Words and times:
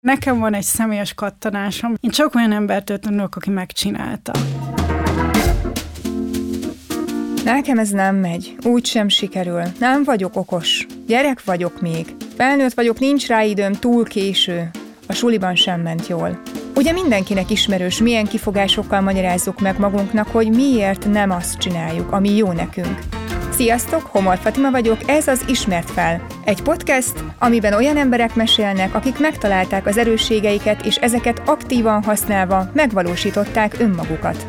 Nekem 0.00 0.38
van 0.38 0.54
egy 0.54 0.62
személyes 0.62 1.14
kattanásom. 1.14 1.94
Én 2.00 2.10
csak 2.10 2.34
olyan 2.34 2.52
embertől 2.52 2.98
tanulok, 2.98 3.36
aki 3.36 3.50
megcsinálta. 3.50 4.32
Nekem 7.44 7.78
ez 7.78 7.90
nem 7.90 8.16
megy, 8.16 8.56
úgy 8.62 8.86
sem 8.86 9.08
sikerül. 9.08 9.62
Nem 9.78 10.04
vagyok 10.04 10.36
okos. 10.36 10.86
Gyerek 11.06 11.44
vagyok 11.44 11.80
még. 11.80 12.14
Felnőtt 12.36 12.74
vagyok, 12.74 12.98
nincs 12.98 13.26
rá 13.26 13.42
időm, 13.42 13.72
túl 13.72 14.04
késő. 14.04 14.70
A 15.06 15.12
suliban 15.12 15.54
sem 15.54 15.80
ment 15.80 16.06
jól. 16.06 16.40
Ugye 16.76 16.92
mindenkinek 16.92 17.50
ismerős, 17.50 17.98
milyen 17.98 18.26
kifogásokkal 18.26 19.00
magyarázzuk 19.00 19.60
meg 19.60 19.78
magunknak, 19.78 20.28
hogy 20.28 20.50
miért 20.50 21.10
nem 21.10 21.30
azt 21.30 21.58
csináljuk, 21.58 22.12
ami 22.12 22.36
jó 22.36 22.52
nekünk. 22.52 23.19
Sziasztok, 23.60 24.06
Homor 24.06 24.38
Fatima 24.38 24.70
vagyok, 24.70 24.98
ez 25.06 25.28
az 25.28 25.44
Ismert 25.48 25.90
fel. 25.90 26.26
Egy 26.44 26.62
podcast, 26.62 27.12
amiben 27.38 27.72
olyan 27.72 27.96
emberek 27.96 28.34
mesélnek, 28.34 28.94
akik 28.94 29.18
megtalálták 29.18 29.86
az 29.86 29.96
erősségeiket, 29.96 30.86
és 30.86 30.96
ezeket 30.96 31.42
aktívan 31.48 32.02
használva 32.02 32.70
megvalósították 32.72 33.74
önmagukat. 33.78 34.46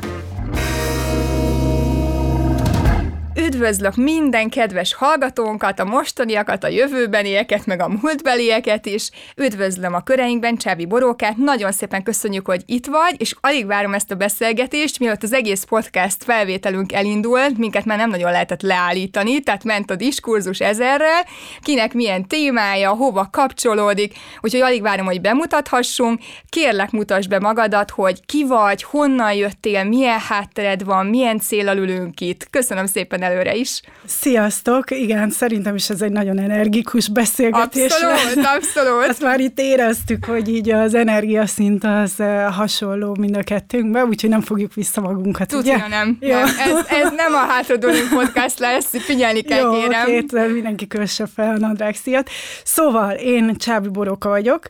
Üdvözlök 3.54 3.96
minden 3.96 4.50
kedves 4.50 4.94
hallgatónkat, 4.94 5.80
a 5.80 5.86
mostaniakat, 5.86 6.64
a 6.64 6.68
jövőbenieket, 6.68 7.66
meg 7.66 7.82
a 7.82 7.88
múltbelieket 8.02 8.86
is. 8.86 9.10
Üdvözlöm 9.36 9.94
a 9.94 10.04
köreinkben 10.04 10.58
Csábi 10.58 10.86
Borókát, 10.86 11.38
nagyon 11.38 11.72
szépen 11.72 12.04
köszönjük, 12.04 12.46
hogy 12.46 12.64
itt 12.66 12.86
vagy, 12.86 13.16
és 13.18 13.36
alig 13.42 13.66
várom 13.66 13.94
ezt 13.94 14.12
a 14.12 14.16
beszélgetést, 14.16 15.00
mielőtt 15.00 15.24
az 15.24 15.34
egész 15.34 15.64
podcast 15.64 16.24
felvételünk 16.24 16.94
elindult, 16.94 17.58
minket 17.58 17.86
már 17.86 17.98
nem 17.98 18.10
nagyon 18.10 18.32
lehetett 18.32 18.62
leállítani, 18.62 19.40
tehát 19.40 19.64
ment 19.64 19.92
a 19.92 19.96
diskurzus 19.96 20.60
ezerrel, 20.60 21.26
kinek 21.62 21.94
milyen 21.94 22.28
témája, 22.28 22.90
hova 22.90 23.28
kapcsolódik, 23.32 24.14
úgyhogy 24.42 24.62
alig 24.62 24.82
várom, 24.82 25.06
hogy 25.06 25.22
bemutathassunk. 25.22 26.20
Kérlek, 26.50 26.92
mutasd 26.92 27.30
be 27.30 27.40
magadat, 27.40 27.90
hogy 27.90 28.26
ki 28.26 28.46
vagy, 28.46 28.84
honnan 28.84 29.34
jöttél, 29.34 29.84
milyen 29.84 30.20
háttered 30.20 30.84
van, 30.84 31.06
milyen 31.06 31.40
célal 31.40 31.78
ülünk 31.78 32.22
itt. 32.22 32.50
Köszönöm 32.50 32.86
szépen 32.86 33.22
előre 33.22 33.51
is. 33.54 33.82
Sziasztok! 34.06 34.92
Igen, 34.92 35.30
szerintem 35.30 35.76
is 35.76 35.90
ez 35.90 36.02
egy 36.02 36.12
nagyon 36.12 36.40
energikus 36.40 37.10
beszélgetés. 37.10 37.92
Abszolút, 37.92 38.46
abszolút. 38.46 39.10
Azt 39.10 39.22
már 39.22 39.40
itt 39.40 39.60
éreztük, 39.60 40.26
hogy 40.26 40.50
így 40.50 40.70
az 40.70 40.94
energiaszint 40.94 41.84
az 41.84 42.16
hasonló 42.50 43.16
mind 43.20 43.36
a 43.36 43.44
kettőnkben, 43.44 44.08
úgyhogy 44.08 44.30
nem 44.30 44.42
fogjuk 44.42 44.74
vissza 44.74 45.02
magunkat, 45.02 45.48
Tudja, 45.48 45.76
ugye? 45.76 45.88
nem. 45.88 46.18
Jó. 46.20 46.30
nem. 46.30 46.46
Ez, 46.46 46.86
ez 46.88 47.12
nem 47.16 47.34
a 47.34 47.46
hátradőlünk 47.48 48.10
podcast 48.10 48.60
lesz, 48.60 48.98
figyelni 48.98 49.42
kell, 49.42 49.62
Jó, 49.62 49.72
kérem. 49.72 50.10
Jó, 50.10 50.54
mindenki 50.54 50.88
kösse 50.88 51.26
fel 51.36 51.56
a 51.56 51.58
nadrág 51.58 51.96
szíjat. 51.96 52.30
Szóval 52.64 53.12
én 53.12 53.56
Csábi 53.56 53.88
Boróka 53.88 54.30
vagyok, 54.30 54.68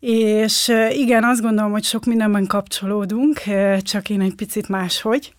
és 0.00 0.72
igen, 0.90 1.24
azt 1.24 1.40
gondolom, 1.40 1.70
hogy 1.70 1.84
sok 1.84 2.04
mindenben 2.04 2.46
kapcsolódunk, 2.46 3.40
csak 3.82 4.10
én 4.10 4.20
egy 4.20 4.34
picit 4.34 4.68
máshogy. 4.68 5.32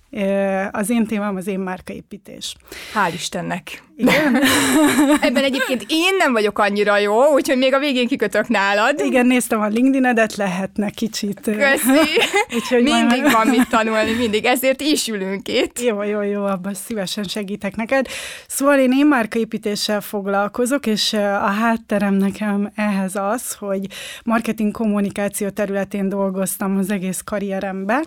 Az 0.71 0.89
én 0.89 1.05
témám 1.05 1.35
az 1.35 1.47
én 1.47 1.59
márkaépítés. 1.59 2.55
Hál' 2.93 3.13
Istennek. 3.13 3.83
Igen? 3.95 4.35
Ebben 5.21 5.43
egyébként 5.43 5.85
én 5.87 6.15
nem 6.17 6.31
vagyok 6.31 6.59
annyira 6.59 6.97
jó, 6.97 7.33
úgyhogy 7.33 7.57
még 7.57 7.73
a 7.73 7.79
végén 7.79 8.07
kikötök 8.07 8.47
nálad. 8.47 8.99
Igen, 8.99 9.25
néztem 9.25 9.61
a 9.61 9.67
LinkedIn-edet, 9.67 10.35
lehetne 10.35 10.89
kicsit. 10.89 11.39
Köszi. 11.41 12.19
úgyhogy 12.55 12.83
mindig 12.83 13.21
majd... 13.21 13.31
van 13.31 13.47
mit 13.47 13.69
tanulni, 13.69 14.11
mindig. 14.11 14.45
Ezért 14.45 14.81
is 14.81 15.07
ülünk 15.07 15.47
itt. 15.47 15.81
Jó, 15.81 16.03
jó, 16.03 16.21
jó, 16.21 16.45
abban 16.45 16.73
szívesen 16.73 17.23
segítek 17.23 17.75
neked. 17.75 18.07
Szóval 18.47 18.79
én 18.79 18.91
én 18.91 19.05
márkaépítéssel 19.05 20.01
foglalkozok, 20.01 20.85
és 20.85 21.13
a 21.13 21.51
hátterem 21.59 22.13
nekem 22.13 22.71
ehhez 22.75 23.15
az, 23.15 23.53
hogy 23.53 23.87
marketing 24.23 24.71
kommunikáció 24.71 25.49
területén 25.49 26.09
dolgoztam 26.09 26.77
az 26.77 26.89
egész 26.89 27.21
karrierembe, 27.21 28.03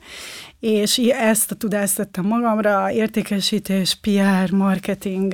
és 0.61 0.97
ezt 0.97 1.51
a 1.51 1.55
tudást 1.55 1.97
tettem 1.97 2.25
magamra, 2.25 2.91
értékesítés, 2.93 3.99
PR, 4.01 4.53
marketing, 4.53 5.33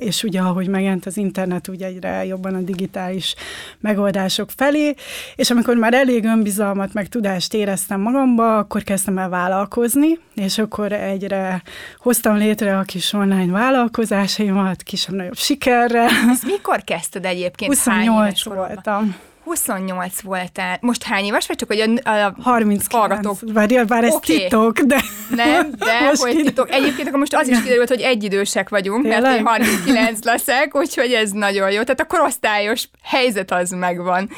és 0.00 0.22
ugye 0.22 0.40
ahogy 0.40 0.68
megjelent 0.68 1.06
az 1.06 1.16
internet, 1.16 1.68
ugye 1.68 1.86
egyre 1.86 2.24
jobban 2.24 2.54
a 2.54 2.60
digitális 2.60 3.34
megoldások 3.80 4.50
felé, 4.56 4.94
és 5.36 5.50
amikor 5.50 5.76
már 5.76 5.94
elég 5.94 6.24
önbizalmat, 6.24 6.92
meg 6.92 7.08
tudást 7.08 7.54
éreztem 7.54 8.00
magamba, 8.00 8.58
akkor 8.58 8.82
kezdtem 8.82 9.18
el 9.18 9.28
vállalkozni, 9.28 10.18
és 10.34 10.58
akkor 10.58 10.92
egyre 10.92 11.62
hoztam 11.98 12.36
létre 12.36 12.78
a 12.78 12.82
kis 12.82 13.12
online 13.12 13.52
vállalkozásaimat, 13.52 14.82
kisebb-nagyobb 14.82 15.36
sikerrel. 15.36 16.08
Ezt 16.30 16.46
mikor 16.46 16.84
kezdted 16.84 17.24
egyébként? 17.24 17.74
28 17.74 18.44
voltam. 18.44 19.16
28 19.44 20.20
voltál. 20.20 20.78
Most 20.80 21.02
hány 21.02 21.24
éves 21.24 21.46
vagy? 21.46 21.56
Csak 21.56 21.68
hogy 21.68 22.00
a, 22.04 22.10
a 22.10 22.34
39. 22.42 22.92
hallgatók. 22.92 23.38
Várjál, 23.52 23.84
bár 23.84 24.04
ez 24.04 24.14
okay. 24.14 24.36
titok, 24.36 24.80
de... 24.80 25.00
Nem, 25.28 25.70
de 25.78 26.00
most 26.08 26.22
hogy 26.22 26.36
titok. 26.36 26.70
Egyébként 26.70 27.06
akkor 27.08 27.18
most 27.18 27.34
az 27.34 27.48
is 27.48 27.62
kiderült, 27.62 27.88
hogy 27.88 28.00
egyidősek 28.00 28.68
vagyunk, 28.68 29.02
Tényleg? 29.02 29.22
mert 29.22 29.38
én 29.38 29.46
39 29.46 30.24
leszek, 30.24 30.76
úgyhogy 30.76 31.12
ez 31.12 31.30
nagyon 31.30 31.70
jó. 31.70 31.82
Tehát 31.82 32.00
a 32.00 32.06
korosztályos 32.06 32.88
helyzet 33.02 33.50
az 33.50 33.70
megvan 33.70 34.30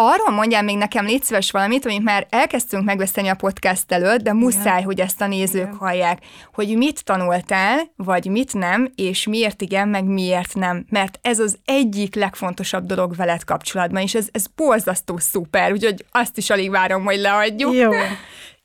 arról 0.00 0.34
mondjál 0.34 0.62
még 0.62 0.76
nekem 0.76 1.04
légy 1.04 1.22
szíves 1.22 1.50
valamit, 1.50 1.84
amit 1.84 2.02
már 2.02 2.26
elkezdtünk 2.30 2.84
megbeszélni 2.84 3.28
a 3.28 3.34
podcast 3.34 3.92
előtt, 3.92 4.20
de 4.22 4.32
muszáj, 4.32 4.72
igen. 4.72 4.84
hogy 4.84 5.00
ezt 5.00 5.20
a 5.20 5.26
nézők 5.26 5.62
igen. 5.62 5.76
hallják, 5.76 6.18
hogy 6.52 6.76
mit 6.76 7.04
tanultál, 7.04 7.80
vagy 7.96 8.26
mit 8.26 8.54
nem, 8.54 8.92
és 8.94 9.26
miért 9.26 9.62
igen, 9.62 9.88
meg 9.88 10.04
miért 10.04 10.54
nem. 10.54 10.84
Mert 10.90 11.18
ez 11.22 11.38
az 11.38 11.58
egyik 11.64 12.14
legfontosabb 12.14 12.86
dolog 12.86 13.16
veled 13.16 13.44
kapcsolatban, 13.44 14.02
és 14.02 14.14
ez, 14.14 14.28
ez 14.32 14.46
borzasztó 14.56 15.18
szuper, 15.18 15.72
úgyhogy 15.72 16.04
azt 16.10 16.36
is 16.36 16.50
alig 16.50 16.70
várom, 16.70 17.04
hogy 17.04 17.18
leadjuk. 17.18 17.74
Jó. 17.74 17.90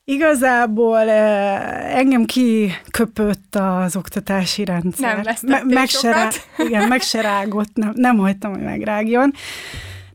Igazából 0.08 1.10
eh, 1.10 1.96
engem 1.98 2.26
kiköpött 2.26 3.56
az 3.56 3.96
oktatási 3.96 4.66
rendszer. 4.66 5.16
Nem 5.16 5.36
Me- 5.42 5.64
meg 5.64 5.88
se 5.88 6.12
rá, 6.12 6.30
Igen, 6.58 6.88
meg 6.88 7.02
se 7.02 7.22
rágott, 7.22 7.74
nem, 7.74 7.92
nem 7.96 8.18
hagytam, 8.18 8.52
hogy 8.52 8.64
megrágjon. 8.64 9.34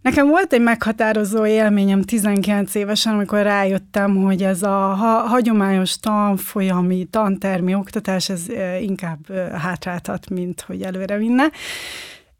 Nekem 0.03 0.29
volt 0.29 0.53
egy 0.53 0.61
meghatározó 0.61 1.47
élményem 1.47 2.03
19 2.03 2.75
évesen, 2.75 3.15
amikor 3.15 3.43
rájöttem, 3.43 4.17
hogy 4.17 4.43
ez 4.43 4.63
a 4.63 4.95
ha- 4.95 5.27
hagyományos 5.27 5.99
tanfolyami, 5.99 7.07
tantermi 7.11 7.75
oktatás, 7.75 8.29
ez 8.29 8.43
inkább 8.81 9.33
hátráltat, 9.53 10.31
mint 10.31 10.61
hogy 10.61 10.83
előre 10.83 11.17
vinne. 11.17 11.51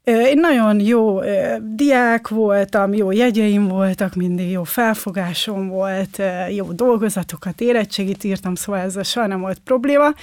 Én 0.03 0.39
nagyon 0.39 0.79
jó 0.79 1.19
diák 1.75 2.27
voltam, 2.27 2.93
jó 2.93 3.11
jegyeim 3.11 3.67
voltak, 3.67 4.15
mindig 4.15 4.49
jó 4.49 4.63
felfogásom 4.63 5.67
volt, 5.67 6.21
jó 6.49 6.71
dolgozatokat, 6.71 7.61
érettségit 7.61 8.23
írtam, 8.23 8.55
szóval 8.55 8.81
ez 8.81 9.07
soha 9.07 9.27
nem 9.27 9.39
volt 9.39 9.59
probléma. 9.59 10.13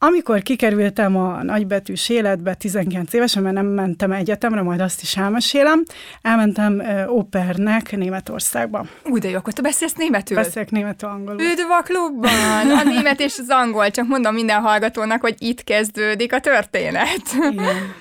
Amikor 0.00 0.42
kikerültem 0.42 1.16
a 1.16 1.42
nagybetűs 1.42 2.08
életbe 2.08 2.54
19 2.54 3.12
évesen, 3.12 3.42
mert 3.42 3.54
nem 3.54 3.66
mentem 3.66 4.12
egyetemre, 4.12 4.62
majd 4.62 4.80
azt 4.80 5.02
is 5.02 5.16
elmesélem, 5.16 5.82
elmentem 6.22 6.82
opernek 7.06 7.96
Németországba. 7.96 8.86
Úgy, 9.04 9.20
de 9.20 9.28
jó, 9.28 9.36
akkor 9.36 9.52
te 9.52 9.62
beszélsz 9.62 9.94
németül? 9.94 10.36
Beszélek 10.36 10.70
németül, 10.70 11.08
angolul. 11.08 11.40
Üdv 11.40 11.70
a 11.70 11.82
klubban! 11.82 12.70
A 12.70 12.82
német 12.82 13.20
és 13.20 13.38
az 13.38 13.48
angol, 13.48 13.90
csak 13.90 14.08
mondom 14.08 14.34
minden 14.34 14.60
hallgatónak, 14.60 15.20
hogy 15.20 15.34
itt 15.38 15.64
kezdődik 15.64 16.32
a 16.32 16.40
történet. 16.40 17.22
Igen. 17.50 17.94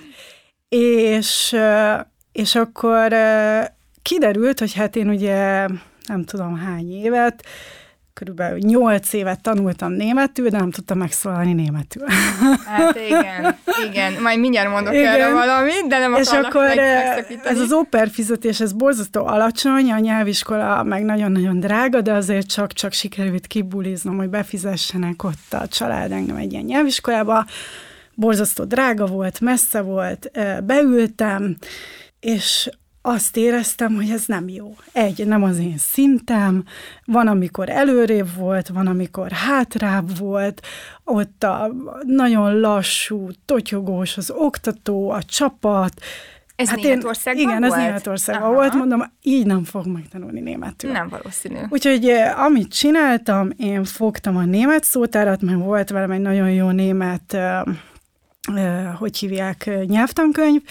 És, 0.69 1.55
és 2.31 2.55
akkor 2.55 3.13
kiderült, 4.01 4.59
hogy 4.59 4.73
hát 4.73 4.95
én 4.95 5.09
ugye 5.09 5.67
nem 6.07 6.23
tudom 6.25 6.57
hány 6.57 6.91
évet, 6.91 7.45
körülbelül 8.17 8.57
nyolc 8.57 9.13
évet 9.13 9.41
tanultam 9.41 9.91
németül, 9.91 10.49
de 10.49 10.57
nem 10.57 10.71
tudtam 10.71 10.97
megszólalni 10.97 11.53
németül. 11.53 12.03
Hát 12.65 12.99
igen, 13.07 13.57
igen. 13.89 14.21
Majd 14.21 14.39
mindjárt 14.39 14.69
mondok 14.69 14.93
igen. 14.93 15.13
erre 15.13 15.33
valamit, 15.33 15.87
de 15.87 15.99
nem 15.99 16.13
És 16.13 16.27
akkor 16.27 16.65
meg, 16.65 17.39
ez 17.43 17.59
az 17.59 17.71
oper 17.71 18.09
fizetés, 18.09 18.59
ez 18.59 18.73
borzasztó 18.73 19.25
alacsony, 19.25 19.91
a 19.91 19.99
nyelviskola 19.99 20.83
meg 20.83 21.03
nagyon-nagyon 21.03 21.59
drága, 21.59 22.01
de 22.01 22.13
azért 22.13 22.47
csak-csak 22.47 22.93
sikerült 22.93 23.47
kibuliznom, 23.47 24.17
hogy 24.17 24.29
befizessenek 24.29 25.23
ott 25.23 25.53
a 25.53 25.67
család 25.67 26.11
engem 26.11 26.35
egy 26.35 26.51
ilyen 26.51 26.63
nyelviskolába. 26.63 27.45
Borzasztó 28.13 28.63
drága 28.63 29.05
volt, 29.05 29.39
messze 29.39 29.81
volt, 29.81 30.31
beültem, 30.63 31.57
és 32.19 32.69
azt 33.07 33.37
éreztem, 33.37 33.95
hogy 33.95 34.09
ez 34.09 34.25
nem 34.25 34.49
jó. 34.49 34.75
Egy, 34.91 35.27
nem 35.27 35.43
az 35.43 35.57
én 35.57 35.77
szintem, 35.77 36.63
van, 37.05 37.27
amikor 37.27 37.69
előrébb 37.69 38.35
volt, 38.35 38.67
van, 38.67 38.87
amikor 38.87 39.31
hátrább 39.31 40.17
volt, 40.17 40.61
ott 41.03 41.43
a 41.43 41.71
nagyon 42.05 42.59
lassú, 42.59 43.27
totyogós 43.45 44.17
az 44.17 44.31
oktató, 44.31 45.09
a 45.09 45.23
csapat, 45.23 46.01
ez 46.55 46.69
hát 46.69 46.79
Németországban 46.81 47.43
én, 47.43 47.49
Igen, 47.49 47.61
volt? 47.61 47.73
ez 47.73 47.79
Németországban 47.79 48.43
Aha. 48.43 48.53
volt, 48.53 48.73
mondom, 48.73 49.03
így 49.21 49.45
nem 49.45 49.63
fog 49.63 49.85
megtanulni 49.85 50.39
németül. 50.39 50.91
Nem 50.91 51.07
valószínű. 51.09 51.59
Úgyhogy 51.69 52.09
amit 52.45 52.73
csináltam, 52.73 53.49
én 53.57 53.83
fogtam 53.83 54.37
a 54.37 54.45
német 54.45 54.83
szótárat, 54.83 55.41
mert 55.41 55.59
volt 55.59 55.89
velem 55.89 56.11
egy 56.11 56.21
nagyon 56.21 56.51
jó 56.51 56.69
német 56.69 57.37
hogy 58.97 59.17
hívják, 59.17 59.69
nyelvtankönyv, 59.85 60.61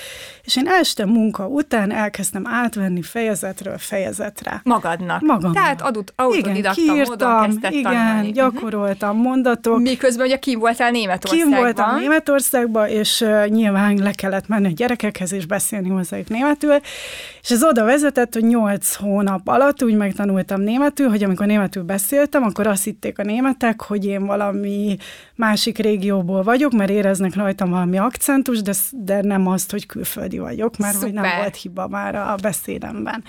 és 0.45 0.57
én 0.57 0.67
este 0.67 1.05
munka 1.05 1.47
után 1.47 1.93
elkezdtem 1.93 2.47
átvenni 2.47 3.03
fejezetről 3.03 3.79
fejezetre. 3.79 4.61
Magadnak. 4.65 5.21
Magamnak. 5.21 5.55
Tehát 5.55 5.83
adott 5.83 6.13
autodidakta 6.17 6.81
igen, 6.81 7.07
módon 7.09 7.45
kezdett 7.45 7.73
igen, 7.73 7.93
tanulni. 7.93 8.33
gyakoroltam 8.33 9.17
mondatok. 9.17 9.81
Miközben 9.81 10.27
ugye 10.27 10.39
kim 10.39 10.59
voltál 10.59 10.91
Németországban. 10.91 11.49
Kim 11.49 11.59
voltam 11.59 11.99
Németországban, 11.99 12.89
és 12.89 13.21
uh, 13.21 13.47
nyilván 13.47 13.97
le 13.97 14.13
kellett 14.13 14.49
menni 14.49 14.67
a 14.67 14.71
gyerekekhez 14.71 15.33
és 15.33 15.47
beszélni 15.47 15.89
hozzájuk 15.89 16.29
németül, 16.29 16.75
és 17.43 17.51
ez 17.51 17.65
oda 17.65 17.85
vezetett, 17.85 18.35
hogy 18.35 18.45
nyolc 18.45 18.95
hónap 18.95 19.49
alatt 19.49 19.83
úgy 19.83 19.95
megtanultam 19.97 20.61
németül, 20.61 21.09
hogy 21.09 21.25
amikor 21.25 21.47
németül 21.47 21.83
beszéltem, 21.83 22.43
akkor 22.43 22.67
azt 22.67 22.85
hitték 22.85 23.19
a 23.19 23.23
németek, 23.23 23.83
hogy 23.83 24.05
én 24.05 24.27
valami 24.27 24.97
másik 25.35 25.79
régióból 25.79 26.43
vagyok, 26.43 26.73
mert 26.73 26.91
éreznek 26.91 27.35
rajtam 27.35 27.66
valami 27.71 27.99
akcentus, 27.99 28.63
de, 28.63 28.73
de 28.91 29.21
nem 29.23 29.47
azt, 29.47 29.71
hogy 29.71 29.87
külföldi 29.87 30.39
vagyok, 30.39 30.77
mert 30.77 30.95
Szuper. 30.95 31.09
hogy 31.09 31.21
nem 31.21 31.39
volt 31.39 31.57
hiba 31.57 31.89
már 31.89 32.15
a 32.15 32.35
beszédemben. 32.43 33.25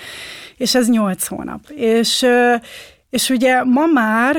És 0.57 0.75
ez 0.75 0.89
nyolc 0.89 1.27
hónap. 1.27 1.69
És 1.69 2.25
és 3.09 3.29
ugye 3.29 3.63
ma 3.63 3.85
már 3.85 4.35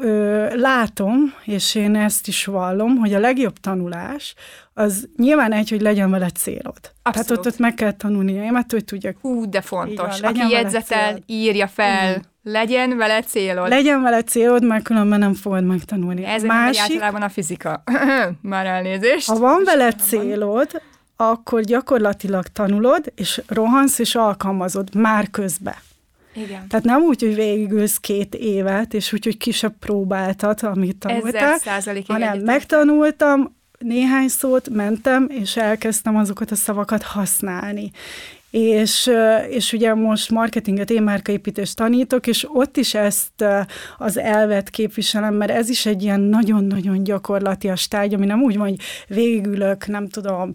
ö, 0.00 0.56
látom, 0.56 1.34
és 1.44 1.74
én 1.74 1.94
ezt 1.94 2.28
is 2.28 2.44
vallom, 2.44 2.96
hogy 2.96 3.14
a 3.14 3.18
legjobb 3.18 3.58
tanulás 3.58 4.34
az 4.74 5.08
nyilván 5.16 5.52
egy, 5.52 5.70
hogy 5.70 5.80
legyen 5.80 6.10
vele 6.10 6.30
célod. 6.30 6.78
Abszolút. 7.02 7.02
Tehát 7.02 7.30
ott, 7.30 7.46
ott 7.46 7.58
meg 7.58 7.74
kell 7.74 7.92
tanulni 7.92 8.32
német, 8.32 8.72
hogy 8.72 8.84
tudjak. 8.84 9.16
Hú, 9.20 9.48
de 9.48 9.60
fontos. 9.60 10.20
Van, 10.20 10.30
Aki 10.30 10.52
jegyzetel, 10.52 11.18
írja 11.26 11.66
fel, 11.66 12.16
mm. 12.16 12.20
Legyen 12.50 12.96
vele 12.96 13.22
célod. 13.22 13.68
Legyen 13.68 14.02
vele 14.02 14.22
célod, 14.22 14.64
mert 14.64 14.84
különben 14.84 15.18
nem 15.18 15.34
fogod 15.34 15.64
megtanulni. 15.64 16.24
Ez 16.24 16.42
Másik, 16.42 16.80
általában 16.80 17.22
a 17.22 17.28
fizika. 17.28 17.82
már 18.40 18.66
elnézést. 18.66 19.26
Ha 19.26 19.38
van 19.38 19.62
vele 19.64 19.92
célod, 19.92 20.82
akkor 21.16 21.60
gyakorlatilag 21.60 22.46
tanulod, 22.46 23.12
és 23.14 23.42
rohansz, 23.46 23.98
és 23.98 24.14
alkalmazod 24.14 24.94
már 24.94 25.30
közbe. 25.30 25.82
Igen. 26.34 26.68
Tehát 26.68 26.84
nem 26.84 27.02
úgy, 27.02 27.20
hogy 27.20 27.34
végigülsz 27.34 27.96
két 27.96 28.34
évet, 28.34 28.94
és 28.94 29.12
úgy, 29.12 29.24
hogy 29.24 29.36
kisebb 29.36 29.74
próbáltat, 29.78 30.62
amit 30.62 30.96
tanultál, 30.96 31.58
hanem 32.06 32.38
megtanultam, 32.38 33.56
néhány 33.78 34.28
szót 34.28 34.68
mentem, 34.68 35.26
és 35.28 35.56
elkezdtem 35.56 36.16
azokat 36.16 36.50
a 36.50 36.54
szavakat 36.54 37.02
használni 37.02 37.90
és, 38.50 39.10
és 39.48 39.72
ugye 39.72 39.94
most 39.94 40.30
marketinget, 40.30 40.90
én 40.90 41.02
márkaépítést 41.02 41.76
tanítok, 41.76 42.26
és 42.26 42.46
ott 42.52 42.76
is 42.76 42.94
ezt 42.94 43.44
az 43.98 44.18
elvet 44.18 44.70
képviselem, 44.70 45.34
mert 45.34 45.50
ez 45.50 45.68
is 45.68 45.86
egy 45.86 46.02
ilyen 46.02 46.20
nagyon-nagyon 46.20 47.04
gyakorlatias 47.04 47.88
tárgy, 47.88 48.14
ami 48.14 48.26
nem 48.26 48.42
úgy 48.42 48.56
van, 48.56 48.68
hogy 48.68 48.78
végülök, 49.06 49.86
nem 49.86 50.08
tudom, 50.08 50.52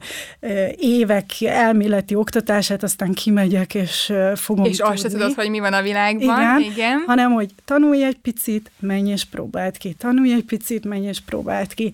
évek 0.76 1.26
elméleti 1.42 2.16
oktatását, 2.16 2.84
aztán 2.84 3.14
kimegyek, 3.14 3.76
és 3.76 4.14
fogom 4.36 4.66
És 4.66 4.80
azt 4.80 5.02
se 5.02 5.10
tudod, 5.10 5.34
hogy 5.34 5.50
mi 5.50 5.60
van 5.60 5.74
a 5.74 5.82
világban. 5.82 6.40
Igen, 6.40 6.72
Igen. 6.72 7.04
hanem, 7.08 7.32
hogy 7.32 7.50
tanulj 7.66 8.04
egy 8.04 8.18
picit, 8.22 8.72
menj 8.80 9.12
és 9.12 9.26
próbáld 9.26 9.78
ki, 9.78 9.94
tanulj 9.94 10.34
egy 10.34 10.46
picit, 10.46 10.86
menj 10.86 11.08
és 11.08 11.20
próbáld 11.20 11.74
ki. 11.74 11.92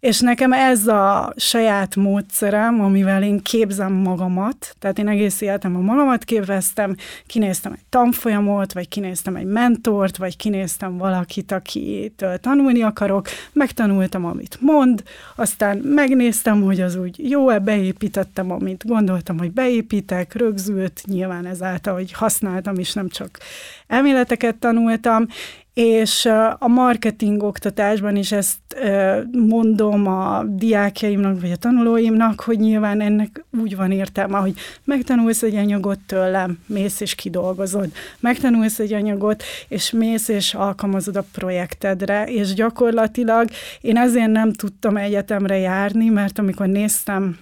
És 0.00 0.20
nekem 0.20 0.52
ez 0.52 0.86
a 0.86 1.32
saját 1.36 1.96
módszerem, 1.96 2.80
amivel 2.80 3.22
én 3.22 3.42
képzem 3.42 3.92
magamat, 3.92 4.76
tehát 4.78 4.98
én 4.98 5.08
egész 5.08 5.42
a 5.62 5.68
magamat 5.68 6.24
képeztem, 6.24 6.96
kinéztem 7.26 7.72
egy 7.72 7.84
tanfolyamot, 7.88 8.72
vagy 8.72 8.88
kinéztem 8.88 9.36
egy 9.36 9.44
mentort, 9.44 10.16
vagy 10.16 10.36
kinéztem 10.36 10.96
valakit, 10.96 11.52
akitől 11.52 12.38
tanulni 12.38 12.82
akarok, 12.82 13.28
megtanultam, 13.52 14.24
amit 14.24 14.58
mond, 14.60 15.02
aztán 15.36 15.76
megnéztem, 15.76 16.62
hogy 16.62 16.80
az 16.80 16.96
úgy 16.96 17.30
jó-e, 17.30 17.58
beépítettem, 17.58 18.50
amit 18.50 18.86
gondoltam, 18.86 19.38
hogy 19.38 19.52
beépítek, 19.52 20.34
rögzült, 20.34 21.02
nyilván 21.06 21.46
ezáltal, 21.46 21.94
hogy 21.94 22.12
használtam, 22.12 22.78
és 22.78 22.92
nem 22.92 23.08
csak 23.08 23.38
elméleteket 23.86 24.56
tanultam, 24.56 25.26
és 25.78 26.26
a 26.58 26.68
marketing 26.68 27.42
oktatásban 27.42 28.16
is 28.16 28.32
ezt 28.32 28.58
mondom 29.32 30.06
a 30.06 30.44
diákjaimnak, 30.44 31.40
vagy 31.40 31.50
a 31.50 31.56
tanulóimnak, 31.56 32.40
hogy 32.40 32.58
nyilván 32.58 33.00
ennek 33.00 33.44
úgy 33.60 33.76
van 33.76 33.90
értelme, 33.90 34.38
hogy 34.38 34.54
megtanulsz 34.84 35.42
egy 35.42 35.54
anyagot 35.54 35.98
tőlem, 36.06 36.58
mész 36.66 37.00
és 37.00 37.14
kidolgozod. 37.14 37.88
Megtanulsz 38.20 38.78
egy 38.78 38.92
anyagot, 38.92 39.42
és 39.68 39.90
mész 39.90 40.28
és 40.28 40.54
alkalmazod 40.54 41.16
a 41.16 41.24
projektedre, 41.32 42.24
és 42.24 42.54
gyakorlatilag 42.54 43.48
én 43.80 43.96
ezért 43.96 44.30
nem 44.30 44.52
tudtam 44.52 44.96
egyetemre 44.96 45.58
járni, 45.58 46.08
mert 46.08 46.38
amikor 46.38 46.66
néztem 46.66 47.38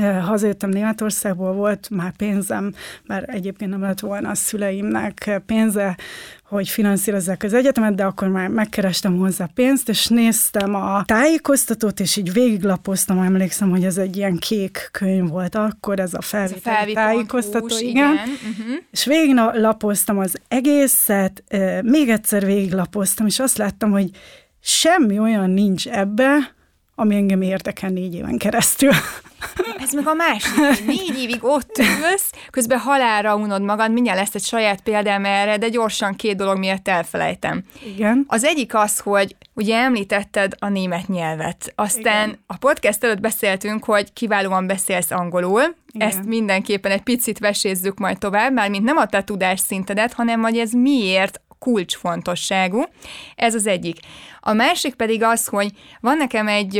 Hazajöttem 0.00 0.70
Németországból, 0.70 1.52
volt 1.52 1.90
már 1.90 2.12
pénzem, 2.16 2.72
mert 3.06 3.28
egyébként 3.28 3.70
nem 3.70 3.80
lett 3.80 4.00
volna 4.00 4.30
a 4.30 4.34
szüleimnek 4.34 5.40
pénze, 5.46 5.96
hogy 6.44 6.68
finanszírozzák 6.68 7.42
az 7.42 7.54
egyetemet, 7.54 7.94
de 7.94 8.04
akkor 8.04 8.28
már 8.28 8.48
megkerestem 8.48 9.16
hozzá 9.16 9.48
pénzt, 9.54 9.88
és 9.88 10.06
néztem 10.06 10.74
a 10.74 11.04
tájékoztatót, 11.04 12.00
és 12.00 12.16
így 12.16 12.32
végiglapoztam, 12.32 13.18
emlékszem, 13.18 13.70
hogy 13.70 13.84
ez 13.84 13.98
egy 13.98 14.16
ilyen 14.16 14.36
kék 14.36 14.88
könyv 14.92 15.28
volt 15.28 15.54
akkor, 15.54 16.00
ez 16.00 16.14
a 16.14 16.20
felvételi 16.20 16.92
tájékoztató, 16.92 17.66
hús, 17.66 17.80
igen. 17.80 18.12
igen. 18.12 18.28
Uh-huh. 18.50 18.76
És 18.90 19.04
végiglapoztam 19.04 20.18
az 20.18 20.34
egészet, 20.48 21.44
még 21.82 22.08
egyszer 22.08 22.44
végiglapoztam, 22.44 23.26
és 23.26 23.38
azt 23.38 23.56
láttam, 23.56 23.90
hogy 23.90 24.10
semmi 24.60 25.18
olyan 25.18 25.50
nincs 25.50 25.88
ebbe, 25.88 26.54
ami 26.94 27.14
engem 27.14 27.42
érdekel 27.42 27.90
négy 27.90 28.14
éven 28.14 28.38
keresztül. 28.38 28.92
Ez 29.78 29.92
meg 29.92 30.06
a 30.06 30.14
másik, 30.14 30.86
négy 30.86 31.18
évig 31.18 31.44
ott 31.44 31.78
ülsz, 31.78 32.32
közben 32.50 32.78
halára 32.78 33.36
unod 33.36 33.62
magad, 33.62 33.92
mindjárt 33.92 34.18
lesz 34.18 34.34
egy 34.34 34.42
saját 34.44 34.80
példám 34.80 35.24
erre, 35.24 35.56
de 35.56 35.68
gyorsan 35.68 36.14
két 36.14 36.36
dolog 36.36 36.58
miatt 36.58 36.88
elfelejtem. 36.88 37.62
Igen. 37.94 38.24
Az 38.26 38.44
egyik 38.44 38.74
az, 38.74 38.98
hogy 38.98 39.36
ugye 39.54 39.76
említetted 39.76 40.52
a 40.58 40.68
német 40.68 41.08
nyelvet, 41.08 41.72
aztán 41.74 42.28
Igen. 42.28 42.44
a 42.46 42.56
podcast 42.56 43.04
előtt 43.04 43.20
beszéltünk, 43.20 43.84
hogy 43.84 44.12
kiválóan 44.12 44.66
beszélsz 44.66 45.10
angolul, 45.10 45.62
Igen. 45.92 46.08
ezt 46.08 46.24
mindenképpen 46.24 46.90
egy 46.92 47.02
picit 47.02 47.38
vesézzük 47.38 47.98
majd 47.98 48.18
tovább, 48.18 48.52
már 48.52 48.70
mint 48.70 48.84
nem 48.84 48.96
a 48.96 49.06
te 49.06 49.22
tudásszintedet, 49.22 50.12
hanem 50.12 50.40
hogy 50.40 50.58
ez 50.58 50.72
miért 50.72 51.40
kulcsfontosságú. 51.64 52.84
Ez 53.34 53.54
az 53.54 53.66
egyik. 53.66 53.98
A 54.40 54.52
másik 54.52 54.94
pedig 54.94 55.22
az, 55.22 55.46
hogy 55.46 55.70
van 56.00 56.16
nekem 56.16 56.48
egy, 56.48 56.76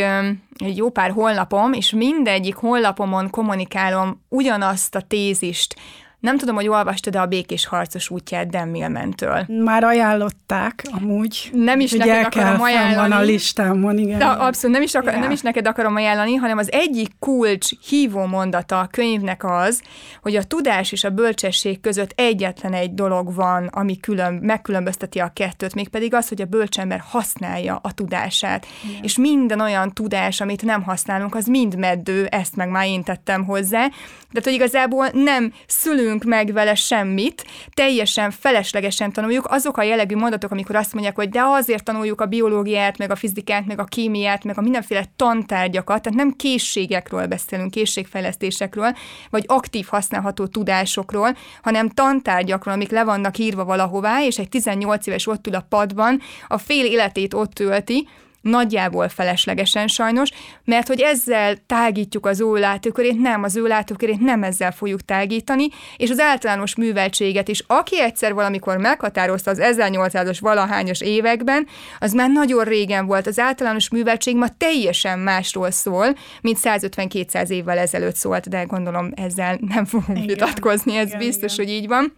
egy 0.57 0.77
jó 0.77 0.91
pár 0.91 1.11
honlapom, 1.11 1.73
és 1.73 1.91
mindegyik 1.91 2.55
honlapomon 2.55 3.31
kommunikálom 3.31 4.25
ugyanazt 4.29 4.95
a 4.95 5.01
tézist, 5.01 5.75
nem 6.25 6.38
tudom, 6.38 6.55
hogy 6.55 6.69
olvastad-e 6.69 7.21
a 7.21 7.26
Békés 7.26 7.67
Harcos 7.67 8.11
útját 8.11 8.50
Dan 8.50 8.69
Millmentől. 8.69 9.47
Már 9.65 9.85
ajánlották, 9.85 10.84
amúgy. 10.91 11.51
Nem 11.53 11.81
is 11.81 11.93
neked 11.93 12.25
akarom 12.25 12.63
ajánlani. 12.63 13.08
van 13.08 13.19
a 13.19 13.22
listámon, 13.22 13.99
igen. 13.99 14.19
De 14.19 14.25
abszolút 14.25 14.77
nem 14.77 14.84
is, 14.84 14.94
akar, 14.94 15.15
nem 15.15 15.31
is 15.31 15.41
neked 15.41 15.67
akarom 15.67 15.94
ajánlani, 15.94 16.34
hanem 16.34 16.58
az 16.58 16.72
egyik 16.72 17.08
kulcs 17.19 17.69
hívó 17.89 18.25
mondata 18.25 18.81
a 18.81 18.87
könyvnek 18.87 19.44
az, 19.44 19.82
hogy 20.22 20.37
a 20.37 20.43
tudás 20.43 20.93
és 20.93 21.05
a 21.05 21.10
bölcsesség 21.10 21.81
között 21.81 22.13
egyetlen 22.15 22.72
egy 22.72 22.94
dolog 22.94 23.34
van, 23.34 23.67
ami 23.67 24.01
külön, 24.01 24.34
megkülönbözteti 24.34 25.19
a 25.19 25.31
kettőt, 25.34 25.75
mégpedig 25.75 26.15
az, 26.15 26.29
hogy 26.29 26.41
a 26.41 26.46
bölcsember 26.46 27.03
használja 27.08 27.81
a 27.82 27.93
tudását. 27.93 28.67
Igen. 28.89 29.03
És 29.03 29.19
minden 29.19 29.60
olyan 29.60 29.93
tudás, 29.93 30.41
amit 30.41 30.63
nem 30.63 30.82
használunk, 30.82 31.34
az 31.34 31.46
mind 31.46 31.77
meddő, 31.77 32.27
ezt 32.27 32.56
meg 32.56 32.69
már 32.69 32.87
én 32.87 33.03
tettem 33.03 33.44
hozzá. 33.44 33.89
De 34.32 34.41
hogy 34.44 34.53
igazából 34.53 35.08
nem 35.13 35.53
szülünk 35.67 36.14
tanulunk 36.19 36.47
meg 36.47 36.55
vele 36.55 36.75
semmit, 36.75 37.44
teljesen 37.75 38.31
feleslegesen 38.31 39.13
tanuljuk. 39.13 39.47
Azok 39.49 39.77
a 39.77 39.83
jellegű 39.83 40.17
mondatok, 40.17 40.51
amikor 40.51 40.77
azt 40.77 40.93
mondják, 40.93 41.15
hogy 41.17 41.29
de 41.29 41.43
azért 41.43 41.85
tanuljuk 41.85 42.21
a 42.21 42.27
biológiát, 42.27 42.99
meg 42.99 43.11
a 43.11 43.17
fizikát, 43.17 43.67
meg 43.67 43.79
a 43.79 43.85
kémiát, 43.85 44.44
meg 44.44 44.59
a 44.59 44.61
mindenféle 44.61 45.05
tantárgyakat, 45.17 46.03
tehát 46.03 46.19
nem 46.19 46.31
készségekről 46.31 47.27
beszélünk, 47.27 47.71
készségfejlesztésekről, 47.71 48.97
vagy 49.31 49.44
aktív 49.47 49.87
használható 49.87 50.47
tudásokról, 50.47 51.37
hanem 51.63 51.89
tantárgyakról, 51.89 52.75
amik 52.75 52.91
le 52.91 53.05
vannak 53.05 53.39
írva 53.39 53.65
valahová, 53.65 54.23
és 54.23 54.39
egy 54.39 54.49
18 54.49 55.06
éves 55.06 55.27
ott 55.27 55.47
ül 55.47 55.55
a 55.55 55.67
padban, 55.69 56.21
a 56.49 56.59
fél 56.59 56.85
életét 56.85 57.35
ott 57.35 57.53
tölti, 57.53 58.09
nagyjából 58.44 59.08
feleslegesen 59.08 59.86
sajnos, 59.86 60.29
mert 60.65 60.86
hogy 60.86 61.01
ezzel 61.01 61.56
tágítjuk 61.67 62.27
az 62.27 62.41
ő 62.41 62.53
látókörét, 62.53 63.20
nem, 63.20 63.43
az 63.43 63.56
ő 63.56 63.67
látókörét 63.67 64.20
nem 64.20 64.43
ezzel 64.43 64.72
fogjuk 64.72 65.05
tágítani, 65.05 65.69
és 65.96 66.10
az 66.10 66.20
általános 66.20 66.77
műveltséget 66.77 67.48
is, 67.48 67.65
aki 67.67 68.01
egyszer 68.01 68.34
valamikor 68.34 68.77
meghatározta 68.77 69.51
az 69.51 69.60
1800-as 69.63 70.39
valahányos 70.41 71.01
években, 71.01 71.67
az 71.98 72.13
már 72.13 72.31
nagyon 72.31 72.65
régen 72.65 73.06
volt. 73.06 73.27
Az 73.27 73.39
általános 73.39 73.89
műveltség 73.91 74.36
ma 74.36 74.46
teljesen 74.58 75.19
másról 75.19 75.70
szól, 75.70 76.06
mint 76.41 76.58
150-200 76.63 77.48
évvel 77.48 77.79
ezelőtt 77.79 78.17
szólt, 78.17 78.48
de 78.48 78.63
gondolom 78.63 79.10
ezzel 79.15 79.58
nem 79.69 79.84
fogunk 79.84 80.19
igen, 80.19 80.27
vitatkozni, 80.27 80.96
ez 80.96 81.06
igen, 81.06 81.19
biztos, 81.19 81.53
igen. 81.55 81.67
hogy 81.67 81.74
így 81.74 81.86
van. 81.86 82.13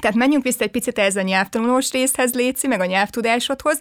Tehát 0.00 0.16
menjünk 0.16 0.44
vissza 0.44 0.64
egy 0.64 0.70
picit 0.70 0.98
ez 0.98 1.16
a 1.16 1.22
nyelvtanulós 1.22 1.90
részhez, 1.90 2.34
Léci, 2.34 2.66
meg 2.66 2.80
a 2.80 2.84
nyelvtudásodhoz, 2.84 3.78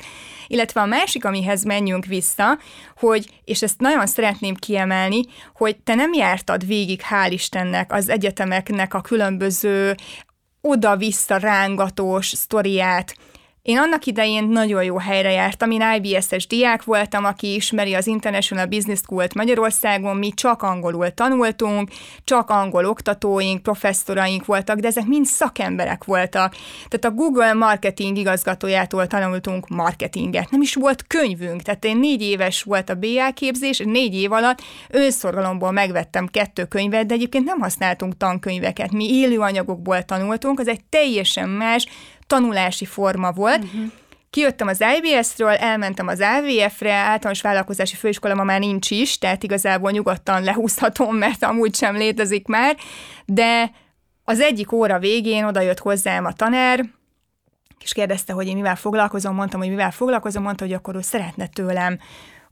illetve 0.48 0.82
a 0.82 0.86
másik, 0.86 1.26
amihez 1.26 1.64
menjünk 1.64 2.06
vissza, 2.06 2.58
hogy, 2.98 3.42
és 3.44 3.62
ezt 3.62 3.80
nagyon 3.80 4.08
szeretném 4.08 4.56
kiemelni, 4.56 5.22
hogy 5.54 5.78
te 5.78 5.96
nem 5.96 6.14
jártad 6.14 6.68
végig, 6.68 7.02
hál' 7.10 7.30
Istennek, 7.30 7.94
az 7.94 8.10
egyetemeknek 8.10 8.94
a 8.94 9.02
különböző 9.02 9.96
oda-vissza 10.62 11.38
rángatós 11.38 12.28
sztoriát, 12.28 13.16
én 13.64 13.78
annak 13.78 14.06
idején 14.06 14.44
nagyon 14.44 14.84
jó 14.84 14.98
helyre 14.98 15.32
jártam, 15.32 15.72
én 15.72 15.84
IBS-es 16.02 16.48
diák 16.48 16.84
voltam, 16.84 17.26
aki 17.26 17.54
ismeri 17.54 17.94
az 17.94 18.08
International 18.08 18.66
Business 18.66 19.00
School-t 19.00 19.34
Magyarországon, 19.34 20.18
mi 20.18 20.30
csak 20.30 20.62
angolul 20.62 21.10
tanultunk, 21.10 21.90
csak 22.24 22.50
angol 22.50 22.86
oktatóink, 22.86 23.62
professzoraink 23.62 24.46
voltak, 24.46 24.80
de 24.80 24.88
ezek 24.88 25.06
mind 25.06 25.26
szakemberek 25.26 26.04
voltak. 26.04 26.56
Tehát 26.88 27.06
a 27.06 27.12
Google 27.12 27.54
marketing 27.54 28.18
igazgatójától 28.18 29.08
tanultunk 29.08 29.68
marketinget. 29.68 30.50
Nem 30.50 30.62
is 30.62 30.76
volt 30.76 31.08
könyvünk, 31.08 31.62
tehát 31.62 31.86
én 31.86 31.98
négy 31.98 32.22
éves 32.22 32.64
volt 32.64 32.90
a 32.90 32.96
BA 32.96 33.32
képzés, 33.34 33.82
négy 33.86 34.16
év 34.16 34.32
alatt 34.32 34.62
önszorgalomból 34.90 35.72
megvettem 35.72 36.28
kettő 36.28 36.66
könyvet, 36.66 37.06
de 37.06 37.14
egyébként 37.14 37.46
nem 37.46 37.60
használtunk 37.60 38.18
tankönyveket. 38.18 38.92
Mi 38.92 39.14
élő 39.14 39.40
anyagokból 39.40 40.04
tanultunk, 40.04 40.60
az 40.60 40.68
egy 40.68 40.84
teljesen 40.90 41.50
más, 41.50 41.88
tanulási 42.28 42.86
forma 42.86 43.32
volt. 43.32 43.64
Uh-huh. 43.64 43.92
Kijöttem 44.30 44.68
az 44.68 44.84
IBS-ről, 44.98 45.50
elmentem 45.50 46.08
az 46.08 46.20
AVF-re, 46.20 46.94
általános 46.94 47.42
vállalkozási 47.42 47.96
főiskola 47.96 48.34
ma 48.34 48.44
már 48.44 48.60
nincs 48.60 48.92
is, 48.92 49.18
tehát 49.18 49.44
igazából 49.44 49.92
nyugodtan 49.92 50.44
lehúzhatom, 50.44 51.16
mert 51.16 51.44
amúgy 51.44 51.76
sem 51.76 51.96
létezik 51.96 52.48
már, 52.48 52.76
de 53.26 53.72
az 54.24 54.40
egyik 54.40 54.72
óra 54.72 55.00
végén 55.00 55.44
oda 55.44 55.62
jött 55.62 55.80
hozzám 55.80 56.26
a 56.26 56.34
tanár, 56.34 56.86
és 57.84 57.94
kérdezte, 57.94 58.34
hogy 58.34 58.48
én 58.48 58.56
mivel 58.56 58.76
foglalkozom, 58.76 59.36
mondtam, 59.36 59.60
hogy 59.60 59.70
mivel 59.70 59.92
foglalkozom, 59.92 60.44
mondta, 60.44 60.64
hogy 60.64 60.74
akkor 60.74 60.96
ő 60.96 61.02
szeretne 61.02 61.48
tőlem 61.48 62.00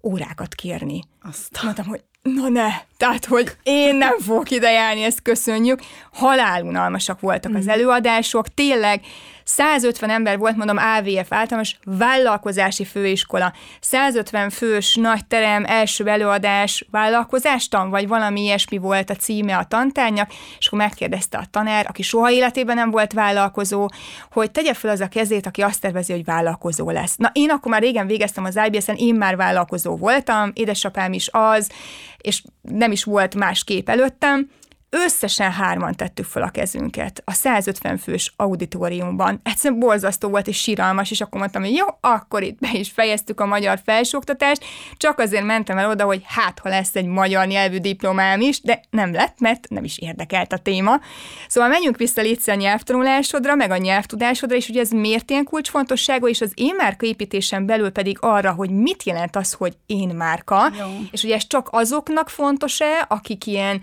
órákat 0.04 0.56
kérni. 0.56 1.04
Azt. 1.22 1.64
Mondtam, 1.64 1.86
hogy 1.86 2.04
na 2.22 2.50
ne, 2.50 2.70
tehát, 2.98 3.26
hogy 3.26 3.52
én 3.64 3.96
nem 3.96 4.20
fogok 4.20 4.52
ide 4.52 4.72
járni, 4.72 5.04
ezt 5.04 5.22
köszönjük. 5.22 5.80
Halálunalmasak 6.14 7.20
voltak 7.20 7.56
az 7.56 7.66
mm. 7.66 7.70
előadások, 7.70 8.54
tényleg 8.54 9.02
150 9.44 10.10
ember 10.10 10.38
volt, 10.38 10.56
mondom, 10.56 10.78
AVF 10.78 11.32
általános 11.32 11.76
vállalkozási 11.84 12.86
főiskola, 12.86 13.54
150 13.80 14.50
fős 14.50 14.96
nagy 14.96 15.26
terem, 15.26 15.66
első 15.66 16.08
előadás, 16.08 16.86
vállalkozástan, 16.92 17.90
vagy 17.90 18.08
valami 18.08 18.42
ilyesmi 18.42 18.78
volt 18.78 19.10
a 19.10 19.16
címe 19.16 19.58
a 19.58 19.64
tantárnak, 19.64 20.32
és 20.60 20.68
akkor 20.68 20.80
megkérdezte 20.80 21.38
a 21.38 21.46
tanár, 21.52 21.86
aki 21.90 22.02
soha 22.02 22.32
életében 22.32 22.76
nem 22.76 22.92
volt 22.92 23.14
vállalkozó, 23.14 23.90
hogy 24.32 24.52
tegye 24.52 24.74
fel 24.74 24.92
az 24.92 25.00
a 25.00 25.08
kezét, 25.08 25.46
aki 25.46 25.62
azt 25.62 25.82
tervezi, 25.82 26.12
hogy 26.12 26.26
vállalkozó 26.26 26.90
lesz. 26.90 27.16
Na, 27.16 27.30
én 27.34 27.50
akkor 27.50 27.72
már 27.72 27.82
régen 27.82 28.08
végeztem 28.08 28.44
az 28.44 28.60
IBS-en, 28.66 28.96
én 28.96 29.16
már 29.16 29.36
vállalkozó 29.36 29.98
voltam, 29.98 30.52
édesapám 30.54 31.11
is 31.14 31.30
az, 31.32 31.72
és 32.18 32.44
nem 32.62 32.92
is 32.92 33.04
volt 33.04 33.36
más 33.36 33.64
kép 33.64 33.90
előttem, 33.90 34.50
összesen 34.94 35.52
hárman 35.52 35.96
tettük 35.96 36.26
fel 36.26 36.44
a 36.44 36.50
kezünket 36.50 37.22
a 37.26 37.34
150 37.34 37.98
fős 37.98 38.34
auditoriumban. 38.36 39.40
Egyszerűen 39.44 39.80
borzasztó 39.80 40.30
volt 40.30 40.48
és 40.48 40.58
síralmas, 40.58 41.12
és 41.12 41.22
akkor 41.22 41.40
mondtam, 41.40 41.62
hogy 41.62 41.74
jó, 41.74 41.86
akkor 42.00 42.44
itt 42.44 42.60
be 42.60 42.70
is 42.74 42.92
fejeztük 42.92 43.40
a 43.40 43.46
magyar 43.46 43.80
felsőoktatást, 43.86 44.64
csak 44.98 45.20
azért 45.20 45.44
mentem 45.44 45.78
el 45.78 45.90
oda, 45.90 46.06
hogy 46.06 46.22
hát, 46.26 46.60
ha 46.60 46.70
lesz 46.70 46.96
egy 46.96 47.06
magyar 47.06 47.48
nyelvű 47.48 47.78
diplomám 47.78 48.42
is, 48.42 48.62
de 48.62 48.82
nem 48.90 49.14
lett, 49.14 49.40
mert 49.40 49.70
nem 49.70 49.84
is 49.84 49.98
érdekelt 49.98 50.54
a 50.54 50.58
téma. 50.58 51.00
Szóval 51.48 51.70
menjünk 51.70 51.98
vissza 51.98 52.22
létszer 52.22 52.56
a 52.56 52.58
nyelvtanulásodra, 52.58 53.56
meg 53.56 53.72
a 53.72 53.78
nyelvtudásodra, 53.78 54.56
és 54.56 54.70
ugye 54.70 54.80
ez 54.80 54.90
miért 54.90 55.30
ilyen 55.30 55.44
kulcsfontosságú, 55.44 56.28
és 56.28 56.42
az 56.42 56.52
én 56.56 56.76
márka 56.76 57.06
építésen 57.06 57.66
belül 57.66 57.90
pedig 57.90 58.18
arra, 58.20 58.52
hogy 58.52 58.70
mit 58.70 59.04
jelent 59.04 59.36
az, 59.36 59.54
hogy 59.54 59.78
én 59.86 60.10
márka, 60.10 60.72
jó. 60.80 60.86
és 61.12 61.24
ugye 61.24 61.36
ez 61.36 61.48
csak 61.48 61.68
azoknak 61.72 62.30
fontos-e, 62.30 63.06
akik 63.08 63.46
ilyen 63.46 63.82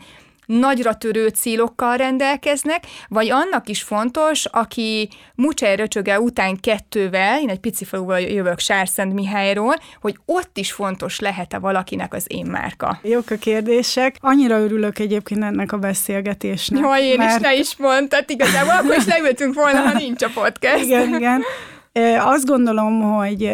nagyra 0.48 0.94
törő 0.94 1.28
célokkal 1.28 1.96
rendelkeznek, 1.96 2.84
vagy 3.08 3.30
annak 3.30 3.68
is 3.68 3.82
fontos, 3.82 4.44
aki 4.44 5.08
Mucsely 5.34 5.76
Röcsöge 5.76 6.20
után 6.20 6.60
kettővel, 6.60 7.40
én 7.40 7.48
egy 7.48 7.58
pici 7.58 7.84
faluval 7.84 8.20
jövök 8.20 8.58
Sárszent 8.58 9.12
Mihályról, 9.12 9.74
hogy 10.00 10.18
ott 10.24 10.56
is 10.56 10.72
fontos 10.72 11.20
lehet-e 11.20 11.58
valakinek 11.58 12.14
az 12.14 12.24
én 12.26 12.46
márka. 12.46 12.98
Jók 13.02 13.30
a 13.30 13.36
kérdések. 13.36 14.16
Annyira 14.20 14.58
örülök 14.58 14.98
egyébként 14.98 15.42
ennek 15.42 15.72
a 15.72 15.78
beszélgetésnek. 15.78 16.82
Jaj, 16.82 17.04
én 17.04 17.16
mert... 17.16 17.40
is 17.40 17.46
ne 17.46 17.54
is 17.54 17.76
mondtad, 17.76 18.24
igazából 18.26 18.74
akkor 18.74 18.96
is 18.96 19.06
leültünk 19.06 19.54
volna, 19.54 19.80
ha 19.80 19.98
nincs 19.98 20.22
a 20.22 20.28
podcast. 20.34 20.84
Igen, 20.84 21.14
igen. 21.14 21.42
Azt 22.18 22.46
gondolom, 22.46 23.00
hogy 23.00 23.50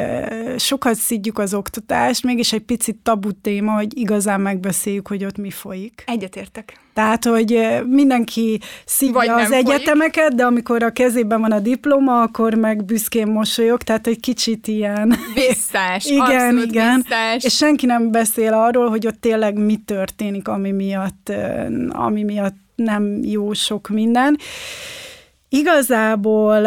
sokat 0.56 0.94
szidjuk 0.94 1.38
az 1.38 1.54
oktatást, 1.54 2.22
mégis 2.22 2.52
egy 2.52 2.62
picit 2.62 2.96
tabu 3.02 3.32
téma, 3.32 3.72
hogy 3.72 3.98
igazán 3.98 4.40
megbeszéljük, 4.40 5.08
hogy 5.08 5.24
ott 5.24 5.36
mi 5.36 5.50
folyik. 5.50 6.02
Egyetértek. 6.06 6.78
Tehát, 6.94 7.24
hogy 7.24 7.68
mindenki 7.86 8.60
szívja 8.84 9.34
az 9.34 9.52
egyetemeket, 9.52 10.22
folyik. 10.24 10.36
de 10.36 10.44
amikor 10.44 10.82
a 10.82 10.90
kezében 10.90 11.40
van 11.40 11.52
a 11.52 11.60
diploma, 11.60 12.20
akkor 12.20 12.54
meg 12.54 12.84
büszkén 12.84 13.26
mosolyog, 13.26 13.82
tehát 13.82 14.06
egy 14.06 14.20
kicsit 14.20 14.66
ilyen... 14.66 15.14
Visszás, 15.34 16.06
igen, 16.20 16.58
igen. 16.58 16.94
Visszás. 16.96 17.44
És 17.44 17.56
senki 17.56 17.86
nem 17.86 18.10
beszél 18.10 18.52
arról, 18.52 18.88
hogy 18.88 19.06
ott 19.06 19.20
tényleg 19.20 19.58
mi 19.58 19.76
történik, 19.76 20.48
ami 20.48 20.70
miatt, 20.70 21.32
ami 21.88 22.22
miatt 22.22 22.56
nem 22.74 23.18
jó 23.22 23.52
sok 23.52 23.88
minden. 23.88 24.38
Igazából 25.48 26.66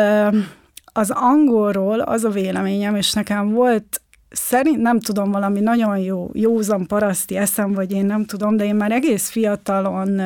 az 0.98 1.12
angolról 1.12 2.00
az 2.00 2.24
a 2.24 2.30
véleményem, 2.30 2.96
és 2.96 3.14
nekem 3.14 3.52
volt 3.52 4.02
szerint 4.30 4.82
nem 4.82 5.00
tudom, 5.00 5.32
valami 5.32 5.60
nagyon 5.60 5.98
jó, 5.98 6.30
józan 6.34 6.88
paraszti 6.88 7.38
eszem, 7.38 7.74
vagy 7.74 7.92
én 7.92 8.06
nem 8.06 8.26
tudom, 8.26 8.58
de 8.58 8.66
én 8.66 8.76
már 8.76 8.92
egész 8.92 9.30
fiatalon 9.30 10.22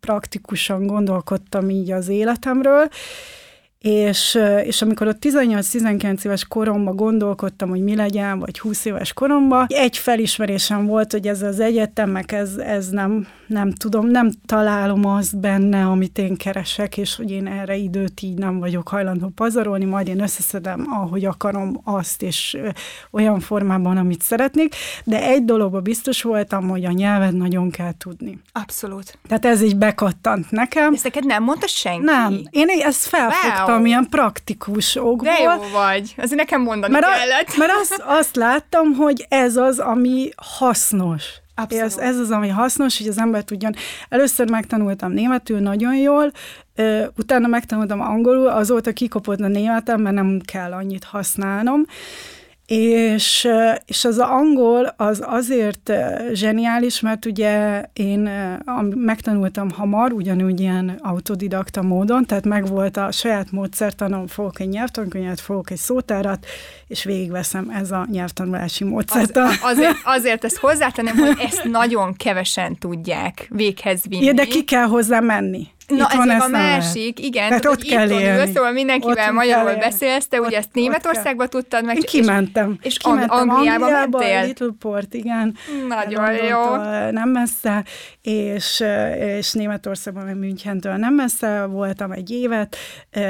praktikusan 0.00 0.86
gondolkodtam 0.86 1.70
így 1.70 1.90
az 1.90 2.08
életemről, 2.08 2.88
és, 3.78 4.38
és 4.64 4.82
amikor 4.82 5.06
ott 5.06 5.24
18-19 5.24 6.24
éves 6.24 6.44
koromban 6.44 6.96
gondolkodtam, 6.96 7.68
hogy 7.68 7.82
mi 7.82 7.96
legyen, 7.96 8.38
vagy 8.38 8.58
20 8.58 8.84
éves 8.84 9.12
koromban, 9.12 9.66
egy 9.68 9.96
felismerésem 9.96 10.86
volt, 10.86 11.12
hogy 11.12 11.28
ez 11.28 11.42
az 11.42 11.60
egyetemek, 11.60 12.32
ez, 12.32 12.56
ez 12.56 12.88
nem, 12.88 13.26
nem 13.48 13.72
tudom, 13.72 14.06
nem 14.06 14.30
találom 14.46 15.06
azt 15.06 15.38
benne, 15.38 15.86
amit 15.86 16.18
én 16.18 16.36
keresek, 16.36 16.96
és 16.96 17.16
hogy 17.16 17.30
én 17.30 17.46
erre 17.46 17.76
időt 17.76 18.22
így 18.22 18.38
nem 18.38 18.58
vagyok 18.58 18.88
hajlandó 18.88 19.28
pazarolni, 19.28 19.84
majd 19.84 20.08
én 20.08 20.20
összeszedem, 20.20 20.86
ahogy 20.90 21.24
akarom 21.24 21.80
azt, 21.84 22.22
és 22.22 22.56
olyan 23.10 23.40
formában, 23.40 23.96
amit 23.96 24.22
szeretnék, 24.22 24.74
de 25.04 25.22
egy 25.22 25.44
dologban 25.44 25.82
biztos 25.82 26.22
voltam, 26.22 26.68
hogy 26.68 26.84
a 26.84 26.90
nyelvet 26.90 27.32
nagyon 27.32 27.70
kell 27.70 27.92
tudni. 27.98 28.38
Abszolút. 28.52 29.18
Tehát 29.28 29.44
ez 29.44 29.62
így 29.62 29.76
bekattant 29.76 30.50
nekem. 30.50 30.94
Ezt 30.94 31.04
neked 31.04 31.26
nem 31.26 31.42
mondta 31.42 31.66
senki? 31.66 32.04
Nem. 32.04 32.40
Én 32.50 32.68
ezt 32.68 33.06
felfogtam. 33.06 33.76
Wow 33.76 33.84
ilyen 33.84 34.08
praktikus 34.10 34.96
okból. 34.96 35.16
De 35.16 35.42
jó 35.42 35.50
vagy. 35.72 36.14
Azért 36.16 36.38
nekem 36.40 36.62
mondani 36.62 36.92
mert 36.92 37.06
kellett. 37.06 37.48
A, 37.48 37.54
mert 37.58 37.72
azt, 37.80 38.02
azt 38.06 38.36
láttam, 38.36 38.92
hogy 38.92 39.26
ez 39.28 39.56
az, 39.56 39.78
ami 39.78 40.28
hasznos. 40.36 41.24
Ez, 41.68 41.96
ez 41.96 42.18
az, 42.18 42.30
ami 42.30 42.48
hasznos, 42.48 42.98
hogy 42.98 43.08
az 43.08 43.18
ember 43.18 43.42
tudjon. 43.42 43.74
Először 44.08 44.50
megtanultam 44.50 45.12
németül 45.12 45.58
nagyon 45.58 45.96
jól, 45.96 46.32
utána 47.16 47.46
megtanultam 47.46 48.00
angolul, 48.00 48.48
azóta 48.48 48.92
kikopott 48.92 49.40
a 49.40 49.48
németem, 49.48 50.00
mert 50.00 50.14
nem 50.14 50.40
kell 50.44 50.72
annyit 50.72 51.04
használnom. 51.04 51.84
És, 52.68 53.48
és 53.86 54.04
az 54.04 54.18
angol 54.18 54.94
az 54.96 55.22
azért 55.26 55.92
zseniális, 56.32 57.00
mert 57.00 57.24
ugye 57.24 57.84
én 57.92 58.30
megtanultam 58.94 59.70
hamar, 59.70 60.12
ugyanúgy 60.12 60.60
ilyen 60.60 60.98
autodidakta 61.02 61.82
módon, 61.82 62.24
tehát 62.24 62.44
megvolt 62.44 62.96
a 62.96 63.10
saját 63.10 63.50
módszertanom, 63.50 64.26
fogok 64.26 64.60
egy 64.60 64.68
nyelvtankönyvet, 64.68 65.40
fogok 65.40 65.70
egy 65.70 65.76
szótárat, 65.76 66.46
és 66.86 67.04
végigveszem 67.04 67.70
ez 67.70 67.90
a 67.90 68.06
nyelvtanulási 68.10 68.84
módszertan. 68.84 69.46
Az, 69.46 69.58
azért, 69.62 69.96
azért 70.16 70.44
ezt 70.44 70.56
hozzátenném, 70.56 71.16
hogy 71.16 71.36
ezt 71.40 71.64
nagyon 71.64 72.14
kevesen 72.16 72.78
tudják 72.78 73.46
véghez 73.50 74.02
vinni. 74.08 74.24
Ja, 74.24 74.32
de 74.32 74.44
ki 74.44 74.64
kell 74.64 74.86
hozzá 74.86 75.20
menni. 75.20 75.66
Na, 75.88 76.06
ez 76.10 76.16
van 76.16 76.30
a 76.30 76.48
másik, 76.48 77.24
igen. 77.24 77.48
Tehát 77.48 77.66
ott 77.66 77.82
kell 77.82 78.10
élni. 78.10 78.40
Ülsz, 78.40 78.50
szóval 78.54 78.72
mindenkivel 78.72 79.28
ott 79.28 79.34
magyarul 79.34 79.76
beszélsz, 79.76 80.26
te 80.26 80.40
ugye 80.40 80.56
ezt 80.56 80.68
Németországba 80.72 81.46
tudtad 81.46 81.84
meg. 81.84 81.96
Én 81.96 82.02
kimentem. 82.02 82.76
És, 82.80 82.86
és 82.86 82.96
kimentem 82.96 83.50
Angliába, 83.50 83.84
Angliába 83.84 84.18
mentél? 84.18 84.46
Little 84.46 84.70
Port, 84.78 85.14
igen. 85.14 85.56
Nagyon 85.88 86.32
jó. 86.32 86.76
Nem 87.10 87.28
messze, 87.28 87.84
és, 88.22 88.84
és 89.38 89.52
Németországban, 89.52 90.24
meg 90.24 90.36
Münchentől 90.36 90.96
nem 90.96 91.14
messze 91.14 91.64
voltam 91.64 92.12
egy 92.12 92.30
évet, 92.30 92.76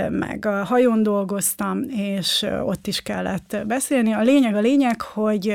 meg 0.08 0.46
a 0.46 0.64
hajón 0.64 1.02
dolgoztam, 1.02 1.82
és 1.88 2.46
ott 2.64 2.86
is 2.86 3.00
kellett 3.00 3.56
beszélni. 3.66 4.12
A 4.12 4.22
lényeg 4.22 4.54
a 4.54 4.60
lényeg, 4.60 5.00
hogy 5.00 5.46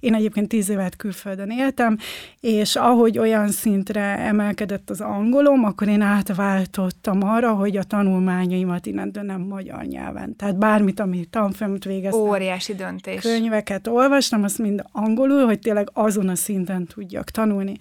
én 0.00 0.14
egyébként 0.14 0.48
tíz 0.48 0.70
évet 0.70 0.96
külföldön 0.96 1.50
éltem, 1.50 1.98
és 2.40 2.76
ahogy 2.76 3.18
olyan 3.18 3.48
szintre 3.48 4.18
emelkedett 4.18 4.90
az 4.90 5.00
angolom, 5.00 5.64
akkor 5.64 5.88
én 5.88 6.00
át 6.00 6.36
váltottam 6.38 7.22
arra, 7.22 7.54
hogy 7.54 7.76
a 7.76 7.82
tanulmányaimat 7.82 8.86
innentől 8.86 9.22
nem 9.22 9.40
magyar 9.40 9.84
nyelven. 9.84 10.36
Tehát 10.36 10.58
bármit, 10.58 11.00
ami 11.00 11.24
tanfolyamot 11.24 11.84
végeztem. 11.84 12.20
Óriási 12.20 12.74
döntés. 12.74 13.20
Könyveket 13.20 13.86
olvastam, 13.86 14.42
azt 14.42 14.58
mind 14.58 14.82
angolul, 14.92 15.44
hogy 15.44 15.58
tényleg 15.58 15.88
azon 15.92 16.28
a 16.28 16.34
szinten 16.34 16.86
tudjak 16.86 17.30
tanulni. 17.30 17.76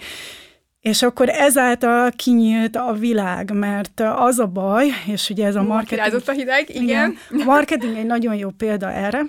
És 0.80 1.02
akkor 1.02 1.30
ezáltal 1.30 2.12
kinyílt 2.16 2.76
a 2.76 2.94
világ, 2.94 3.54
mert 3.54 4.02
az 4.16 4.40
a 4.40 4.48
baj, 4.48 4.88
és 5.06 5.30
ugye 5.30 5.46
ez 5.46 5.56
a 5.56 5.64
marketing... 5.64 6.22
a 6.26 6.32
hideg, 6.32 6.70
igen. 6.70 6.84
igen. 6.84 7.18
A 7.30 7.44
marketing 7.44 7.98
egy 7.98 8.06
nagyon 8.06 8.36
jó 8.36 8.50
példa 8.50 8.92
erre, 8.92 9.22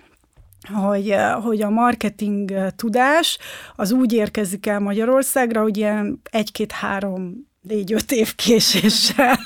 hogy, 0.73 1.15
hogy 1.43 1.63
a 1.63 1.71
marketing 1.71 2.53
tudás 2.77 3.39
az 3.77 3.93
úgy 3.93 4.13
érkezik 4.13 4.67
el 4.67 4.81
Magyarországra, 4.81 5.63
hogy 5.63 5.77
ilyen 5.77 6.21
egy-két-három 6.31 7.48
négy-öt 7.69 8.13
év 8.13 8.35
késéssel. 8.35 9.39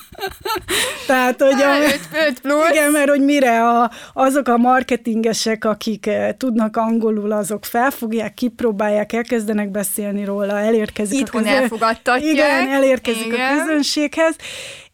Tehát, 1.07 1.43
hogy 1.43 1.63
a, 1.63 1.83
öt, 1.83 2.09
öt 2.29 2.41
plusz. 2.41 2.71
Igen, 2.71 2.91
mert 2.91 3.09
hogy 3.09 3.21
mire 3.21 3.69
a, 3.69 3.91
azok 4.13 4.49
a 4.49 4.57
marketingesek, 4.57 5.65
akik 5.65 6.11
tudnak 6.37 6.77
angolul, 6.77 7.33
azok 7.33 7.65
felfogják, 7.65 8.35
kipróbálják, 8.35 9.13
elkezdenek 9.13 9.71
beszélni 9.71 10.25
róla, 10.25 10.59
elérkezik 10.59 11.21
Itthon 11.21 11.43
a 11.43 11.45
közön... 11.45 11.63
elfogadtatják. 11.63 12.33
Igen, 12.33 12.69
elérkezik 12.69 13.27
igen. 13.27 13.59
a 13.59 13.65
közönséghez, 13.65 14.37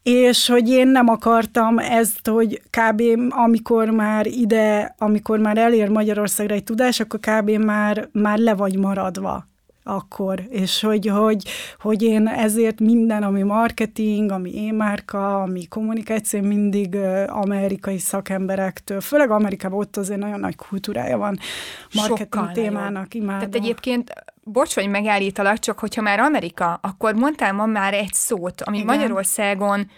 és 0.03 0.49
hogy 0.49 0.69
én 0.69 0.89
nem 0.89 1.09
akartam 1.09 1.79
ezt, 1.79 2.27
hogy 2.27 2.63
kb. 2.71 3.03
amikor 3.29 3.91
már 3.91 4.27
ide, 4.27 4.95
amikor 4.99 5.39
már 5.39 5.59
elér 5.59 5.89
Magyarországra 5.89 6.55
egy 6.55 6.65
tudás, 6.65 7.01
akkor 7.01 7.21
kb. 7.21 7.51
már, 7.51 8.09
már 8.13 8.39
le 8.39 8.55
vagy 8.55 8.77
maradva 8.77 9.47
akkor, 9.89 10.43
és 10.49 10.81
hogy, 10.81 11.07
hogy, 11.07 11.49
hogy 11.81 12.03
én 12.03 12.27
ezért 12.27 12.81
minden, 12.81 13.23
ami 13.23 13.43
marketing, 13.43 14.31
ami 14.31 14.55
én-márka, 14.55 15.43
ami 15.43 15.67
kommunikáció, 15.69 16.41
mindig 16.41 16.97
amerikai 17.27 17.99
szakemberektől, 17.99 19.01
főleg 19.01 19.31
Amerikában 19.31 19.79
ott 19.79 19.97
azért 19.97 20.21
nagyon 20.21 20.41
nagy 20.41 20.57
kultúrája 20.57 21.19
van 21.19 21.39
marketing 21.95 22.33
Sokkal 22.33 22.53
témának, 22.53 23.15
imádom. 23.15 23.39
Tehát 23.39 23.55
egyébként 23.55 24.13
bocs, 24.43 24.75
hogy 24.75 24.89
megállítalak, 24.89 25.59
csak 25.59 25.79
hogyha 25.79 26.03
már 26.03 26.21
Amerika, 26.21 26.79
akkor 26.83 27.15
mondtál 27.15 27.53
ma 27.53 27.67
már 27.67 27.95
egy 27.95 28.13
szót, 28.13 28.63
ami 28.63 28.79
Igen. 28.79 28.97
Magyarországon 28.97 29.91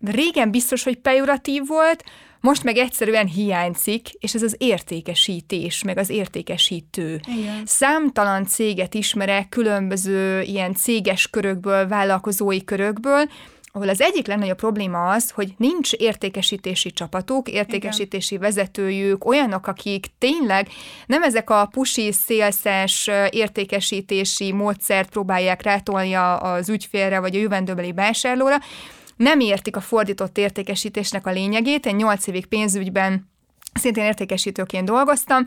régen 0.00 0.50
biztos, 0.50 0.84
hogy 0.84 0.96
pejoratív 0.96 1.66
volt, 1.66 2.04
most 2.44 2.62
meg 2.62 2.76
egyszerűen 2.76 3.26
hiányzik, 3.26 4.08
és 4.08 4.34
ez 4.34 4.42
az 4.42 4.56
értékesítés, 4.58 5.82
meg 5.82 5.98
az 5.98 6.10
értékesítő. 6.10 7.20
Igen. 7.38 7.62
Számtalan 7.64 8.46
céget 8.46 8.94
ismerek 8.94 9.48
különböző 9.48 10.40
ilyen 10.40 10.74
céges 10.74 11.28
körökből, 11.30 11.88
vállalkozói 11.88 12.64
körökből, 12.64 13.28
ahol 13.76 13.88
az 13.88 14.00
egyik 14.00 14.26
legnagyobb 14.26 14.56
probléma 14.56 15.08
az, 15.08 15.30
hogy 15.30 15.54
nincs 15.56 15.92
értékesítési 15.92 16.92
csapatuk, 16.92 17.48
értékesítési 17.48 18.34
Igen. 18.34 18.46
vezetőjük, 18.46 19.24
olyanok, 19.24 19.66
akik 19.66 20.06
tényleg 20.18 20.68
nem 21.06 21.22
ezek 21.22 21.50
a 21.50 21.68
pusi, 21.70 22.12
szélszes 22.12 23.10
értékesítési 23.30 24.52
módszert 24.52 25.10
próbálják 25.10 25.62
rátolni 25.62 26.14
az 26.14 26.68
ügyfélre 26.68 27.20
vagy 27.20 27.36
a 27.36 27.38
jövendőbeli 27.38 27.92
vásárlóra, 27.92 28.56
nem 29.16 29.40
értik 29.40 29.76
a 29.76 29.80
fordított 29.80 30.38
értékesítésnek 30.38 31.26
a 31.26 31.30
lényegét. 31.30 31.86
Én 31.86 31.96
nyolc 31.96 32.26
évig 32.26 32.46
pénzügyben 32.46 33.30
szintén 33.72 34.04
értékesítőként 34.04 34.86
dolgoztam, 34.86 35.46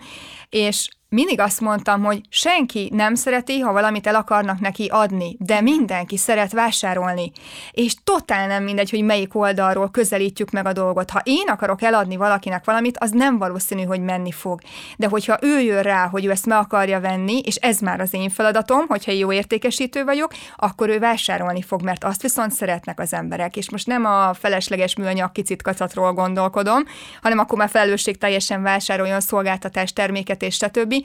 és 0.49 0.89
mindig 1.09 1.39
azt 1.39 1.61
mondtam, 1.61 2.03
hogy 2.03 2.21
senki 2.29 2.89
nem 2.93 3.15
szereti, 3.15 3.59
ha 3.59 3.71
valamit 3.71 4.07
el 4.07 4.15
akarnak 4.15 4.59
neki 4.59 4.87
adni, 4.91 5.35
de 5.39 5.61
mindenki 5.61 6.17
szeret 6.17 6.51
vásárolni. 6.51 7.31
És 7.71 7.93
totál 8.03 8.47
nem 8.47 8.63
mindegy, 8.63 8.89
hogy 8.89 9.03
melyik 9.03 9.35
oldalról 9.35 9.91
közelítjük 9.91 10.51
meg 10.51 10.65
a 10.65 10.73
dolgot. 10.73 11.09
Ha 11.09 11.21
én 11.23 11.47
akarok 11.47 11.81
eladni 11.81 12.15
valakinek 12.15 12.65
valamit, 12.65 12.97
az 12.97 13.11
nem 13.11 13.37
valószínű, 13.37 13.83
hogy 13.83 14.01
menni 14.01 14.31
fog. 14.31 14.59
De 14.97 15.07
hogyha 15.07 15.37
ő 15.41 15.59
jön 15.59 15.81
rá, 15.81 16.07
hogy 16.07 16.25
ő 16.25 16.31
ezt 16.31 16.45
meg 16.45 16.57
akarja 16.57 16.99
venni, 16.99 17.39
és 17.39 17.55
ez 17.55 17.79
már 17.79 17.99
az 17.99 18.13
én 18.13 18.29
feladatom, 18.29 18.87
hogyha 18.87 19.11
jó 19.11 19.31
értékesítő 19.31 20.03
vagyok, 20.03 20.31
akkor 20.55 20.89
ő 20.89 20.99
vásárolni 20.99 21.61
fog, 21.61 21.81
mert 21.81 22.03
azt 22.03 22.21
viszont 22.21 22.51
szeretnek 22.51 22.99
az 22.99 23.13
emberek. 23.13 23.55
És 23.55 23.69
most 23.69 23.87
nem 23.87 24.05
a 24.05 24.33
felesleges 24.33 24.95
műanyag 24.95 25.31
kicit 25.31 25.61
kacatról 25.61 26.13
gondolkodom, 26.13 26.83
hanem 27.21 27.39
akkor 27.39 27.57
már 27.57 27.69
felelősség 27.69 28.17
teljesen 28.17 28.61
vásároljon 28.61 29.19
szolgáltatás, 29.19 29.93
terméket 29.93 30.41
és 30.41 30.55
stb 30.55 30.96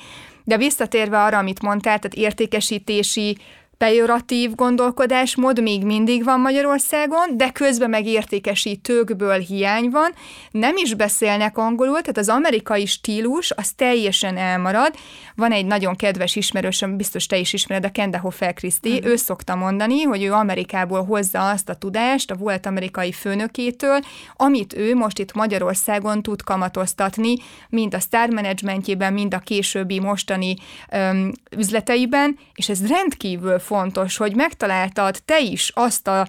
de 0.45 0.57
visszatérve 0.57 1.23
arra, 1.23 1.39
amit 1.39 1.63
mondtál, 1.63 1.99
tehát 1.99 2.17
értékesítési 2.17 3.39
pejoratív 3.83 4.55
gondolkodásmód 4.55 5.63
még 5.63 5.85
mindig 5.85 6.25
van 6.25 6.41
Magyarországon, 6.41 7.37
de 7.37 7.51
közben 7.51 7.91
meg 7.91 8.07
értékesítőkből 8.07 9.39
hiány 9.39 9.91
van, 9.91 10.13
nem 10.51 10.77
is 10.77 10.95
beszélnek 10.95 11.59
angolul, 11.59 12.01
tehát 12.01 12.17
az 12.17 12.29
amerikai 12.29 12.87
stílus 12.87 13.51
az 13.51 13.73
teljesen 13.73 14.37
elmarad. 14.37 14.95
Van 15.37 15.53
egy 15.53 15.67
nagyon 15.67 15.97
kedves 15.97 16.37
ismerősöm, 16.37 16.97
biztos 16.97 17.27
te 17.27 17.37
is 17.37 17.53
ismered, 17.53 17.85
a 17.85 17.91
Kende 17.91 18.19
Hofer 18.19 18.55
Kriszti, 18.55 18.91
uh-huh. 18.91 19.11
ő 19.11 19.17
szokta 19.17 19.55
mondani, 19.55 20.03
hogy 20.03 20.23
ő 20.23 20.33
Amerikából 20.33 21.05
hozza 21.05 21.51
azt 21.51 21.69
a 21.69 21.75
tudást 21.75 22.31
a 22.31 22.35
volt 22.35 22.67
amerikai 22.67 23.13
főnökétől, 23.13 23.99
amit 24.37 24.75
ő 24.75 24.95
most 24.95 25.19
itt 25.19 25.33
Magyarországon 25.33 26.23
tud 26.23 26.43
kamatoztatni, 26.43 27.35
mind 27.69 27.95
a 27.95 28.01
sztár 28.01 28.31
menedzsmentjében, 28.31 29.13
mind 29.13 29.35
a 29.35 29.39
későbbi 29.39 30.01
mostani 30.01 30.57
öm, 30.91 31.33
üzleteiben, 31.57 32.39
és 32.55 32.69
ez 32.69 32.87
rendkívül 32.87 33.59
fontos, 33.73 34.17
hogy 34.17 34.35
megtaláltad 34.35 35.23
te 35.25 35.41
is 35.41 35.71
azt 35.75 36.09
a 36.09 36.27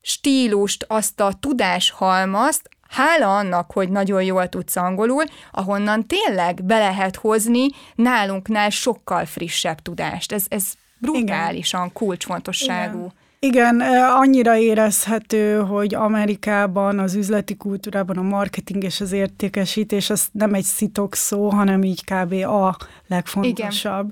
stílust, 0.00 0.84
azt 0.88 1.20
a 1.20 1.32
tudáshalmazt, 1.40 2.68
hála 2.88 3.36
annak, 3.36 3.72
hogy 3.72 3.88
nagyon 3.88 4.22
jól 4.22 4.48
tudsz 4.48 4.76
angolul, 4.76 5.24
ahonnan 5.50 6.06
tényleg 6.06 6.64
be 6.64 6.78
lehet 6.78 7.16
hozni 7.16 7.66
nálunknál 7.94 8.70
sokkal 8.70 9.24
frissebb 9.24 9.80
tudást. 9.80 10.32
Ez, 10.32 10.44
ez 10.48 10.72
brutálisan 10.98 11.80
Igen. 11.80 11.92
kulcsfontosságú. 11.92 12.98
Igen. 12.98 13.12
Igen, 13.44 13.80
annyira 14.20 14.56
érezhető, 14.56 15.56
hogy 15.56 15.94
Amerikában 15.94 16.98
az 16.98 17.14
üzleti 17.14 17.56
kultúrában 17.56 18.16
a 18.16 18.22
marketing 18.22 18.84
és 18.84 19.00
az 19.00 19.12
értékesítés 19.12 20.10
az 20.10 20.28
nem 20.32 20.54
egy 20.54 20.64
szitok 20.64 21.14
szó, 21.14 21.50
hanem 21.50 21.82
így 21.82 22.04
kb. 22.04 22.32
a 22.32 22.76
legfontosabb. 23.06 24.10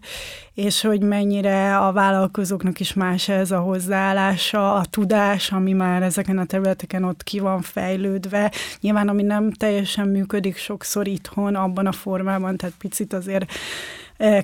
Igen. 0.54 0.68
És 0.68 0.80
hogy 0.80 1.02
mennyire 1.02 1.78
a 1.78 1.92
vállalkozóknak 1.92 2.80
is 2.80 2.92
más 2.92 3.28
ez 3.28 3.50
a 3.50 3.58
hozzáállása, 3.58 4.74
a 4.74 4.84
tudás, 4.84 5.52
ami 5.52 5.72
már 5.72 6.02
ezeken 6.02 6.38
a 6.38 6.46
területeken 6.46 7.04
ott 7.04 7.22
ki 7.22 7.38
van 7.38 7.60
fejlődve. 7.60 8.52
Nyilván, 8.80 9.08
ami 9.08 9.22
nem 9.22 9.50
teljesen 9.50 10.08
működik 10.08 10.56
sokszor 10.56 11.06
itthon 11.06 11.54
abban 11.54 11.86
a 11.86 11.92
formában, 11.92 12.56
tehát 12.56 12.74
picit 12.78 13.12
azért 13.12 13.52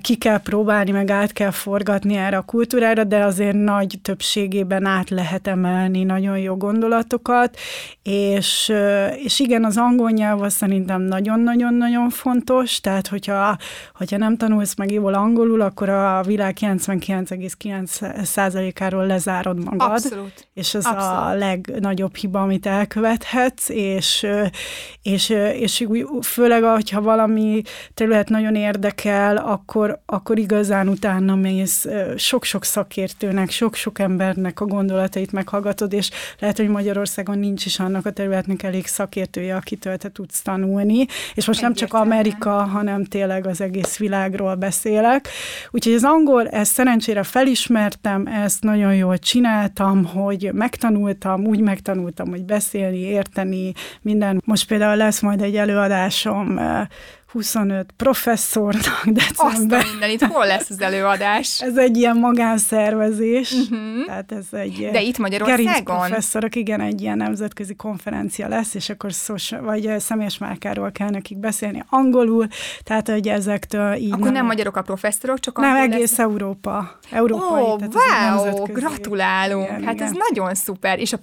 ki 0.01 0.17
kell 0.17 0.39
próbálni, 0.39 0.91
meg 0.91 1.11
át 1.11 1.33
kell 1.33 1.51
forgatni 1.51 2.17
erre 2.17 2.37
a 2.37 2.43
kultúrára, 2.43 3.05
de 3.05 3.25
azért 3.25 3.57
nagy 3.57 3.99
többségében 4.03 4.85
át 4.85 5.11
lehet 5.11 5.47
emelni 5.47 6.05
nagyon 6.05 6.39
jó 6.39 6.57
gondolatokat, 6.57 7.57
és, 8.03 8.73
és 9.25 9.41
igen, 9.41 9.65
az 9.65 9.77
angol 9.77 10.11
nyelv 10.11 10.43
az 10.43 10.53
szerintem 10.53 11.03
nagyon-nagyon-nagyon 11.03 12.09
fontos, 12.09 12.81
tehát 12.81 13.07
hogyha, 13.07 13.57
hogyha 13.95 14.17
nem 14.17 14.37
tanulsz 14.37 14.77
meg 14.77 14.93
jól 14.93 15.15
angolul, 15.15 15.61
akkor 15.61 15.89
a 15.89 16.23
világ 16.23 16.57
99,9%-áról 16.61 19.07
lezárod 19.07 19.65
magad. 19.65 19.91
Abszolút. 19.91 20.49
És 20.55 20.75
ez 20.75 20.87
Abszolút. 20.87 21.19
a 21.19 21.35
legnagyobb 21.35 22.17
hiba, 22.17 22.43
amit 22.43 22.67
elkövethetsz, 22.67 23.69
és, 23.69 24.27
és, 25.03 25.29
és 25.53 25.87
főleg, 26.23 26.63
hogyha 26.63 27.01
valami 27.01 27.63
terület 27.95 28.29
nagyon 28.29 28.55
érdekel, 28.55 29.37
akkor 29.37 29.67
akkor, 29.69 30.01
akkor 30.07 30.39
igazán 30.39 30.89
utána 30.89 31.35
mész 31.35 31.87
sok-sok 32.17 32.65
szakértőnek, 32.65 33.51
sok-sok 33.51 33.99
embernek 33.99 34.61
a 34.61 34.65
gondolatait 34.65 35.33
meghallgatod, 35.33 35.93
és 35.93 36.11
lehet, 36.39 36.57
hogy 36.57 36.69
Magyarországon 36.69 37.39
nincs 37.39 37.65
is 37.65 37.79
annak 37.79 38.07
a 38.07 38.11
területnek 38.11 38.63
elég 38.63 38.87
szakértője, 38.87 39.57
akitől 39.57 39.97
te 39.97 40.09
tudsz 40.11 40.43
tanulni. 40.43 41.07
És 41.35 41.47
most 41.47 41.61
nem 41.61 41.75
csak 41.75 41.95
Amerika, 41.95 42.51
hanem 42.51 43.05
tényleg 43.05 43.47
az 43.47 43.61
egész 43.61 43.97
világról 43.97 44.55
beszélek. 44.55 45.29
Úgyhogy 45.71 45.95
az 45.95 46.05
angol, 46.05 46.49
ezt 46.49 46.73
szerencsére 46.73 47.23
felismertem, 47.23 48.27
ezt 48.27 48.63
nagyon 48.63 48.95
jól 48.95 49.19
csináltam, 49.19 50.05
hogy 50.05 50.51
megtanultam, 50.53 51.47
úgy 51.47 51.61
megtanultam, 51.61 52.29
hogy 52.29 52.45
beszélni, 52.45 52.99
érteni, 52.99 53.73
minden. 54.03 54.43
Most 54.45 54.67
például 54.69 54.97
lesz 54.97 55.21
majd 55.21 55.43
egy 55.43 55.57
előadásom 55.57 56.61
25 57.33 57.87
professzornak 57.97 59.05
december. 59.05 59.79
Azt 59.79 59.91
minden, 59.91 60.11
itt 60.11 60.23
hol 60.23 60.47
lesz 60.47 60.71
az 60.71 60.81
előadás? 60.81 61.63
ez 61.63 61.77
egy 61.77 61.97
ilyen 61.97 62.17
magánszervezés, 62.17 63.53
uh-huh. 63.53 64.07
tehát 64.07 64.33
ez 64.33 64.47
egy... 64.51 64.89
De 64.93 65.01
itt 65.01 65.19
Magyarországon? 65.19 65.99
professzorok, 65.99 66.55
igen, 66.55 66.81
egy 66.81 67.01
ilyen 67.01 67.17
nemzetközi 67.17 67.75
konferencia 67.75 68.49
lesz, 68.49 68.75
és 68.75 68.89
akkor 68.89 69.13
szós, 69.13 69.53
vagy 69.61 69.95
személyes 69.99 70.39
márkáról 70.39 70.93
kell 70.93 71.09
nekik 71.09 71.39
beszélni 71.39 71.85
angolul, 71.89 72.47
tehát 72.83 73.09
hogy 73.09 73.29
ezektől 73.29 73.95
így... 73.95 74.13
Akkor 74.13 74.25
nem, 74.25 74.33
nem 74.33 74.47
magyarok 74.47 74.77
a 74.77 74.83
professzorok, 74.83 75.41
csak 75.41 75.59
Nem, 75.59 75.77
egész 75.77 75.99
lesz. 76.11 76.19
Európa. 76.19 76.99
Európai, 77.11 77.63
oh, 77.63 77.81
wow, 78.53 78.63
gratulálunk! 78.65 79.69
Igen, 79.69 79.85
hát 79.85 79.95
igen. 79.95 80.07
ez 80.07 80.13
nagyon 80.29 80.55
szuper. 80.55 80.99
És 80.99 81.13
a, 81.13 81.19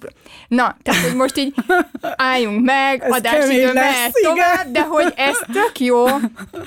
na, 0.48 0.76
tehát, 0.82 1.02
hogy 1.02 1.16
most 1.16 1.36
így 1.36 1.54
álljunk 2.30 2.64
meg, 2.64 3.04
adásidő 3.08 3.72
mehet 3.72 4.12
tovább, 4.22 4.70
de 4.72 4.82
hogy 4.82 5.12
ez 5.16 5.36
tök 5.52 5.78
jó, 5.78 5.95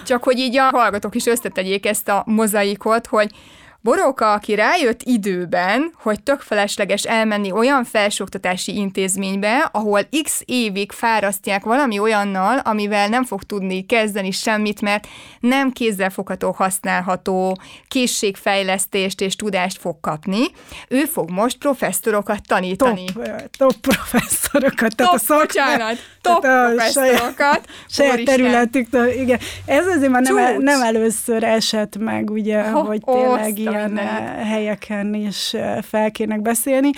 csak 0.05 0.23
hogy 0.23 0.39
így 0.39 0.57
a 0.57 0.63
hallgatók 0.63 1.15
is 1.15 1.25
összetegyék 1.25 1.85
ezt 1.85 2.07
a 2.09 2.23
mozaikot, 2.25 3.07
hogy 3.07 3.31
Boróka, 3.81 4.33
aki 4.33 4.55
rájött 4.55 5.01
időben, 5.03 5.91
hogy 6.01 6.23
tök 6.23 6.39
felesleges 6.39 7.03
elmenni 7.03 7.51
olyan 7.51 7.83
felsőoktatási 7.83 8.75
intézménybe, 8.75 9.69
ahol 9.71 10.01
x 10.23 10.41
évig 10.45 10.91
fárasztják 10.91 11.63
valami 11.63 11.99
olyannal, 11.99 12.57
amivel 12.57 13.07
nem 13.07 13.23
fog 13.23 13.43
tudni 13.43 13.85
kezdeni 13.85 14.31
semmit, 14.31 14.81
mert 14.81 15.07
nem 15.39 15.71
kézzelfogható, 15.71 16.51
használható 16.51 17.57
készségfejlesztést 17.87 19.21
és 19.21 19.35
tudást 19.35 19.77
fog 19.77 19.99
kapni. 19.99 20.43
Ő 20.87 21.03
fog 21.03 21.29
most 21.29 21.57
professzorokat 21.57 22.41
tanítani. 22.47 23.05
Top, 23.05 23.55
top 23.57 23.75
professzorokat. 23.81 24.95
Top, 24.95 25.13
a 25.13 25.17
szak... 25.17 25.39
bocsánat, 25.39 25.97
top 26.21 26.41
tehát 26.41 26.75
professzorokat. 26.75 27.61
Saját 27.87 28.23
területüktől, 28.23 29.07
igen. 29.07 29.39
Ez 29.65 29.87
azért 29.87 30.11
már 30.11 30.21
nem, 30.21 30.61
nem 30.61 30.81
először 30.81 31.43
esett 31.43 31.97
meg, 31.97 32.29
ugye, 32.29 32.59
oh, 32.59 32.87
hogy 32.87 33.01
tényleg 33.03 33.68
ilyen 33.69 33.91
minden. 33.91 34.45
helyeken 34.45 35.13
is 35.13 35.55
fel 35.81 36.11
kéne 36.11 36.37
beszélni. 36.37 36.89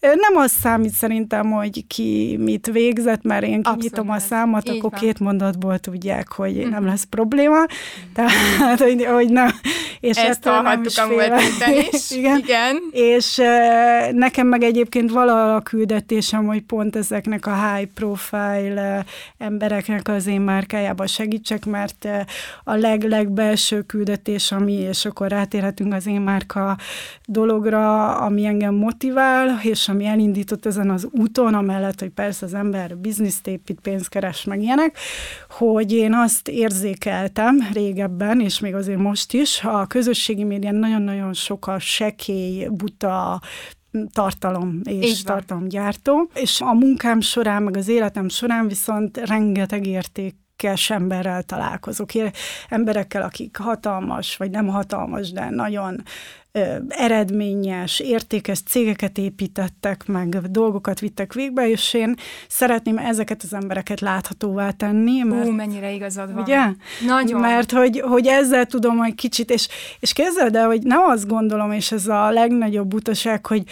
Nem 0.00 0.36
az 0.36 0.50
számít 0.50 0.92
szerintem, 0.92 1.50
hogy 1.50 1.86
ki 1.86 2.36
mit 2.40 2.66
végzett, 2.66 3.22
mert 3.22 3.44
én 3.44 3.62
kinyitom 3.62 4.10
a 4.10 4.18
számot, 4.18 4.68
Így 4.68 4.76
akkor 4.76 4.90
van. 4.90 5.00
két 5.00 5.18
mondatból 5.18 5.78
tudják, 5.78 6.32
hogy 6.32 6.66
mm. 6.66 6.68
nem 6.68 6.84
lesz 6.84 7.04
probléma. 7.04 7.64
Tehát, 8.14 8.80
hogy, 8.80 9.04
hogy 9.04 9.28
nem. 9.28 9.50
És 10.00 10.16
Ezt 10.16 10.44
hallhattuk 10.44 10.92
a 10.96 11.06
múlt 11.06 11.32
is. 11.92 12.10
Igen. 12.10 12.38
Igen. 12.38 12.76
És 12.90 13.38
uh, 13.38 14.12
nekem 14.12 14.46
meg 14.46 14.62
egyébként 14.62 15.10
vala 15.10 15.54
a 15.54 15.60
küldetésem, 15.60 16.46
hogy 16.46 16.62
pont 16.62 16.96
ezeknek 16.96 17.46
a 17.46 17.74
high 17.74 17.90
profile 17.94 18.98
uh, 18.98 19.04
embereknek 19.38 20.08
az 20.08 20.26
én 20.26 20.40
márkájába 20.40 21.06
segítsek, 21.06 21.66
mert 21.66 22.04
uh, 22.04 22.20
a 22.64 22.74
leg-legbelső 22.74 23.82
küldetés, 23.82 24.52
ami, 24.52 24.72
és 24.72 25.04
akkor 25.04 25.28
rátérhetünk 25.28 25.94
az 25.94 26.06
én 26.06 26.20
márka 26.20 26.76
dologra, 27.26 28.14
ami 28.16 28.46
engem 28.46 28.74
motivál, 28.74 29.60
és 29.62 29.87
ami 29.88 30.04
elindított 30.04 30.66
ezen 30.66 30.90
az 30.90 31.08
úton, 31.10 31.54
amellett, 31.54 32.00
hogy 32.00 32.10
persze 32.10 32.46
az 32.46 32.54
ember 32.54 32.96
bizniszt 32.96 33.46
épít, 33.46 33.80
pénzt 33.80 34.08
keres, 34.08 34.44
meg 34.44 34.62
ilyenek, 34.62 34.98
hogy 35.48 35.92
én 35.92 36.14
azt 36.14 36.48
érzékeltem 36.48 37.68
régebben, 37.72 38.40
és 38.40 38.58
még 38.60 38.74
azért 38.74 38.98
most 38.98 39.32
is, 39.32 39.64
a 39.64 39.86
közösségi 39.86 40.44
médián 40.44 40.74
nagyon-nagyon 40.74 41.32
sok 41.32 41.66
a 41.66 41.78
sekély, 41.78 42.68
buta, 42.70 43.40
tartalom 44.12 44.80
és 44.84 45.22
tartalomgyártó, 45.22 46.30
és 46.34 46.60
a 46.60 46.72
munkám 46.72 47.20
során, 47.20 47.62
meg 47.62 47.76
az 47.76 47.88
életem 47.88 48.28
során 48.28 48.68
viszont 48.68 49.16
rengeteg 49.16 49.86
érték 49.86 50.34
emberrel 50.88 51.42
találkozok, 51.42 52.10
emberekkel, 52.68 53.22
akik 53.22 53.56
hatalmas, 53.56 54.36
vagy 54.36 54.50
nem 54.50 54.66
hatalmas, 54.66 55.32
de 55.32 55.50
nagyon 55.50 56.02
eredményes, 56.88 58.00
értékes 58.00 58.60
cégeket 58.60 59.18
építettek, 59.18 60.06
meg 60.06 60.28
dolgokat 60.28 61.00
vittek 61.00 61.32
végbe, 61.32 61.68
és 61.68 61.94
én 61.94 62.14
szeretném 62.48 62.98
ezeket 62.98 63.42
az 63.42 63.54
embereket 63.54 64.00
láthatóvá 64.00 64.70
tenni. 64.70 65.22
Mert, 65.22 65.46
Ó, 65.46 65.50
mennyire 65.50 65.92
igazad 65.92 66.32
van. 66.32 66.42
Ugye? 66.42 66.66
Nagyon. 67.06 67.40
Mert 67.40 67.72
hogy, 67.72 68.00
hogy 68.00 68.26
ezzel 68.26 68.66
tudom 68.66 69.02
egy 69.02 69.14
kicsit, 69.14 69.50
és, 69.50 69.68
és 70.00 70.12
kezded 70.12 70.54
el, 70.54 70.66
hogy 70.66 70.82
nem 70.82 71.00
azt 71.00 71.26
gondolom, 71.26 71.72
és 71.72 71.92
ez 71.92 72.06
a 72.06 72.30
legnagyobb 72.30 72.88
butaság, 72.88 73.46
hogy 73.46 73.62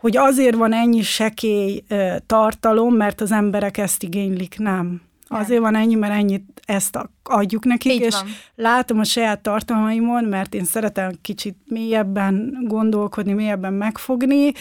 hogy 0.00 0.16
azért 0.16 0.56
van 0.56 0.72
ennyi 0.72 1.02
sekély 1.02 1.84
tartalom, 2.26 2.94
mert 2.94 3.20
az 3.20 3.32
emberek 3.32 3.78
ezt 3.78 4.02
igénylik, 4.02 4.58
nem. 4.58 5.00
Azért 5.28 5.60
van 5.60 5.74
ennyi, 5.74 5.94
mert 5.94 6.12
ennyit 6.12 6.62
ezt 6.64 6.96
adjuk 7.22 7.64
nekik, 7.64 7.92
Így 7.92 8.00
és 8.00 8.14
van. 8.14 8.28
látom 8.54 8.98
a 8.98 9.04
saját 9.04 9.40
tartalmaimon, 9.40 10.24
mert 10.24 10.54
én 10.54 10.64
szeretem 10.64 11.12
kicsit 11.22 11.56
mélyebben 11.66 12.58
gondolkodni, 12.62 13.32
mélyebben 13.32 13.72
megfogni, 13.72 14.52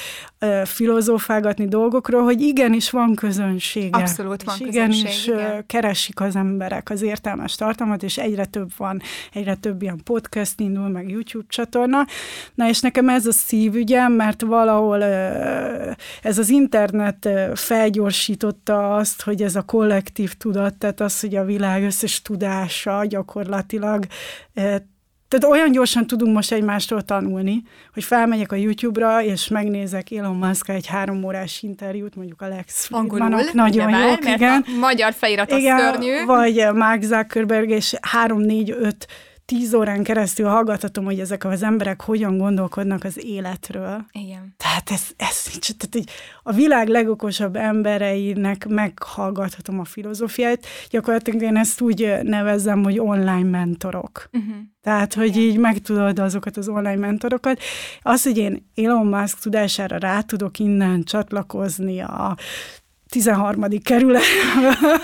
filozófálgatni 0.64 1.68
dolgokról, 1.68 2.24
hogy 2.24 2.42
igenis 2.42 2.90
van 2.90 3.16
közönsége. 3.16 3.98
Abszolút 3.98 4.44
van 4.44 4.56
és 4.60 4.68
igenis 4.68 5.28
igen. 5.28 5.66
keresik 5.66 6.20
az 6.20 6.36
emberek 6.36 6.90
az 6.90 7.02
értelmes 7.02 7.56
tartalmat, 7.56 8.04
és 8.04 8.18
egyre 8.18 8.46
több 8.46 8.70
van, 8.78 9.02
egyre 9.34 9.56
több 9.56 9.82
ilyen 9.82 10.02
podcast 10.04 10.60
indul, 10.60 10.88
meg 10.88 11.10
YouTube 11.10 11.46
csatorna. 11.48 12.06
Na 12.56 12.68
és 12.68 12.80
nekem 12.80 13.10
ez 13.10 13.26
a 13.26 13.32
szívügyem, 13.32 14.12
mert 14.12 14.42
valahol 14.42 15.04
ez 16.22 16.38
az 16.38 16.50
internet 16.50 17.30
felgyorsította 17.54 18.96
azt, 18.96 19.22
hogy 19.22 19.42
ez 19.42 19.56
a 19.56 19.62
kollektív 19.62 20.34
tudat, 20.34 20.74
tehát 20.74 21.00
az, 21.00 21.20
hogy 21.20 21.36
a 21.36 21.46
világ 21.46 21.84
összes 21.84 22.22
tudása 22.50 23.06
gyakorlatilag 23.06 24.06
tehát 25.28 25.56
olyan 25.56 25.72
gyorsan 25.72 26.08
tudunk 26.08 26.36
most 26.36 26.52
egymástól 26.52 27.02
tanulni, 27.02 27.62
hogy 27.94 28.04
felmegyek 28.04 28.52
a 28.52 28.56
YouTube-ra, 28.56 29.24
és 29.24 29.48
megnézek 29.48 30.12
Elon 30.12 30.36
musk 30.36 30.70
egy 30.70 30.88
három 30.88 31.24
órás 31.24 31.62
interjút, 31.62 32.16
mondjuk 32.16 32.42
a 32.42 32.48
Lex 32.48 32.88
Angolul, 32.92 33.42
nagyon 33.54 33.90
jó, 33.90 34.14
igen. 34.34 34.66
A 34.68 34.78
magyar 34.80 35.14
felirat 35.14 35.52
igen, 35.52 35.80
szörnyű. 35.80 36.26
Vagy 36.26 36.68
Mark 36.74 37.02
Zuckerberg, 37.02 37.70
és 37.70 37.96
három, 38.02 38.40
négy, 38.40 38.76
öt 38.80 39.08
tíz 39.50 39.74
órán 39.74 40.04
keresztül 40.04 40.48
hallgathatom, 40.48 41.06
hogy 41.06 41.20
ezek 41.20 41.46
az 41.46 41.64
emberek 41.64 42.02
hogyan 42.02 42.38
gondolkodnak 42.38 43.04
az 43.04 43.26
életről. 43.26 44.06
Igen. 44.12 44.54
Tehát 44.58 44.92
ez, 44.92 45.02
ez 45.18 45.44
tehát 45.44 45.96
így 45.96 46.10
a 46.44 46.52
világ 46.52 46.88
legokosabb 46.88 47.56
embereinek 47.56 48.68
meghallgathatom 48.68 49.80
a 49.80 49.84
filozófiát. 49.84 50.66
Gyakorlatilag 50.90 51.42
én 51.42 51.58
ezt 51.58 51.82
úgy 51.82 52.20
nevezem, 52.24 52.84
hogy 52.84 53.00
online 53.00 53.50
mentorok. 53.50 54.30
Uh-huh. 54.32 54.56
Tehát, 54.82 55.14
hogy 55.14 55.36
Igen. 55.36 55.42
így 55.42 55.58
megtudod 55.58 56.20
azokat 56.20 56.58
az 56.58 56.68
online 56.68 56.96
mentorokat. 56.96 57.60
Az, 58.02 58.24
hogy 58.24 58.38
én 58.38 58.70
Elon 58.76 59.08
Musk 59.08 59.40
tudására 59.40 59.98
rá 59.98 60.22
tudok 60.22 60.60
innen 60.60 61.04
csatlakozni 61.04 62.00
a 62.00 62.38
13. 63.10 63.66
kerület. 63.84 64.22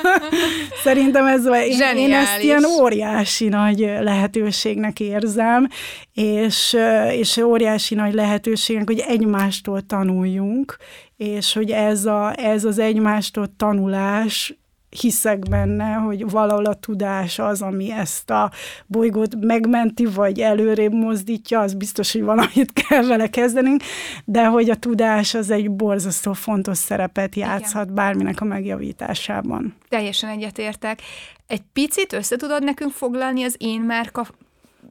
Szerintem 0.83 1.25
ez, 1.25 1.45
én, 1.45 1.97
én 1.97 2.13
ezt 2.13 2.43
ilyen 2.43 2.65
óriási 2.79 3.47
nagy 3.47 3.79
lehetőségnek 3.79 4.99
érzem, 4.99 5.67
és, 6.13 6.77
és 7.11 7.37
óriási 7.37 7.95
nagy 7.95 8.13
lehetőségnek, 8.13 8.87
hogy 8.87 9.03
egymástól 9.07 9.81
tanuljunk, 9.81 10.77
és 11.17 11.53
hogy 11.53 11.71
ez, 11.71 12.05
a, 12.05 12.33
ez 12.37 12.63
az 12.63 12.79
egymástól 12.79 13.55
tanulás 13.57 14.53
hiszek 14.95 15.49
benne, 15.49 15.93
hogy 15.93 16.29
valahol 16.29 16.65
a 16.65 16.73
tudás 16.73 17.39
az, 17.39 17.61
ami 17.61 17.91
ezt 17.91 18.29
a 18.29 18.51
bolygót 18.85 19.35
megmenti, 19.39 20.05
vagy 20.05 20.39
előrébb 20.39 20.93
mozdítja, 20.93 21.59
az 21.59 21.73
biztos, 21.73 22.11
hogy 22.11 22.23
valamit 22.23 22.73
kell 22.87 23.03
vele 23.05 23.27
kezdenünk, 23.27 23.83
de 24.25 24.45
hogy 24.45 24.69
a 24.69 24.75
tudás 24.75 25.33
az 25.33 25.49
egy 25.49 25.71
borzasztó 25.71 26.33
fontos 26.33 26.77
szerepet 26.77 27.35
játszhat 27.35 27.83
Igen. 27.83 27.95
bárminek 27.95 28.41
a 28.41 28.45
megjavításában. 28.45 29.75
Teljesen 29.89 30.29
egyetértek. 30.29 31.01
Egy 31.47 31.61
picit 31.73 32.13
össze 32.13 32.35
tudod 32.35 32.63
nekünk 32.63 32.91
foglalni 32.91 33.43
az 33.43 33.55
én 33.57 33.81
márka 33.81 34.27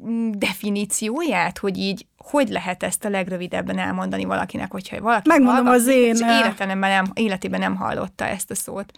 mm, 0.07 0.31
definícióját, 0.31 1.59
hogy 1.59 1.79
így 1.79 2.07
hogy 2.31 2.49
lehet 2.49 2.83
ezt 2.83 3.05
a 3.05 3.09
legrövidebben 3.09 3.79
elmondani 3.79 4.25
valakinek, 4.25 4.71
hogyha 4.71 5.01
valaki 5.01 5.29
Megmondom 5.29 5.65
hallgat, 5.65 5.81
az 5.81 5.87
én... 5.87 6.15
Életében 6.15 6.79
nem, 6.79 7.05
életében 7.15 7.61
nem 7.61 7.77
hallotta 7.77 8.25
ezt 8.25 8.51
a 8.51 8.55
szót. 8.55 8.93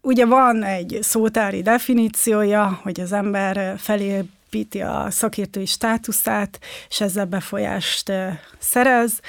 Ugye 0.00 0.26
van 0.26 0.62
egy 0.62 0.98
szótári 1.02 1.62
definíciója, 1.62 2.80
hogy 2.82 3.00
az 3.00 3.12
ember 3.12 3.78
felépíti 3.78 4.80
a 4.80 5.06
szakértői 5.10 5.66
státuszát, 5.66 6.58
és 6.88 7.00
ezzel 7.00 7.26
befolyást 7.26 8.12
szerez 8.58 9.20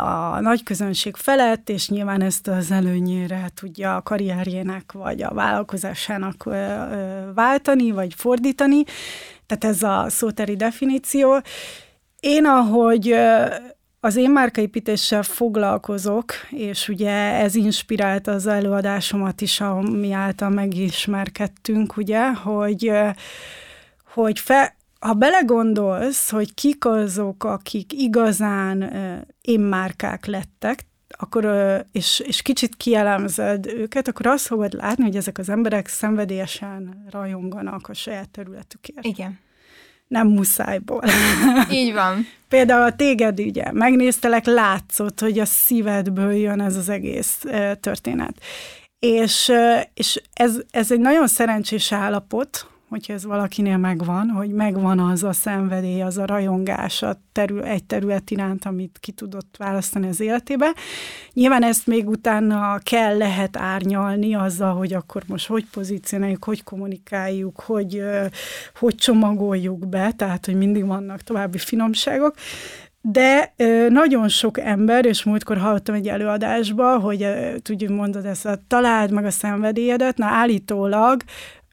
a 0.00 0.40
nagy 0.40 0.62
közönség 0.62 1.16
felett, 1.16 1.68
és 1.68 1.88
nyilván 1.88 2.22
ezt 2.22 2.48
az 2.48 2.70
előnyére 2.70 3.50
tudja 3.54 3.96
a 3.96 4.02
karrierjének 4.02 4.92
vagy 4.92 5.22
a 5.22 5.34
vállalkozásának 5.34 6.44
váltani, 7.34 7.90
vagy 7.90 8.14
fordítani. 8.14 8.84
Tehát 9.46 9.76
ez 9.76 9.82
a 9.82 10.06
szóteri 10.08 10.56
definíció. 10.56 11.40
Én, 12.20 12.46
ahogy 12.46 13.14
az 14.00 14.16
én 14.16 14.30
márkaépítéssel 14.30 15.22
foglalkozok, 15.22 16.32
és 16.50 16.88
ugye 16.88 17.10
ez 17.34 17.54
inspirált 17.54 18.26
az 18.26 18.46
előadásomat 18.46 19.40
is, 19.40 19.60
ami 19.60 20.12
által 20.12 20.48
megismerkedtünk, 20.48 21.96
ugye, 21.96 22.32
hogy, 22.32 22.92
hogy 24.12 24.38
fe, 24.38 24.76
ha 25.00 25.12
belegondolsz, 25.12 26.30
hogy 26.30 26.54
kik 26.54 26.84
azok, 26.84 27.44
akik 27.44 27.92
igazán 27.92 28.92
én 29.40 29.60
márkák 29.60 30.26
lettek, 30.26 30.86
akkor, 31.08 31.44
és, 31.92 32.20
és 32.26 32.42
kicsit 32.42 32.76
kielemzed 32.76 33.66
őket, 33.66 34.08
akkor 34.08 34.26
azt 34.26 34.46
fogod 34.46 34.72
látni, 34.72 35.02
hogy 35.02 35.16
ezek 35.16 35.38
az 35.38 35.48
emberek 35.48 35.88
szenvedélyesen 35.88 37.04
rajonganak 37.10 37.88
a 37.88 37.94
saját 37.94 38.30
területükért. 38.30 39.04
Igen. 39.04 39.38
Nem 40.08 40.26
muszájból. 40.28 41.02
Így 41.70 41.92
van. 41.92 42.26
Például 42.48 42.82
a 42.82 42.96
téged 42.96 43.40
ugye, 43.40 43.72
megnéztelek, 43.72 44.46
látszott, 44.46 45.20
hogy 45.20 45.38
a 45.38 45.44
szívedből 45.44 46.32
jön 46.32 46.60
ez 46.60 46.76
az 46.76 46.88
egész 46.88 47.44
történet. 47.80 48.34
És, 48.98 49.52
és 49.94 50.22
ez, 50.32 50.56
ez 50.70 50.92
egy 50.92 51.00
nagyon 51.00 51.26
szerencsés 51.26 51.92
állapot, 51.92 52.66
hogyha 52.88 53.12
ez 53.12 53.24
valakinél 53.24 53.76
megvan, 53.76 54.28
hogy 54.28 54.50
megvan 54.50 54.98
az 54.98 55.24
a 55.24 55.32
szenvedély, 55.32 56.02
az 56.02 56.18
a 56.18 56.26
rajongás 56.26 57.02
a 57.02 57.20
terül, 57.32 57.62
egy 57.62 57.84
terület 57.84 58.30
iránt, 58.30 58.64
amit 58.64 58.98
ki 59.00 59.12
tudott 59.12 59.54
választani 59.58 60.08
az 60.08 60.20
életébe. 60.20 60.72
Nyilván 61.32 61.62
ezt 61.62 61.86
még 61.86 62.08
utána 62.08 62.78
kell, 62.82 63.16
lehet 63.16 63.56
árnyalni 63.56 64.34
azzal, 64.34 64.74
hogy 64.74 64.94
akkor 64.94 65.22
most 65.26 65.46
hogy 65.46 65.66
pozícionáljuk, 65.72 66.44
hogy 66.44 66.62
kommunikáljuk, 66.62 67.60
hogy, 67.60 68.02
hogy 68.78 68.94
csomagoljuk 68.94 69.88
be, 69.88 70.12
tehát, 70.12 70.46
hogy 70.46 70.56
mindig 70.56 70.86
vannak 70.86 71.20
további 71.20 71.58
finomságok, 71.58 72.34
de 73.00 73.54
nagyon 73.88 74.28
sok 74.28 74.58
ember, 74.58 75.04
és 75.04 75.24
múltkor 75.24 75.58
hallottam 75.58 75.94
egy 75.94 76.08
előadásba, 76.08 76.98
hogy 76.98 77.26
tudjuk 77.62 77.90
mondod 77.90 78.24
ezt 78.24 78.46
a 78.46 78.58
találd 78.68 79.10
meg 79.10 79.24
a 79.24 79.30
szenvedélyedet, 79.30 80.16
na 80.16 80.26
állítólag 80.26 81.22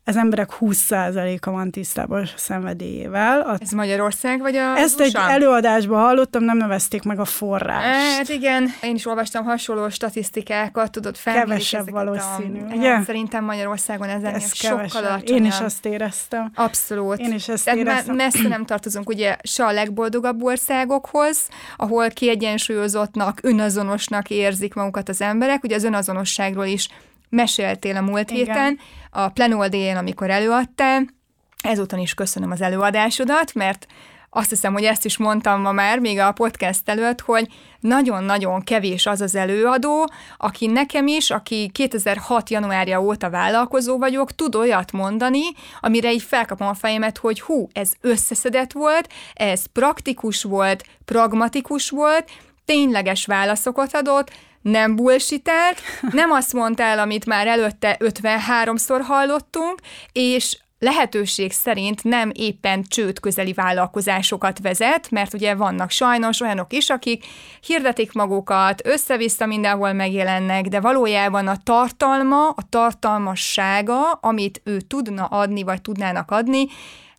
az 0.07 0.17
emberek 0.17 0.49
20%-a 0.59 1.51
van 1.51 1.71
tisztában 1.71 2.21
a 2.21 2.27
szenvedélyével. 2.35 3.41
A... 3.41 3.57
Ez 3.59 3.71
Magyarország, 3.71 4.39
vagy 4.39 4.55
a 4.55 4.77
Ezt 4.77 4.99
egy 4.99 5.15
előadásban 5.15 5.99
hallottam, 5.99 6.43
nem 6.43 6.57
nevezték 6.57 7.03
meg 7.03 7.19
a 7.19 7.25
forrást. 7.25 8.17
Hát 8.17 8.29
igen, 8.29 8.73
én 8.81 8.95
is 8.95 9.05
olvastam 9.05 9.43
hasonló 9.43 9.89
statisztikákat, 9.89 10.91
tudod 10.91 11.15
felmérni. 11.17 11.49
Kevesebb 11.49 11.89
valószínű, 11.89 12.59
a... 12.59 12.87
Hát, 12.87 13.03
szerintem 13.03 13.43
Magyarországon 13.43 14.09
ezen 14.09 14.33
ez 14.33 14.53
sokkal 14.55 14.77
alacsonyabb. 14.77 15.27
Én 15.27 15.45
is 15.45 15.59
azt 15.59 15.85
éreztem. 15.85 16.51
Abszolút. 16.55 17.19
Én 17.19 17.33
is 17.33 17.47
ezt 17.47 17.65
Tehát 17.65 17.79
éreztem. 17.79 18.15
messze 18.15 18.47
nem 18.47 18.65
tartozunk 18.65 19.09
ugye 19.09 19.37
se 19.43 19.65
a 19.65 19.71
legboldogabb 19.71 20.43
országokhoz, 20.43 21.47
ahol 21.77 22.09
kiegyensúlyozottnak, 22.09 23.39
önazonosnak 23.41 24.29
érzik 24.29 24.73
magukat 24.73 25.09
az 25.09 25.21
emberek. 25.21 25.63
Ugye 25.63 25.75
az 25.75 25.83
önazonosságról 25.83 26.65
is 26.65 26.87
meséltél 27.29 27.95
a 27.95 28.01
múlt 28.01 28.31
Igen. 28.31 28.45
héten, 28.45 28.79
a 29.11 29.29
Plenoldéjén, 29.29 29.97
amikor 29.97 30.29
előadtál. 30.29 31.05
Ezúton 31.63 31.99
is 31.99 32.13
köszönöm 32.13 32.51
az 32.51 32.61
előadásodat, 32.61 33.53
mert 33.53 33.88
azt 34.38 34.49
hiszem, 34.49 34.73
hogy 34.73 34.83
ezt 34.83 35.05
is 35.05 35.17
mondtam 35.17 35.61
ma 35.61 35.71
már, 35.71 35.99
még 35.99 36.19
a 36.19 36.31
podcast 36.31 36.89
előtt, 36.89 37.21
hogy 37.21 37.47
nagyon-nagyon 37.79 38.61
kevés 38.61 39.05
az 39.05 39.21
az 39.21 39.35
előadó, 39.35 40.09
aki 40.38 40.65
nekem 40.65 41.07
is, 41.07 41.31
aki 41.31 41.69
2006. 41.73 42.49
januárja 42.49 43.01
óta 43.01 43.29
vállalkozó 43.29 43.97
vagyok, 43.97 44.31
tud 44.31 44.55
olyat 44.55 44.91
mondani, 44.91 45.41
amire 45.79 46.11
így 46.13 46.21
felkapom 46.21 46.67
a 46.67 46.73
fejemet, 46.73 47.17
hogy 47.17 47.41
hú, 47.41 47.67
ez 47.73 47.91
összeszedett 48.01 48.71
volt, 48.71 49.09
ez 49.33 49.65
praktikus 49.65 50.43
volt, 50.43 50.83
pragmatikus 51.05 51.89
volt, 51.89 52.31
tényleges 52.65 53.25
válaszokat 53.25 53.95
adott, 53.95 54.31
nem 54.71 54.95
bullshitelt, 54.95 55.82
nem 56.12 56.32
azt 56.32 56.54
mondtál, 56.54 56.99
amit 56.99 57.25
már 57.25 57.47
előtte 57.47 57.97
53-szor 57.99 59.01
hallottunk, 59.04 59.80
és 60.12 60.58
lehetőség 60.80 61.51
szerint 61.51 62.04
nem 62.04 62.32
éppen 62.34 62.84
csőd 62.88 63.19
közeli 63.19 63.54
vállalkozásokat 63.54 64.60
vezet, 64.60 65.12
mert 65.12 65.34
ugye 65.34 65.56
vannak 65.56 65.89
sajnos 65.89 66.41
olyanok 66.41 66.73
is, 66.73 66.89
akik 66.89 67.25
hirdetik 67.62 68.13
magukat, 68.13 68.88
össze-vissza 68.88 69.45
mindenhol 69.45 69.93
megjelennek, 69.93 70.65
de 70.65 70.80
valójában 70.80 71.47
a 71.47 71.58
tartalma, 71.63 72.47
a 72.47 72.69
tartalmassága, 72.69 74.12
amit 74.12 74.62
ő 74.63 74.82
tudna 74.82 75.25
adni, 75.25 75.63
vagy 75.63 75.82
tudnának 75.82 76.32
adni, 76.32 76.65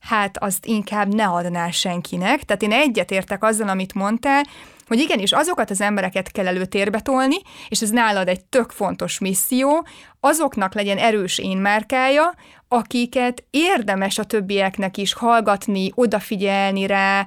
hát 0.01 0.39
azt 0.39 0.67
inkább 0.67 1.15
ne 1.15 1.27
adná 1.27 1.71
senkinek. 1.71 2.43
Tehát 2.43 2.63
én 2.63 2.73
egyetértek 2.73 3.45
azzal, 3.45 3.69
amit 3.69 3.95
mondtál, 3.95 4.43
hogy 4.87 4.99
igenis 4.99 5.33
azokat 5.33 5.71
az 5.71 5.81
embereket 5.81 6.33
kell 6.33 6.47
előtérbe 6.47 7.01
tolni, 7.01 7.37
és 7.69 7.81
ez 7.83 7.91
nálad 7.91 8.29
egy 8.29 8.45
tök 8.45 8.71
fontos 8.71 9.19
misszió, 9.19 9.87
azoknak 10.21 10.75
legyen 10.75 10.99
erős 10.99 11.39
én 11.39 11.57
márkája, 11.57 12.35
akiket 12.69 13.45
érdemes 13.51 14.19
a 14.19 14.25
többieknek 14.25 14.97
is 14.97 15.13
hallgatni, 15.13 15.93
odafigyelni 15.95 16.87
rá, 16.87 17.27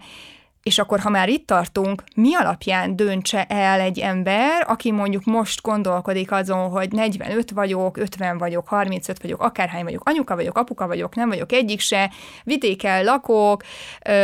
és 0.70 0.80
akkor, 0.80 1.00
ha 1.00 1.10
már 1.10 1.30
itt 1.30 1.48
tartunk, 1.48 2.04
mi 2.16 2.36
alapján 2.36 2.96
döntse 2.96 3.44
el 3.46 3.80
egy 3.80 4.00
ember, 4.00 4.66
aki 4.68 4.92
mondjuk 4.92 5.24
most 5.24 5.62
gondolkodik 5.62 6.32
azon, 6.32 6.70
hogy 6.70 6.92
45 6.92 7.52
vagyok, 7.52 7.98
50 7.98 8.38
vagyok, 8.38 8.68
35 8.68 9.22
vagyok, 9.22 9.42
akárhány 9.42 9.84
vagyok, 9.84 10.02
anyuka 10.06 10.36
vagyok, 10.36 10.58
apuka 10.58 10.88
vagyok, 10.88 11.16
nem 11.16 11.30
vagyok 11.30 11.52
egyik 11.52 11.80
se, 11.80 12.12
vidéken 12.44 13.04
lakok, 13.04 13.64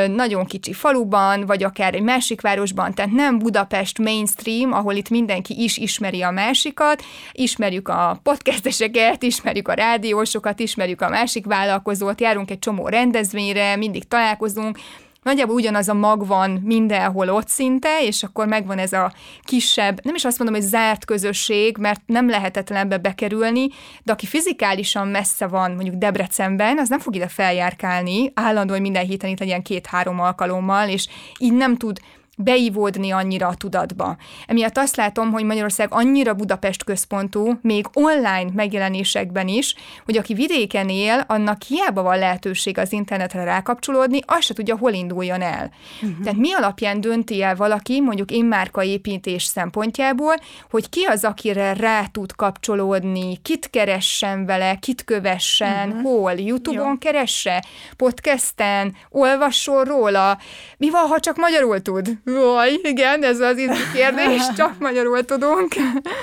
nagyon 0.07 0.45
kicsi 0.45 0.73
faluban, 0.73 1.45
vagy 1.45 1.63
akár 1.63 1.93
egy 1.93 2.01
másik 2.01 2.41
városban, 2.41 2.93
tehát 2.93 3.11
nem 3.11 3.39
Budapest 3.39 3.99
mainstream, 3.99 4.73
ahol 4.73 4.93
itt 4.93 5.09
mindenki 5.09 5.63
is 5.63 5.77
ismeri 5.77 6.21
a 6.21 6.31
másikat, 6.31 7.03
ismerjük 7.31 7.87
a 7.87 8.19
podcasteseket, 8.23 9.23
ismerjük 9.23 9.67
a 9.67 9.73
rádiósokat, 9.73 10.59
ismerjük 10.59 11.01
a 11.01 11.09
másik 11.09 11.45
vállalkozót, 11.45 12.21
járunk 12.21 12.51
egy 12.51 12.59
csomó 12.59 12.87
rendezvényre, 12.87 13.75
mindig 13.75 14.07
találkozunk, 14.07 14.77
nagyjából 15.25 15.55
ugyanaz 15.55 15.89
a 15.89 15.93
mag 15.93 16.27
van 16.27 16.51
mindenhol 16.51 17.29
ott 17.29 17.47
szinte, 17.47 18.03
és 18.03 18.23
akkor 18.23 18.47
megvan 18.47 18.77
ez 18.77 18.93
a 18.93 19.13
kisebb, 19.41 19.99
nem 20.03 20.15
is 20.15 20.25
azt 20.25 20.39
mondom, 20.39 20.55
hogy 20.55 20.65
zárt 20.65 21.05
közösség, 21.05 21.77
mert 21.77 22.01
nem 22.05 22.29
lehetetlen 22.29 22.79
ebbe 22.79 22.97
bekerülni, 22.97 23.67
de 24.03 24.11
aki 24.11 24.25
fizikálisan 24.25 25.07
messze 25.07 25.47
van, 25.47 25.71
mondjuk 25.71 25.95
Debrecenben, 25.95 26.77
az 26.77 26.89
nem 26.89 26.99
fog 26.99 27.15
ide 27.15 27.27
feljárkálni, 27.27 28.31
állandóan 28.33 28.81
minden 28.81 29.05
héten 29.05 29.29
itt 29.29 29.39
legyen 29.39 29.61
két-három 29.61 30.19
alkalommal, 30.19 30.89
és 30.89 31.07
így 31.39 31.53
nem 31.53 31.77
tud 31.77 31.99
beivódni 32.35 33.11
annyira 33.11 33.47
a 33.47 33.55
tudatba. 33.55 34.17
Emiatt 34.47 34.77
azt 34.77 34.95
látom, 34.95 35.31
hogy 35.31 35.43
Magyarország 35.43 35.87
annyira 35.91 36.33
Budapest 36.33 36.83
központú, 36.83 37.59
még 37.61 37.85
online 37.93 38.49
megjelenésekben 38.53 39.47
is, 39.47 39.75
hogy 40.05 40.17
aki 40.17 40.33
vidéken 40.33 40.89
él, 40.89 41.23
annak 41.27 41.61
hiába 41.61 42.01
van 42.01 42.19
lehetőség 42.19 42.77
az 42.77 42.91
internetre 42.91 43.43
rákapcsolódni, 43.43 44.19
azt 44.25 44.41
se 44.41 44.53
tudja, 44.53 44.77
hol 44.77 44.93
induljon 44.93 45.41
el. 45.41 45.71
Uh-huh. 46.01 46.23
Tehát 46.23 46.39
mi 46.39 46.53
alapján 46.53 47.01
dönti 47.01 47.41
el 47.41 47.55
valaki, 47.55 48.01
mondjuk 48.01 48.31
én 48.31 48.53
építés 48.81 49.43
szempontjából, 49.43 50.35
hogy 50.69 50.89
ki 50.89 51.03
az, 51.03 51.23
akire 51.23 51.73
rá 51.73 52.05
tud 52.05 52.35
kapcsolódni, 52.35 53.37
kit 53.41 53.69
keressen 53.69 54.45
vele, 54.45 54.75
kit 54.75 55.03
kövessen, 55.03 55.89
uh-huh. 55.89 56.03
hol, 56.03 56.31
YouTube-on 56.31 56.87
Jó. 56.87 56.97
keresse, 56.97 57.65
podcasten, 57.97 58.95
olvasson 59.09 59.83
róla. 59.83 60.37
Mi 60.77 60.89
van, 60.89 61.07
ha 61.07 61.19
csak 61.19 61.37
magyarul 61.37 61.81
tud? 61.81 62.17
Vaj, 62.25 62.79
igen, 62.81 63.23
ez 63.23 63.39
az 63.39 63.57
izgi 63.57 63.91
kérdés, 63.93 64.41
csak 64.57 64.79
magyarul 64.79 65.25
tudunk. 65.25 65.73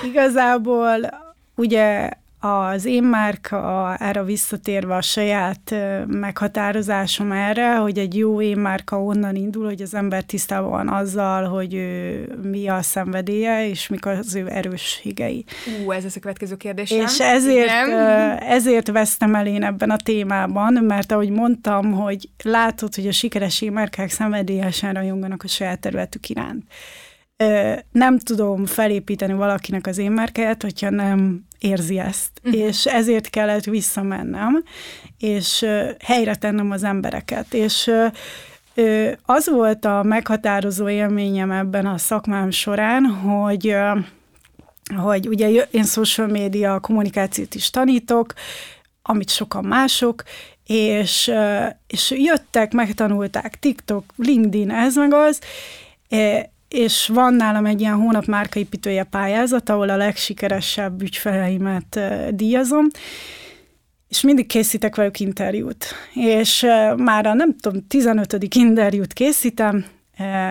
Igazából 0.03 1.09
ugye 1.55 2.09
az 2.45 2.85
én 2.85 3.03
márka, 3.03 3.95
erre 3.99 4.23
visszatérve 4.23 4.95
a 4.95 5.01
saját 5.01 5.75
meghatározásom 6.07 7.31
erre, 7.31 7.75
hogy 7.75 7.97
egy 7.97 8.17
jó 8.17 8.41
én 8.41 8.57
márka 8.57 9.03
onnan 9.03 9.35
indul, 9.35 9.65
hogy 9.65 9.81
az 9.81 9.93
ember 9.93 10.23
tisztában 10.23 10.69
van 10.69 10.89
azzal, 10.89 11.47
hogy 11.47 11.73
ő, 11.73 12.27
mi 12.41 12.67
a 12.67 12.81
szenvedélye, 12.81 13.67
és 13.67 13.87
mik 13.87 14.05
az 14.05 14.35
ő 14.35 14.49
erősségei. 14.49 15.45
Ú, 15.85 15.91
ez 15.91 16.05
az 16.05 16.15
a 16.15 16.19
következő 16.19 16.55
kérdés. 16.55 16.91
És 16.91 17.19
ezért, 17.19 17.87
Igen. 17.87 18.37
ezért 18.37 18.87
vesztem 18.87 19.35
el 19.35 19.47
én 19.47 19.63
ebben 19.63 19.89
a 19.89 19.97
témában, 19.97 20.73
mert 20.73 21.11
ahogy 21.11 21.29
mondtam, 21.29 21.91
hogy 21.91 22.29
látod, 22.43 22.95
hogy 22.95 23.07
a 23.07 23.11
sikeres 23.11 23.63
márkák 23.71 24.09
szenvedélyesen 24.09 24.93
rajonganak 24.93 25.43
a 25.43 25.47
saját 25.47 25.79
területük 25.79 26.29
iránt 26.29 26.63
nem 27.91 28.19
tudom 28.19 28.65
felépíteni 28.65 29.33
valakinek 29.33 29.87
az 29.87 29.97
én 29.97 30.11
márkáját, 30.11 30.61
hogyha 30.61 30.89
nem 30.89 31.45
érzi 31.59 31.99
ezt. 31.99 32.29
Uh-huh. 32.43 32.61
És 32.61 32.85
ezért 32.85 33.29
kellett 33.29 33.63
visszamennem, 33.63 34.63
és 35.17 35.65
helyre 35.99 36.35
tennem 36.35 36.71
az 36.71 36.83
embereket. 36.83 37.53
És 37.53 37.91
az 39.25 39.49
volt 39.49 39.85
a 39.85 40.03
meghatározó 40.03 40.89
élményem 40.89 41.51
ebben 41.51 41.85
a 41.85 41.97
szakmám 41.97 42.51
során, 42.51 43.05
hogy 43.05 43.75
hogy 44.95 45.27
ugye 45.27 45.49
én 45.49 45.83
social 45.83 46.27
media 46.27 46.79
kommunikációt 46.79 47.55
is 47.55 47.69
tanítok, 47.69 48.33
amit 49.01 49.29
sokan 49.29 49.65
mások, 49.65 50.23
és, 50.65 51.31
és 51.87 52.11
jöttek, 52.11 52.73
megtanulták 52.73 53.59
TikTok, 53.59 54.03
LinkedIn, 54.15 54.71
ez 54.71 54.95
meg 54.95 55.13
az, 55.13 55.39
és 56.73 57.07
van 57.07 57.33
nálam 57.33 57.65
egy 57.65 57.81
ilyen 57.81 57.95
hónap 57.95 58.25
márkaépítője 58.25 59.03
pályázat, 59.03 59.69
ahol 59.69 59.89
a 59.89 59.97
legsikeresebb 59.97 61.01
ügyfeleimet 61.01 61.99
díjazom, 62.29 62.87
és 64.09 64.21
mindig 64.21 64.47
készítek 64.47 64.95
velük 64.95 65.19
interjút. 65.19 65.85
És 66.13 66.65
már 66.97 67.25
a 67.25 67.33
nem 67.33 67.55
tudom, 67.57 67.87
15. 67.87 68.55
interjút 68.55 69.13
készítem, 69.13 69.85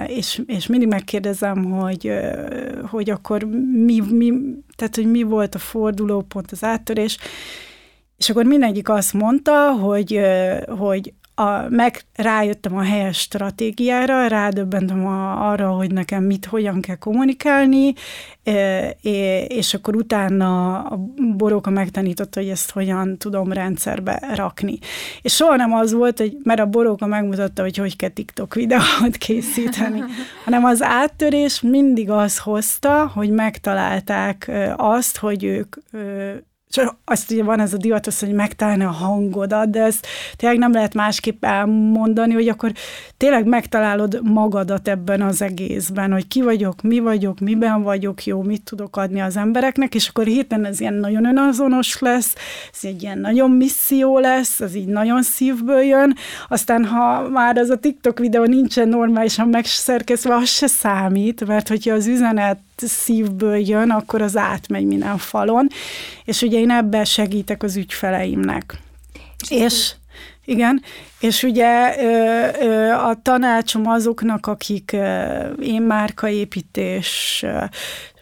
és, 0.07 0.43
és 0.47 0.67
mindig 0.67 0.89
megkérdezem, 0.89 1.65
hogy, 1.65 2.13
hogy 2.91 3.11
akkor 3.11 3.45
mi, 3.85 4.01
mi, 4.11 4.33
tehát, 4.77 4.97
hogy 4.97 5.11
mi 5.11 5.23
volt 5.23 5.55
a 5.55 5.59
fordulópont, 5.59 6.53
az 6.53 6.65
áttörés, 6.65 7.19
és 8.17 8.31
akkor 8.31 8.45
mindegyik 8.45 8.89
azt 8.89 9.13
mondta, 9.13 9.73
hogy, 9.73 10.21
hogy 10.79 11.13
a, 11.43 11.67
meg 11.69 12.01
rájöttem 12.17 12.77
a 12.77 12.83
helyes 12.83 13.19
stratégiára, 13.19 14.27
rádöbbentem 14.27 15.07
a, 15.07 15.51
arra, 15.51 15.71
hogy 15.71 15.93
nekem 15.93 16.25
mit, 16.25 16.45
hogyan 16.45 16.81
kell 16.81 16.97
kommunikálni, 16.97 17.93
és 19.47 19.75
akkor 19.75 19.97
utána 19.97 20.79
a 20.83 21.01
boróka 21.37 21.71
megtanította, 21.71 22.41
hogy 22.41 22.49
ezt 22.49 22.71
hogyan 22.71 23.19
tudom 23.19 23.53
rendszerbe 23.53 24.23
rakni. 24.35 24.79
És 25.23 25.35
soha 25.35 25.57
nem 25.57 25.73
az 25.73 25.93
volt, 25.93 26.19
hogy, 26.19 26.37
mert 26.43 26.61
a 26.61 26.67
boróka 26.67 27.07
megmutatta, 27.07 27.63
hogy 27.63 27.77
hogy 27.77 27.97
kell 27.97 28.09
TikTok 28.09 28.55
videót 28.55 29.17
készíteni, 29.19 30.03
hanem 30.45 30.65
az 30.65 30.83
áttörés 30.83 31.61
mindig 31.61 32.11
az 32.11 32.39
hozta, 32.39 33.11
hogy 33.15 33.31
megtalálták 33.31 34.51
azt, 34.77 35.17
hogy 35.17 35.45
ők 35.45 35.77
és 36.77 36.83
azt 37.05 37.31
ugye 37.31 37.43
van 37.43 37.61
ez 37.61 37.73
a 37.73 37.77
divat, 37.77 38.07
az, 38.07 38.19
hogy 38.19 38.33
megtalálni 38.33 38.85
a 38.85 38.91
hangodat, 38.91 39.71
de 39.71 39.83
ezt 39.83 40.07
tényleg 40.37 40.59
nem 40.59 40.73
lehet 40.73 40.95
másképp 40.95 41.45
elmondani, 41.45 42.33
hogy 42.33 42.49
akkor 42.49 42.73
tényleg 43.17 43.47
megtalálod 43.47 44.21
magadat 44.23 44.89
ebben 44.89 45.23
az 45.23 45.43
egészben, 45.43 46.13
hogy 46.13 46.29
ki 46.29 46.43
vagyok, 46.43 46.83
mi 46.83 46.99
vagyok, 46.99 47.41
miben 47.41 47.83
vagyok 47.83 48.25
jó, 48.25 48.43
mit 48.43 48.63
tudok 48.63 48.97
adni 48.97 49.21
az 49.21 49.37
embereknek, 49.37 49.95
és 49.95 50.09
akkor 50.09 50.25
hirtelen 50.25 50.65
ez 50.65 50.81
ilyen 50.81 50.95
nagyon 50.95 51.25
önazonos 51.25 51.99
lesz, 51.99 52.35
ez 52.73 52.79
egy 52.83 53.03
ilyen 53.03 53.19
nagyon 53.19 53.51
misszió 53.51 54.19
lesz, 54.19 54.61
az 54.61 54.75
így 54.75 54.87
nagyon 54.87 55.23
szívből 55.23 55.83
jön, 55.83 56.17
aztán 56.49 56.85
ha 56.85 57.29
már 57.29 57.57
az 57.57 57.71
a 57.71 57.79
TikTok 57.79 58.19
videó 58.19 58.45
nincsen 58.45 58.89
normálisan 58.89 59.49
megszerkesztve, 59.49 60.35
az 60.35 60.49
se 60.49 60.67
számít, 60.67 61.47
mert 61.47 61.69
hogyha 61.69 61.95
az 61.95 62.07
üzenet 62.07 62.59
szívből 62.77 63.57
jön, 63.57 63.91
akkor 63.91 64.23
az 64.23 64.37
átmegy 64.37 64.85
minden 64.85 65.19
falon, 65.19 65.67
és 66.25 66.43
ugye 66.43 66.59
én 66.59 66.71
ebben 66.71 67.05
segítek 67.05 67.63
az 67.63 67.77
ügyfeleimnek. 67.77 68.79
És, 69.49 69.61
és 69.63 69.93
igen, 70.45 70.83
és 71.21 71.43
ugye 71.43 71.95
a 72.93 73.21
tanácsom 73.23 73.87
azoknak, 73.87 74.47
akik 74.47 74.97
én 75.61 75.83
márkaépítés, 75.83 77.45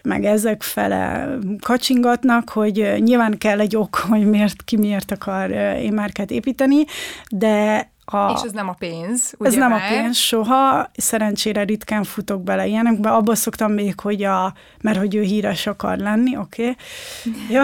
meg 0.03 0.25
ezek 0.25 0.63
fele 0.63 1.29
kacsingatnak, 1.61 2.49
hogy 2.49 2.95
nyilván 2.99 3.39
kell 3.39 3.61
egy 3.61 3.77
ok, 3.77 3.97
hogy 3.97 4.27
miért, 4.27 4.65
ki 4.65 4.77
miért 4.77 5.13
akar 5.13 5.51
én 5.81 5.93
márkát 5.93 6.31
építeni, 6.31 6.85
de 7.31 7.89
a, 8.13 8.33
és 8.37 8.43
ez 8.45 8.53
nem 8.53 8.69
a 8.69 8.73
pénz, 8.79 9.35
ugye 9.39 9.49
Ez 9.49 9.55
nem 9.55 9.71
már? 9.71 9.81
a 9.81 9.95
pénz 9.95 10.17
soha, 10.17 10.91
szerencsére 10.97 11.63
ritkán 11.63 12.05
futok 12.05 12.43
bele 12.43 12.67
ilyenekbe, 12.67 13.11
abba 13.11 13.35
szoktam 13.35 13.73
még, 13.73 14.01
hogy 14.01 14.23
a, 14.23 14.53
mert 14.81 14.99
hogy 14.99 15.15
ő 15.15 15.23
híres 15.23 15.67
akar 15.67 15.99
lenni, 15.99 16.37
oké. 16.37 16.63
Okay. 16.63 16.77
Jó. 17.57 17.63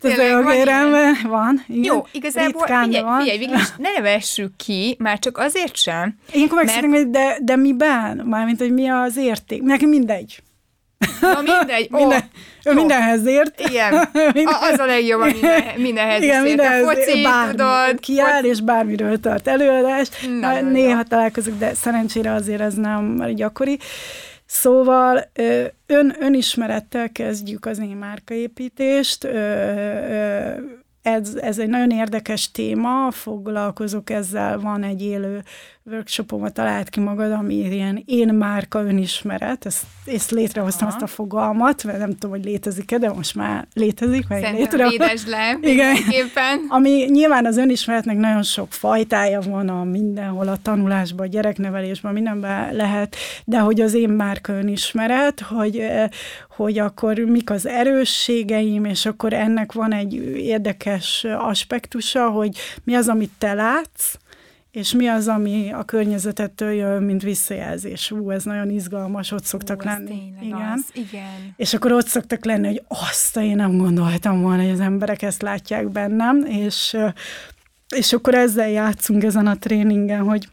Tényleg, 0.00 0.44
van, 0.44 0.64
rendben, 0.64 1.16
van. 1.28 1.64
Igen. 1.66 1.82
Jó, 1.82 2.06
igazából 2.12 2.60
ritkán 2.60 2.84
figyelj, 2.84 3.04
van. 3.04 3.20
figyelj, 3.20 3.38
végül 3.38 3.54
is 3.54 3.76
ne 3.78 3.90
nevessük 3.90 4.56
ki, 4.56 4.96
már 4.98 5.18
csak 5.18 5.38
azért 5.38 5.76
sem. 5.76 6.18
Én 6.32 6.48
mert... 6.52 6.86
meg 6.86 7.10
de, 7.10 7.38
de 7.42 7.56
miben? 7.56 8.16
Mármint, 8.16 8.58
hogy 8.58 8.72
mi 8.72 8.88
az 8.88 9.16
érték? 9.16 9.62
Nekem 9.62 9.88
mindegy. 9.88 10.42
Na 11.20 11.40
mindegy. 11.42 11.90
Minden, 12.00 12.22
ő 12.64 12.72
mindenhez 12.72 13.26
ért. 13.26 13.60
Igen. 13.68 13.94
Az 14.72 14.78
a 14.78 14.86
legjobb, 14.86 15.24
minden, 15.24 15.62
mindenhez 15.76 16.22
Igen, 16.22 16.44
is 16.44 16.48
mindenhez 16.48 16.80
ért. 16.80 16.90
A 16.90 16.94
foci, 16.94 17.22
bármi, 17.22 17.50
tudod. 17.50 18.00
Kiáll, 18.00 18.36
foci. 18.36 18.48
és 18.48 18.60
bármiről 18.60 19.20
tart 19.20 19.48
előadás. 19.48 20.08
Na, 20.40 20.60
Néha 20.60 20.96
jó. 20.96 21.02
találkozok, 21.02 21.58
de 21.58 21.74
szerencsére 21.74 22.32
azért 22.32 22.60
ez 22.60 22.74
nem 22.74 23.22
gyakori. 23.34 23.78
Szóval 24.46 25.30
ön, 25.86 26.16
önismerettel 26.20 27.12
kezdjük 27.12 27.66
az 27.66 27.78
én 27.78 27.96
márkaépítést. 27.96 29.24
Ez, 31.02 31.34
ez 31.34 31.58
egy 31.58 31.68
nagyon 31.68 31.90
érdekes 31.90 32.50
téma, 32.50 33.10
foglalkozok 33.10 34.10
ezzel, 34.10 34.58
van 34.58 34.82
egy 34.82 35.02
élő 35.02 35.42
workshopomat 35.90 36.52
talált 36.52 36.88
ki 36.88 37.00
magad, 37.00 37.32
ami 37.32 37.54
ilyen 37.54 38.02
én 38.06 38.34
márka 38.34 38.84
önismeret, 38.84 39.66
ezt, 39.66 39.82
ezt 40.04 40.30
létrehoztam 40.30 40.88
Aha. 40.88 40.96
ezt 40.96 41.04
a 41.04 41.14
fogalmat, 41.14 41.84
mert 41.84 41.98
nem 41.98 42.10
tudom, 42.10 42.30
hogy 42.30 42.44
létezik-e, 42.44 42.98
de 42.98 43.12
most 43.12 43.34
már 43.34 43.66
létezik. 43.74 44.28
Meg 44.28 44.42
Szerintem 44.42 44.88
létre... 44.88 45.30
le, 45.30 45.58
Igen. 45.72 45.96
Ami 46.68 46.90
nyilván 46.90 47.46
az 47.46 47.56
önismeretnek 47.56 48.16
nagyon 48.16 48.42
sok 48.42 48.72
fajtája 48.72 49.40
van 49.40 49.68
a 49.68 49.84
mindenhol, 49.84 50.48
a 50.48 50.56
tanulásban, 50.62 51.26
a 51.26 51.30
gyereknevelésben, 51.30 52.12
mindenben 52.12 52.74
lehet, 52.74 53.16
de 53.44 53.58
hogy 53.58 53.80
az 53.80 53.94
én 53.94 54.08
márka 54.08 54.52
önismeret, 54.52 55.40
hogy, 55.40 55.78
eh, 55.78 56.08
hogy 56.56 56.78
akkor 56.78 57.18
mik 57.18 57.50
az 57.50 57.66
erősségeim, 57.66 58.84
és 58.84 59.06
akkor 59.06 59.32
ennek 59.32 59.72
van 59.72 59.92
egy 59.92 60.14
érdekes 60.36 61.26
aspektusa, 61.38 62.28
hogy 62.28 62.56
mi 62.84 62.94
az, 62.94 63.08
amit 63.08 63.30
te 63.38 63.52
látsz, 63.54 64.14
és 64.76 64.92
mi 64.92 65.06
az, 65.06 65.28
ami 65.28 65.72
a 65.72 65.84
környezetettől 65.84 66.70
jön, 66.70 67.02
mint 67.02 67.22
visszajelzés. 67.22 68.10
Ú, 68.10 68.30
ez 68.30 68.44
nagyon 68.44 68.70
izgalmas, 68.70 69.30
ott 69.30 69.44
szoktak 69.44 69.82
Ú, 69.82 69.84
lenni. 69.84 70.32
Igen. 70.42 70.72
Az, 70.74 70.84
igen. 70.92 71.54
És 71.56 71.74
akkor 71.74 71.92
ott 71.92 72.06
szoktak 72.06 72.44
lenni, 72.44 72.66
hogy 72.66 72.82
azt 72.88 73.36
én 73.36 73.56
nem 73.56 73.76
gondoltam 73.76 74.40
volna, 74.40 74.62
hogy 74.62 74.70
az 74.70 74.80
emberek 74.80 75.22
ezt 75.22 75.42
látják 75.42 75.88
bennem, 75.88 76.44
és, 76.44 76.96
és 77.96 78.12
akkor 78.12 78.34
ezzel 78.34 78.68
játszunk 78.68 79.24
ezen 79.24 79.46
a 79.46 79.58
tréningen, 79.58 80.22
hogy 80.22 80.48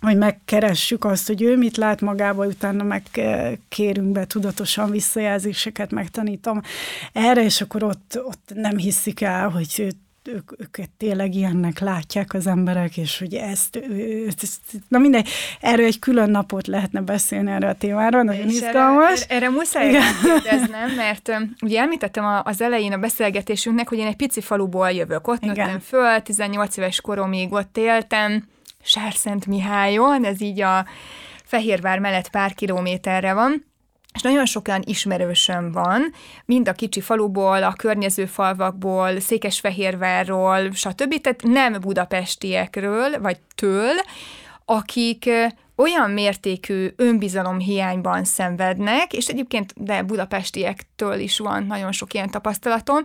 hogy 0.00 0.16
megkeressük 0.16 1.04
azt, 1.04 1.26
hogy 1.26 1.42
ő 1.42 1.56
mit 1.56 1.76
lát 1.76 2.00
magába, 2.00 2.46
utána 2.46 2.82
megkérünk 2.82 4.12
be 4.12 4.26
tudatosan 4.26 4.90
visszajelzéseket, 4.90 5.90
megtanítom 5.90 6.60
erre, 7.12 7.44
és 7.44 7.60
akkor 7.60 7.82
ott, 7.82 8.20
ott 8.24 8.52
nem 8.54 8.76
hiszik 8.76 9.20
el, 9.20 9.48
hogy 9.48 9.94
ők, 10.28 10.60
őket 10.60 10.90
tényleg 10.96 11.34
ilyennek 11.34 11.78
látják 11.78 12.34
az 12.34 12.46
emberek, 12.46 12.96
és 12.96 13.18
hogy 13.18 13.34
ezt, 13.34 13.76
ezt 14.42 14.60
na 14.88 14.98
mindegy, 14.98 15.28
erről 15.60 15.86
egy 15.86 15.98
külön 15.98 16.30
napot 16.30 16.66
lehetne 16.66 17.00
beszélni 17.00 17.50
erre 17.50 17.68
a 17.68 17.74
témára, 17.74 18.22
nagyon 18.22 18.48
és 18.48 18.54
izgalmas. 18.54 19.20
Erre, 19.20 19.34
erre 19.34 19.48
muszáj 19.48 19.90
kérdeznem, 20.22 20.94
mert 20.96 21.30
ugye 21.62 21.80
említettem 21.80 22.40
az 22.44 22.60
elején 22.60 22.92
a 22.92 22.98
beszélgetésünknek, 22.98 23.88
hogy 23.88 23.98
én 23.98 24.06
egy 24.06 24.16
pici 24.16 24.40
faluból 24.40 24.90
jövök, 24.90 25.28
ott 25.28 25.42
Igen. 25.42 25.54
nőttem 25.54 25.80
föl, 25.80 26.20
18 26.20 26.76
éves 26.76 27.00
koromig 27.00 27.52
ott 27.52 27.76
éltem, 27.76 28.48
Sárszent 28.82 29.46
Mihályon, 29.46 30.24
ez 30.24 30.40
így 30.40 30.60
a 30.60 30.86
Fehérvár 31.44 31.98
mellett 31.98 32.30
pár 32.30 32.54
kilométerre 32.54 33.32
van, 33.32 33.69
és 34.14 34.22
nagyon 34.22 34.46
sok 34.46 34.68
olyan 34.68 34.82
ismerősöm 34.84 35.72
van, 35.72 36.12
mind 36.44 36.68
a 36.68 36.72
kicsi 36.72 37.00
faluból, 37.00 37.62
a 37.62 37.72
környező 37.72 38.26
falvakból, 38.26 39.20
Székesfehérvárról, 39.20 40.70
stb., 40.72 41.20
tehát 41.20 41.42
nem 41.42 41.80
budapestiekről, 41.80 43.20
vagy 43.20 43.38
től, 43.54 43.94
akik 44.64 45.30
olyan 45.76 46.10
mértékű 46.10 46.88
önbizalom 46.96 47.58
hiányban 47.58 48.24
szenvednek, 48.24 49.12
és 49.12 49.26
egyébként 49.26 49.72
de 49.76 50.02
budapestiektől 50.02 51.18
is 51.18 51.38
van 51.38 51.66
nagyon 51.66 51.92
sok 51.92 52.14
ilyen 52.14 52.30
tapasztalatom, 52.30 53.04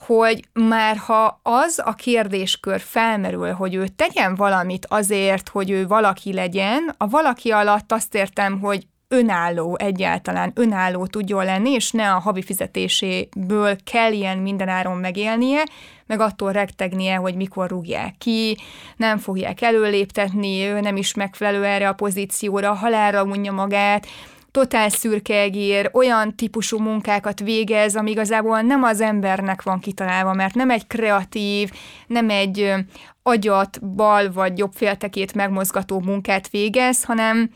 hogy 0.00 0.44
már 0.52 0.96
ha 0.96 1.40
az 1.42 1.82
a 1.84 1.94
kérdéskör 1.94 2.80
felmerül, 2.80 3.52
hogy 3.52 3.74
ő 3.74 3.88
tegyen 3.88 4.34
valamit 4.34 4.86
azért, 4.88 5.48
hogy 5.48 5.70
ő 5.70 5.86
valaki 5.86 6.32
legyen, 6.32 6.94
a 6.96 7.08
valaki 7.08 7.50
alatt 7.50 7.92
azt 7.92 8.14
értem, 8.14 8.60
hogy 8.60 8.86
önálló 9.12 9.76
egyáltalán, 9.78 10.52
önálló 10.54 11.06
tudjon 11.06 11.44
lenni, 11.44 11.70
és 11.70 11.90
ne 11.90 12.12
a 12.12 12.18
havi 12.18 12.42
fizetéséből 12.42 13.76
kell 13.84 14.12
ilyen 14.12 14.38
mindenáron 14.38 14.96
megélnie, 14.96 15.62
meg 16.06 16.20
attól 16.20 16.52
regtegnie, 16.52 17.14
hogy 17.14 17.34
mikor 17.34 17.68
rúgják 17.68 18.14
ki, 18.18 18.56
nem 18.96 19.18
fogják 19.18 19.60
előléptetni, 19.60 20.64
ő 20.64 20.80
nem 20.80 20.96
is 20.96 21.14
megfelelő 21.14 21.64
erre 21.64 21.88
a 21.88 21.92
pozícióra, 21.92 22.74
halálra 22.74 23.24
unja 23.24 23.52
magát, 23.52 24.06
totál 24.50 24.88
szürkeegér, 24.88 25.90
olyan 25.92 26.36
típusú 26.36 26.78
munkákat 26.78 27.40
végez, 27.40 27.96
ami 27.96 28.10
igazából 28.10 28.60
nem 28.60 28.82
az 28.82 29.00
embernek 29.00 29.62
van 29.62 29.80
kitalálva, 29.80 30.32
mert 30.32 30.54
nem 30.54 30.70
egy 30.70 30.86
kreatív, 30.86 31.70
nem 32.06 32.30
egy 32.30 32.74
agyat, 33.22 33.94
bal 33.94 34.32
vagy 34.32 34.58
jobb 34.58 34.72
féltekét 34.72 35.34
megmozgató 35.34 36.00
munkát 36.00 36.48
végez, 36.48 37.04
hanem 37.04 37.50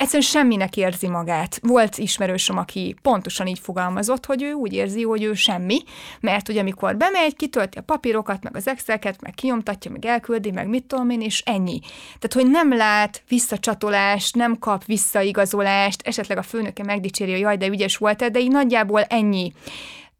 egyszerűen 0.00 0.28
semminek 0.28 0.76
érzi 0.76 1.08
magát. 1.08 1.58
Volt 1.62 1.98
ismerősöm, 1.98 2.58
aki 2.58 2.94
pontosan 3.02 3.46
így 3.46 3.58
fogalmazott, 3.58 4.26
hogy 4.26 4.42
ő 4.42 4.52
úgy 4.52 4.72
érzi, 4.72 5.02
hogy 5.02 5.22
ő 5.22 5.34
semmi, 5.34 5.82
mert 6.20 6.46
hogy 6.46 6.58
amikor 6.58 6.96
bemegy, 6.96 7.36
kitölti 7.36 7.78
a 7.78 7.82
papírokat, 7.82 8.42
meg 8.42 8.56
az 8.56 8.68
excelket, 8.68 9.20
meg 9.20 9.34
kinyomtatja, 9.34 9.90
meg 9.90 10.04
elküldi, 10.04 10.50
meg 10.50 10.68
mit 10.68 10.84
tudom 10.84 11.10
én, 11.10 11.20
és 11.20 11.42
ennyi. 11.46 11.80
Tehát, 12.18 12.32
hogy 12.32 12.50
nem 12.50 12.76
lát 12.76 13.22
visszacsatolást, 13.28 14.36
nem 14.36 14.58
kap 14.58 14.84
visszaigazolást, 14.84 16.06
esetleg 16.06 16.38
a 16.38 16.42
főnöke 16.42 16.84
megdicséri, 16.84 17.30
hogy 17.30 17.40
jaj, 17.40 17.56
de 17.56 17.66
ügyes 17.66 17.96
volt 17.96 18.30
de 18.30 18.38
így 18.38 18.50
nagyjából 18.50 19.02
ennyi 19.02 19.52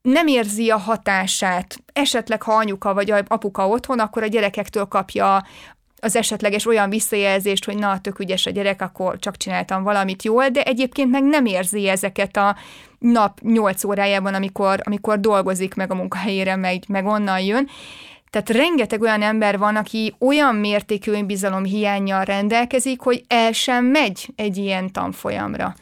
nem 0.02 0.26
érzi 0.26 0.70
a 0.70 0.76
hatását. 0.76 1.76
Esetleg, 1.92 2.42
ha 2.42 2.52
anyuka 2.52 2.94
vagy 2.94 3.10
apuka 3.10 3.68
otthon, 3.68 3.98
akkor 3.98 4.22
a 4.22 4.26
gyerekektől 4.26 4.84
kapja 4.84 5.42
az 6.00 6.16
esetleges 6.16 6.66
olyan 6.66 6.90
visszajelzést, 6.90 7.64
hogy 7.64 7.76
na, 7.76 8.00
tök 8.00 8.18
ügyes 8.18 8.46
a 8.46 8.50
gyerek, 8.50 8.82
akkor 8.82 9.18
csak 9.18 9.36
csináltam 9.36 9.82
valamit 9.82 10.22
jól, 10.22 10.48
de 10.48 10.62
egyébként 10.62 11.10
meg 11.10 11.24
nem 11.24 11.46
érzi 11.46 11.88
ezeket 11.88 12.36
a 12.36 12.56
nap 12.98 13.40
8 13.40 13.84
órájában, 13.84 14.34
amikor, 14.34 14.80
amikor 14.84 15.20
dolgozik 15.20 15.74
meg 15.74 15.90
a 15.90 15.94
munkahelyére, 15.94 16.56
meg, 16.56 16.82
meg 16.88 17.06
onnan 17.06 17.40
jön. 17.40 17.68
Tehát 18.30 18.50
rengeteg 18.50 19.00
olyan 19.00 19.22
ember 19.22 19.58
van, 19.58 19.76
aki 19.76 20.14
olyan 20.18 20.54
mértékű 20.54 21.12
önbizalom 21.12 21.64
hiányjal 21.64 22.24
rendelkezik, 22.24 23.00
hogy 23.00 23.24
el 23.28 23.52
sem 23.52 23.84
megy 23.84 24.28
egy 24.36 24.56
ilyen 24.56 24.92
tanfolyamra. 24.92 25.74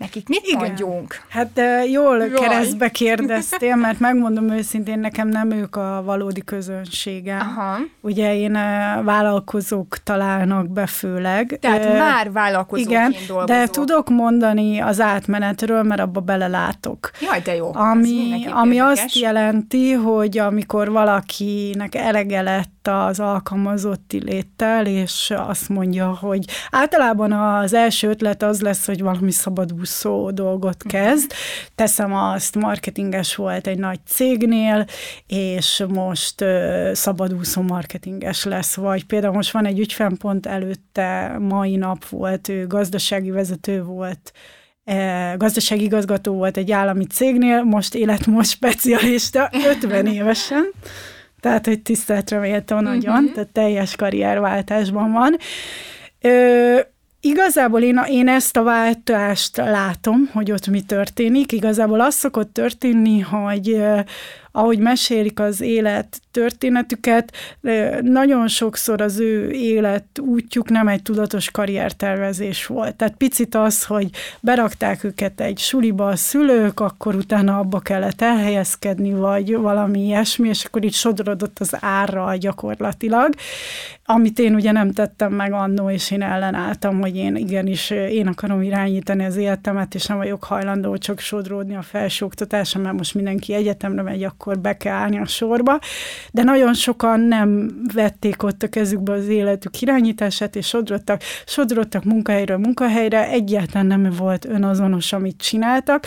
Nekik 0.00 0.28
mit 0.28 0.46
Igen. 0.46 0.58
mondjunk? 0.58 1.22
Hát 1.28 1.60
jól 1.90 2.18
Jaj. 2.18 2.30
keresztbe 2.30 2.88
kérdeztél, 2.88 3.76
mert 3.76 3.98
megmondom 3.98 4.50
őszintén, 4.50 4.98
nekem 4.98 5.28
nem 5.28 5.50
ők 5.50 5.76
a 5.76 6.02
valódi 6.04 6.44
közönsége. 6.44 7.36
Aha. 7.36 7.76
Ugye 8.00 8.36
én 8.36 8.52
vállalkozók 9.04 9.98
találnak 10.02 10.68
be 10.68 10.86
főleg. 10.86 11.58
Tehát 11.60 11.84
uh, 11.84 11.98
már 11.98 12.32
vállalkozóként 12.32 13.08
Igen, 13.08 13.12
dolgozol. 13.26 13.56
de 13.56 13.66
tudok 13.66 14.08
mondani 14.08 14.80
az 14.80 15.00
átmenetről, 15.00 15.82
mert 15.82 16.00
abba 16.00 16.20
belelátok. 16.20 17.10
Jaj, 17.20 17.40
de 17.40 17.54
jó. 17.54 17.74
Ami, 17.74 18.46
ami 18.50 18.78
azt 18.78 19.14
jelenti, 19.14 19.92
hogy 19.92 20.38
amikor 20.38 20.90
valakinek 20.90 21.94
elege 21.94 22.40
lett 22.42 22.88
az 22.88 23.20
alkalmazotti 23.20 24.22
léttel, 24.24 24.86
és 24.86 25.32
azt 25.36 25.68
mondja, 25.68 26.16
hogy 26.20 26.44
általában 26.70 27.32
az 27.32 27.74
első 27.74 28.08
ötlet 28.08 28.42
az 28.42 28.60
lesz, 28.60 28.86
hogy 28.86 29.02
valami 29.02 29.30
szabadúszó 29.30 29.88
dolgot 30.30 30.82
kezd. 30.82 31.32
Teszem 31.74 32.14
azt, 32.14 32.56
marketinges 32.56 33.34
volt 33.34 33.66
egy 33.66 33.78
nagy 33.78 33.98
cégnél, 34.06 34.86
és 35.26 35.84
most 35.88 36.40
uh, 36.40 36.92
szabadúszó 36.92 37.62
marketinges 37.62 38.44
lesz, 38.44 38.74
vagy 38.74 39.04
például 39.04 39.34
most 39.34 39.50
van 39.50 39.66
egy 39.66 39.78
ügyfélpont 39.78 40.46
előtte, 40.46 41.36
mai 41.38 41.76
nap 41.76 42.08
volt, 42.08 42.48
ő 42.48 42.66
gazdasági 42.66 43.30
vezető 43.30 43.82
volt, 43.82 44.32
gazdasági 45.36 45.84
igazgató 45.84 46.34
volt 46.34 46.56
egy 46.56 46.72
állami 46.72 47.04
cégnél, 47.04 47.62
most 47.62 47.94
életmód 47.94 48.44
specialista, 48.44 49.50
50 49.82 50.06
évesen. 50.06 50.72
Tehát, 51.40 51.66
hogy 51.66 51.82
tiszteletre 51.82 52.38
méltó 52.38 52.76
uh-huh. 52.76 52.90
nagyon, 52.90 53.32
tehát 53.32 53.48
teljes 53.48 53.96
karrierváltásban 53.96 55.12
van. 55.12 55.36
Ö, 56.20 56.78
Igazából 57.20 57.82
én, 57.82 58.00
én 58.08 58.28
ezt 58.28 58.56
a 58.56 58.62
váltást 58.62 59.56
látom, 59.56 60.30
hogy 60.32 60.52
ott 60.52 60.66
mi 60.66 60.80
történik. 60.80 61.52
Igazából 61.52 62.00
az 62.00 62.14
szokott 62.14 62.52
történni, 62.52 63.20
hogy 63.20 63.82
ahogy 64.52 64.78
mesélik 64.78 65.40
az 65.40 65.60
élet 65.60 66.20
történetüket, 66.30 67.32
nagyon 68.02 68.48
sokszor 68.48 69.00
az 69.00 69.18
ő 69.18 69.50
élet 69.50 70.04
útjuk 70.20 70.68
nem 70.70 70.88
egy 70.88 71.02
tudatos 71.02 71.50
karriertervezés 71.50 72.66
volt. 72.66 72.94
Tehát 72.94 73.14
picit 73.16 73.54
az, 73.54 73.84
hogy 73.84 74.10
berakták 74.40 75.04
őket 75.04 75.40
egy 75.40 75.58
suliba 75.58 76.06
a 76.08 76.16
szülők, 76.16 76.80
akkor 76.80 77.14
utána 77.14 77.58
abba 77.58 77.78
kellett 77.78 78.22
elhelyezkedni, 78.22 79.12
vagy 79.12 79.56
valami 79.56 80.04
ilyesmi, 80.04 80.48
és 80.48 80.64
akkor 80.64 80.84
így 80.84 80.94
sodrodott 80.94 81.58
az 81.58 81.76
árra 81.80 82.36
gyakorlatilag, 82.36 83.34
amit 84.04 84.38
én 84.38 84.54
ugye 84.54 84.72
nem 84.72 84.92
tettem 84.92 85.32
meg 85.32 85.52
annó, 85.52 85.90
és 85.90 86.10
én 86.10 86.22
ellenálltam, 86.22 87.00
hogy 87.00 87.16
én 87.16 87.36
igenis 87.36 87.90
én 87.90 88.26
akarom 88.26 88.62
irányítani 88.62 89.24
az 89.24 89.36
életemet, 89.36 89.94
és 89.94 90.06
nem 90.06 90.16
vagyok 90.16 90.44
hajlandó 90.44 90.96
csak 90.96 91.18
sodródni 91.18 91.76
a 91.76 91.82
felsőoktatásra, 91.82 92.80
mert 92.80 92.96
most 92.96 93.14
mindenki 93.14 93.54
egyetemre 93.54 94.02
megy, 94.02 94.24
be 94.60 94.76
kell 94.76 94.94
állni 94.94 95.18
a 95.18 95.26
sorba, 95.26 95.78
de 96.30 96.42
nagyon 96.42 96.74
sokan 96.74 97.20
nem 97.20 97.70
vették 97.94 98.42
ott 98.42 98.62
a 98.62 98.68
kezükbe 98.68 99.12
az 99.12 99.28
életük 99.28 99.80
irányítását, 99.80 100.56
és 100.56 100.66
sodrottak, 100.66 101.22
sodrottak 101.46 102.04
munkahelyről 102.04 102.58
munkahelyre, 102.58 103.28
egyáltalán 103.28 103.86
nem 103.86 104.10
volt 104.16 104.44
önazonos, 104.44 105.12
amit 105.12 105.42
csináltak, 105.42 106.06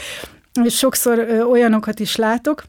és 0.64 0.78
sokszor 0.78 1.20
olyanokat 1.50 2.00
is 2.00 2.16
látok, 2.16 2.64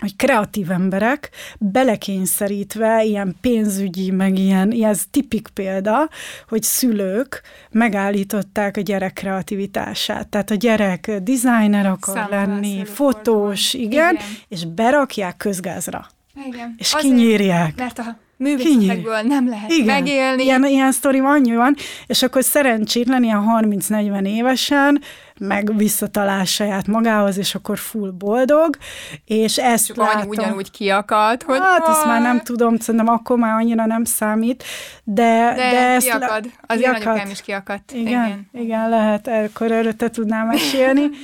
hogy 0.00 0.16
kreatív 0.16 0.70
emberek 0.70 1.30
belekényszerítve 1.58 3.04
ilyen 3.04 3.36
pénzügyi, 3.40 4.10
meg 4.10 4.38
ilyen, 4.38 4.70
ilyen 4.70 4.96
tipik 5.10 5.48
példa, 5.54 6.08
hogy 6.48 6.62
szülők 6.62 7.42
megállították 7.70 8.76
a 8.76 8.80
gyerek 8.80 9.12
kreativitását. 9.12 10.28
Tehát 10.28 10.50
a 10.50 10.54
gyerek 10.54 11.10
designer 11.22 11.86
akar 11.86 12.14
Számomra 12.14 12.36
lenni, 12.36 12.84
fotós, 12.84 13.74
igen, 13.74 14.14
igen, 14.14 14.26
és 14.48 14.64
berakják 14.64 15.36
közgázra. 15.36 16.06
Igen. 16.46 16.74
És 16.78 16.92
Azért, 16.92 17.14
kinyírják. 17.14 17.76
Mert 17.76 17.98
a 17.98 18.18
művészetekből 18.40 19.20
nem 19.20 19.48
lehet 19.48 19.70
Igen. 19.70 19.86
megélni. 19.86 20.42
Ilyen, 20.42 20.64
ilyen 20.64 20.92
sztori 20.92 21.18
annyi 21.18 21.54
van, 21.54 21.74
és 22.06 22.22
akkor 22.22 22.44
szerencsétlen 22.44 23.22
ilyen 23.22 23.44
30-40 23.62 24.26
évesen 24.26 25.02
meg 25.38 25.76
visszatalál 25.76 26.44
saját 26.44 26.86
magához, 26.86 27.38
és 27.38 27.54
akkor 27.54 27.78
full 27.78 28.10
boldog, 28.10 28.76
és 29.24 29.58
ezt 29.58 29.86
Csak 29.86 29.96
látom... 29.96 30.28
ugyanúgy 30.28 30.70
kiakad, 30.70 31.42
hogy... 31.42 31.58
Hát, 31.58 31.88
ezt 31.88 32.04
már 32.04 32.20
nem 32.20 32.40
tudom, 32.40 32.78
szerintem 32.78 33.08
akkor 33.08 33.38
már 33.38 33.54
annyira 33.54 33.86
nem 33.86 34.04
számít, 34.04 34.64
de... 35.04 35.52
De, 35.56 35.70
de 35.70 35.88
ezt 35.88 36.06
kiakad. 36.06 36.44
Az 36.66 36.76
kiakad. 36.76 37.00
én 37.00 37.08
anyukám 37.08 37.30
is 37.30 37.40
kiakadt. 37.40 37.92
Igen, 37.92 38.04
igen, 38.06 38.48
igen 38.52 38.88
lehet, 38.88 39.28
akkor 39.28 39.72
erről 39.72 39.96
te 39.96 40.10
tudnál 40.10 40.44
mesélni. 40.44 41.08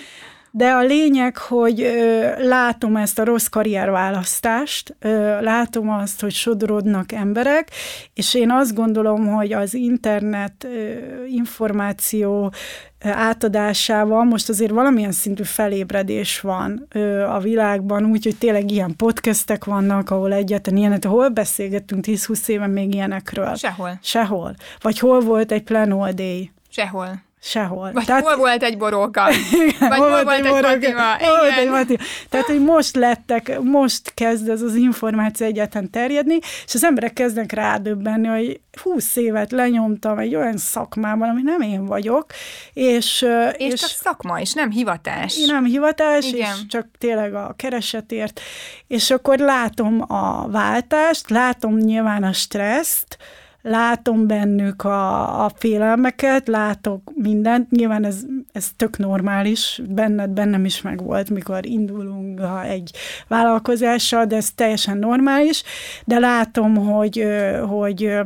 De 0.56 0.70
a 0.70 0.82
lényeg, 0.82 1.36
hogy 1.36 1.80
ö, 1.82 2.28
látom 2.48 2.96
ezt 2.96 3.18
a 3.18 3.24
rossz 3.24 3.46
karrierválasztást, 3.46 4.96
ö, 4.98 5.40
látom 5.40 5.90
azt, 5.90 6.20
hogy 6.20 6.32
sodorodnak 6.32 7.12
emberek, 7.12 7.70
és 8.14 8.34
én 8.34 8.50
azt 8.50 8.74
gondolom, 8.74 9.26
hogy 9.26 9.52
az 9.52 9.74
internet 9.74 10.64
ö, 10.64 10.94
információ 11.26 12.52
átadásával 13.00 14.24
most 14.24 14.48
azért 14.48 14.70
valamilyen 14.70 15.12
szintű 15.12 15.42
felébredés 15.42 16.40
van 16.40 16.86
ö, 16.92 17.22
a 17.22 17.38
világban, 17.38 18.04
úgyhogy 18.04 18.36
tényleg 18.38 18.70
ilyen 18.70 18.96
podcastek 18.96 19.64
vannak, 19.64 20.10
ahol 20.10 20.32
egyetlen 20.32 20.76
ilyenek, 20.76 21.04
hol 21.04 21.28
beszélgettünk 21.28 22.04
10-20 22.08 22.48
éve 22.48 22.66
még 22.66 22.94
ilyenekről? 22.94 23.54
Sehol. 23.54 23.98
Sehol. 24.02 24.54
Vagy 24.80 24.98
hol 24.98 25.20
volt 25.20 25.52
egy 25.52 25.62
plan 25.62 25.90
all 25.90 26.12
day? 26.12 26.50
Sehol. 26.68 27.25
Sehol. 27.40 27.92
Vagy 27.92 28.04
Tehát, 28.04 28.24
hol 28.24 28.36
volt 28.36 28.62
egy 28.62 28.76
boróka? 28.76 29.24
Vagy 29.78 29.98
hol, 29.98 30.10
hol 30.10 30.24
volt 30.24 30.36
egy, 30.36 30.50
boróka? 30.50 30.68
Matima? 30.68 31.16
Hol 31.18 31.38
volt 31.38 31.58
egy 31.58 31.68
Matima? 31.68 31.98
Tehát, 32.28 32.46
hogy 32.46 32.60
most 32.60 32.96
lettek, 32.96 33.60
most 33.60 34.14
kezd 34.14 34.48
ez 34.48 34.62
az 34.62 34.74
információ 34.74 35.46
egyáltalán 35.46 35.90
terjedni, 35.90 36.38
és 36.66 36.74
az 36.74 36.84
emberek 36.84 37.12
kezdnek 37.12 37.52
rádöbbenni, 37.52 38.26
hogy 38.26 38.60
húsz 38.82 39.16
évet 39.16 39.52
lenyomtam 39.52 40.18
egy 40.18 40.34
olyan 40.34 40.56
szakmában, 40.56 41.28
ami 41.28 41.42
nem 41.42 41.60
én 41.60 41.86
vagyok, 41.86 42.26
és... 42.72 43.26
És, 43.56 43.72
és 43.72 43.80
csak 43.80 43.90
szakma, 43.90 44.40
és 44.40 44.52
nem 44.52 44.70
hivatás. 44.70 45.36
Nem 45.46 45.64
hivatás, 45.64 46.26
Igen. 46.26 46.54
és 46.54 46.66
csak 46.68 46.86
tényleg 46.98 47.34
a 47.34 47.54
keresetért. 47.56 48.40
És 48.86 49.10
akkor 49.10 49.38
látom 49.38 50.04
a 50.08 50.48
váltást, 50.48 51.30
látom 51.30 51.76
nyilván 51.76 52.22
a 52.22 52.32
stresszt, 52.32 53.18
látom 53.66 54.26
bennük 54.26 54.84
a, 54.84 55.44
a 55.44 55.50
félelmeket, 55.54 56.48
látok 56.48 57.12
mindent, 57.14 57.70
nyilván 57.70 58.04
ez, 58.04 58.20
ez 58.52 58.68
tök 58.76 58.98
normális, 58.98 59.82
benned, 59.88 60.30
bennem 60.30 60.64
is 60.64 60.82
megvolt, 60.82 61.30
mikor 61.30 61.66
indulunk 61.66 62.40
egy 62.64 62.90
vállalkozással, 63.28 64.24
de 64.24 64.36
ez 64.36 64.50
teljesen 64.52 64.98
normális, 64.98 65.62
de 66.04 66.18
látom, 66.18 66.76
hogy, 66.76 67.26
hogy 67.68 68.18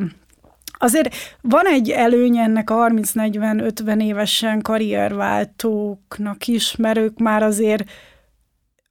Azért 0.82 1.14
van 1.40 1.66
egy 1.66 1.90
előny 1.90 2.36
ennek 2.36 2.70
a 2.70 2.74
30-40-50 2.74 4.02
évesen 4.02 4.62
karrierváltóknak 4.62 6.46
is, 6.46 6.76
mert 6.76 6.98
ők 6.98 7.18
már 7.18 7.42
azért 7.42 7.84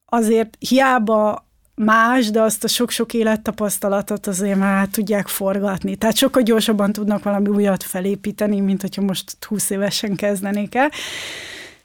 azért 0.05 0.57
hiába 0.59 1.48
más, 1.85 2.29
de 2.29 2.41
azt 2.41 2.63
a 2.63 2.67
sok-sok 2.67 3.13
élettapasztalatot 3.13 4.27
azért 4.27 4.57
már 4.57 4.87
tudják 4.87 5.27
forgatni. 5.27 5.95
Tehát 5.95 6.15
sokkal 6.15 6.41
gyorsabban 6.41 6.91
tudnak 6.91 7.23
valami 7.23 7.47
újat 7.47 7.83
felépíteni, 7.83 8.59
mint 8.59 8.81
hogyha 8.81 9.01
most 9.01 9.37
20 9.47 9.69
évesen 9.69 10.15
kezdenék 10.15 10.75
el. 10.75 10.91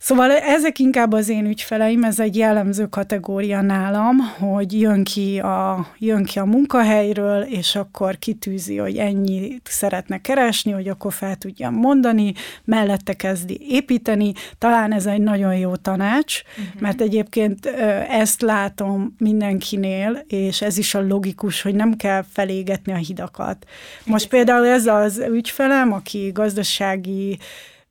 Szóval 0.04 0.30
ezek 0.30 0.78
inkább 0.78 1.12
az 1.12 1.28
én 1.28 1.46
ügyfeleim, 1.46 2.04
ez 2.04 2.20
egy 2.20 2.36
jellemző 2.36 2.86
kategória 2.86 3.60
nálam, 3.60 4.18
hogy 4.18 4.80
jön 4.80 5.04
ki 5.04 5.38
a, 5.38 5.86
jön 5.98 6.24
ki 6.24 6.38
a 6.38 6.44
munkahelyről, 6.44 7.42
és 7.42 7.76
akkor 7.76 8.18
kitűzi, 8.18 8.76
hogy 8.76 8.96
ennyit 8.96 9.68
szeretne 9.70 10.20
keresni, 10.20 10.70
hogy 10.70 10.88
akkor 10.88 11.12
fel 11.12 11.36
tudjam 11.36 11.74
mondani, 11.74 12.32
mellette 12.64 13.12
kezdi 13.12 13.60
építeni. 13.68 14.32
Talán 14.58 14.92
ez 14.92 15.06
egy 15.06 15.20
nagyon 15.20 15.56
jó 15.56 15.76
tanács, 15.76 16.42
uh-huh. 16.42 16.80
mert 16.80 17.00
egyébként 17.00 17.66
ezt 18.08 18.42
látom 18.42 19.14
mindenkinél, 19.18 20.24
és 20.26 20.62
ez 20.62 20.78
is 20.78 20.94
a 20.94 21.06
logikus, 21.06 21.62
hogy 21.62 21.74
nem 21.74 21.96
kell 21.96 22.24
felégetni 22.32 22.92
a 22.92 22.96
hidakat. 22.96 23.66
Most 24.04 24.28
például 24.28 24.66
ez 24.66 24.86
az 24.86 25.22
ügyfelem, 25.30 25.92
aki 25.92 26.30
gazdasági 26.32 27.38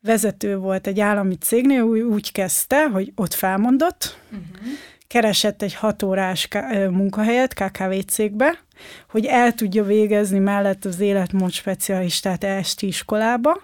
vezető 0.03 0.57
volt 0.57 0.87
egy 0.87 0.99
állami 0.99 1.35
cégnél, 1.35 1.81
úgy, 1.81 1.99
úgy 1.99 2.31
kezdte, 2.31 2.87
hogy 2.89 3.11
ott 3.15 3.33
felmondott, 3.33 4.17
uh-huh. 4.31 4.47
keresett 5.07 5.61
egy 5.61 5.73
hatórás 5.73 6.47
munkahelyet 6.89 7.53
KKV 7.53 7.93
cégbe, 8.07 8.59
hogy 9.09 9.25
el 9.25 9.53
tudja 9.53 9.83
végezni 9.83 10.39
mellett 10.39 10.85
az 10.85 10.99
életmód 10.99 11.51
specialistát 11.51 12.43
esti 12.43 12.87
iskolába, 12.87 13.61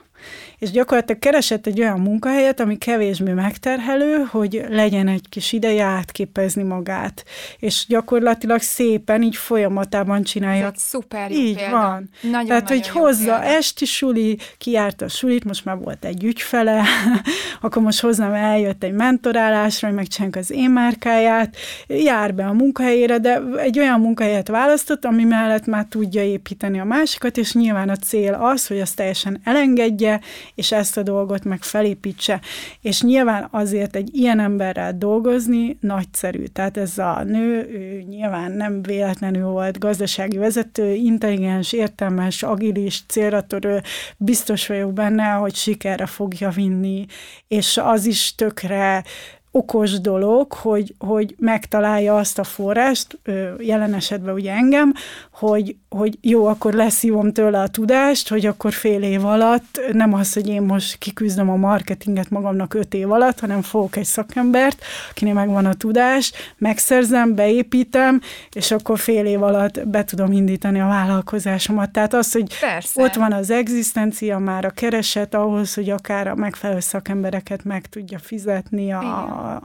és 0.60 0.72
gyakorlatilag 0.72 1.22
keresett 1.22 1.68
egy 1.68 1.80
olyan 1.80 2.00
munkahelyet, 2.00 2.60
ami 2.60 2.78
kevésbé 2.78 3.32
megterhelő, 3.32 4.28
hogy 4.32 4.66
legyen 4.70 5.08
egy 5.08 5.30
kis 5.30 5.52
ideje 5.52 5.84
átképezni 5.84 6.64
magát. 6.64 7.24
És 7.60 7.86
gyakorlatilag 7.88 8.62
szépen 8.62 9.22
így 9.22 9.36
folyamatában 9.36 10.24
csinálja. 10.24 10.66
Ez 10.66 10.72
egy 10.74 10.78
szuper 10.78 11.32
Így 11.32 11.56
példa. 11.56 11.72
van. 11.78 12.10
Nagyon, 12.22 12.46
Tehát, 12.46 12.64
nagyon 12.64 12.78
hogy 12.78 12.88
hozza 12.90 13.40
példa. 13.40 13.44
esti 13.44 13.86
suli, 13.86 14.38
kiárt 14.58 15.02
a 15.02 15.08
sulit, 15.08 15.44
most 15.44 15.66
már 15.66 15.78
volt 15.78 16.06
egy 16.06 16.24
ügyfele, 16.24 16.84
akkor 17.62 17.82
most 17.82 18.00
hozzám 18.00 18.34
eljött 18.34 18.84
egy 18.84 18.94
mentorálásra, 18.94 19.88
hogy 19.88 19.96
megcsináljuk 19.98 20.36
az 20.38 20.52
én 20.52 20.70
márkáját, 20.70 21.56
jár 21.88 22.34
be 22.34 22.46
a 22.46 22.54
munkahelyére, 22.54 23.18
de 23.18 23.42
egy 23.58 23.80
olyan 23.80 24.00
munkahelyet 24.00 24.48
választott, 24.48 25.06
ami 25.06 25.24
mellett 25.24 25.66
már 25.66 25.86
tudja 25.90 26.24
építeni 26.24 26.80
a 26.80 26.84
másikat, 26.84 27.38
és 27.38 27.54
nyilván 27.54 27.90
a 27.90 27.96
cél 27.96 28.34
az, 28.34 28.68
hogy 28.68 28.80
azt 28.80 28.96
teljesen 28.96 29.40
elengedje, 29.44 30.20
és 30.60 30.72
ezt 30.72 30.98
a 30.98 31.04
dolgot 31.04 31.44
meg 31.44 31.64
felépítse. 31.64 32.42
És 32.82 33.02
nyilván 33.02 33.48
azért 33.52 33.96
egy 33.96 34.10
ilyen 34.16 34.40
emberrel 34.40 34.98
dolgozni 34.98 35.78
nagyszerű. 35.82 36.44
Tehát 36.44 36.78
ez 36.78 36.98
a 36.98 37.24
nő, 37.24 37.70
ő 37.72 38.02
nyilván 38.02 38.52
nem 38.52 38.82
véletlenül 38.82 39.48
volt 39.48 39.80
gazdasági 39.80 40.38
vezető, 40.38 40.94
intelligens, 40.94 41.74
értelmes, 41.74 42.44
agilis, 42.44 43.04
célra 43.08 43.42
törő, 43.42 43.82
biztos 44.18 44.68
vagyok 44.68 44.94
benne, 44.94 45.30
hogy 45.30 45.56
sikerre 45.56 46.06
fogja 46.06 46.50
vinni, 46.50 47.06
és 47.48 47.78
az 47.78 48.06
is 48.06 48.36
tökre 48.36 49.04
okos 49.52 50.00
dolog, 50.00 50.54
hogy, 50.54 50.96
hogy 51.00 51.36
megtalálja 51.40 52.16
azt 52.16 52.40
a 52.40 52.44
forrást, 52.44 53.20
jelen 53.58 53.94
esetben 53.94 54.34
ugye 54.34 54.52
engem, 54.52 54.94
hogy, 55.32 55.76
hogy 55.90 56.18
jó, 56.22 56.46
akkor 56.46 56.74
leszívom 56.74 57.34
tőle 57.34 57.62
a 57.62 57.68
tudást, 57.68 58.30
hogy 58.30 58.46
akkor 58.46 58.74
fél 58.74 59.02
év 59.02 59.26
alatt, 59.26 59.80
nem 59.92 60.14
az, 60.14 60.34
hogy 60.34 60.48
én 60.48 60.62
most 60.62 60.98
kiküzdöm 60.98 61.50
a 61.50 61.56
marketinget 61.56 62.30
magamnak 62.30 62.74
öt 62.74 62.94
év 62.94 63.12
alatt, 63.12 63.40
hanem 63.40 63.62
fogok 63.62 63.96
egy 63.96 64.06
szakembert, 64.06 64.84
akinek 65.10 65.34
megvan 65.34 65.66
a 65.66 65.74
tudás, 65.74 66.32
megszerzem, 66.58 67.36
beépítem, 67.36 68.22
és 68.52 68.72
akkor 68.72 69.00
fél 69.00 69.26
év 69.26 69.44
alatt 69.44 69.88
be 69.88 70.04
tudom 70.04 70.32
indítani 70.32 70.80
a 70.82 70.88
vállalkozásomat. 70.88 71.92
Tehát 71.92 72.14
az, 72.14 72.32
hogy 72.32 72.60
Persze. 72.60 73.04
ott 73.04 73.14
van 73.14 73.34
az 73.34 73.50
egzisztencia, 73.50 74.38
már 74.38 74.66
a 74.66 74.70
kereset 74.70 75.34
ahhoz, 75.34 75.74
hogy 75.74 75.90
akár 75.90 76.28
a 76.28 76.36
megfelelő 76.36 76.80
szakembereket 76.80 77.64
meg 77.64 77.86
tudja 77.86 78.20
fizetni 78.20 78.92
a, 78.92 79.00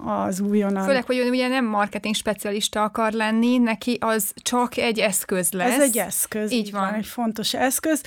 az 0.05 0.41
újonnan. 0.41 0.85
Főleg, 0.85 1.05
hogy 1.05 1.29
ugye 1.29 1.49
nem 1.49 1.64
marketing 1.64 2.14
specialista 2.14 2.83
akar 2.83 3.12
lenni, 3.12 3.59
neki 3.59 3.99
az 4.01 4.33
csak 4.43 4.77
egy 4.77 4.99
eszköz 4.99 5.53
lesz 5.53 5.68
lesz. 5.68 5.77
Ez 5.77 5.83
egy 5.83 5.99
eszköz. 5.99 6.53
Így 6.53 6.70
van. 6.70 6.81
van. 6.81 6.95
Egy 6.95 7.07
fontos 7.07 7.55
eszköz. 7.55 8.03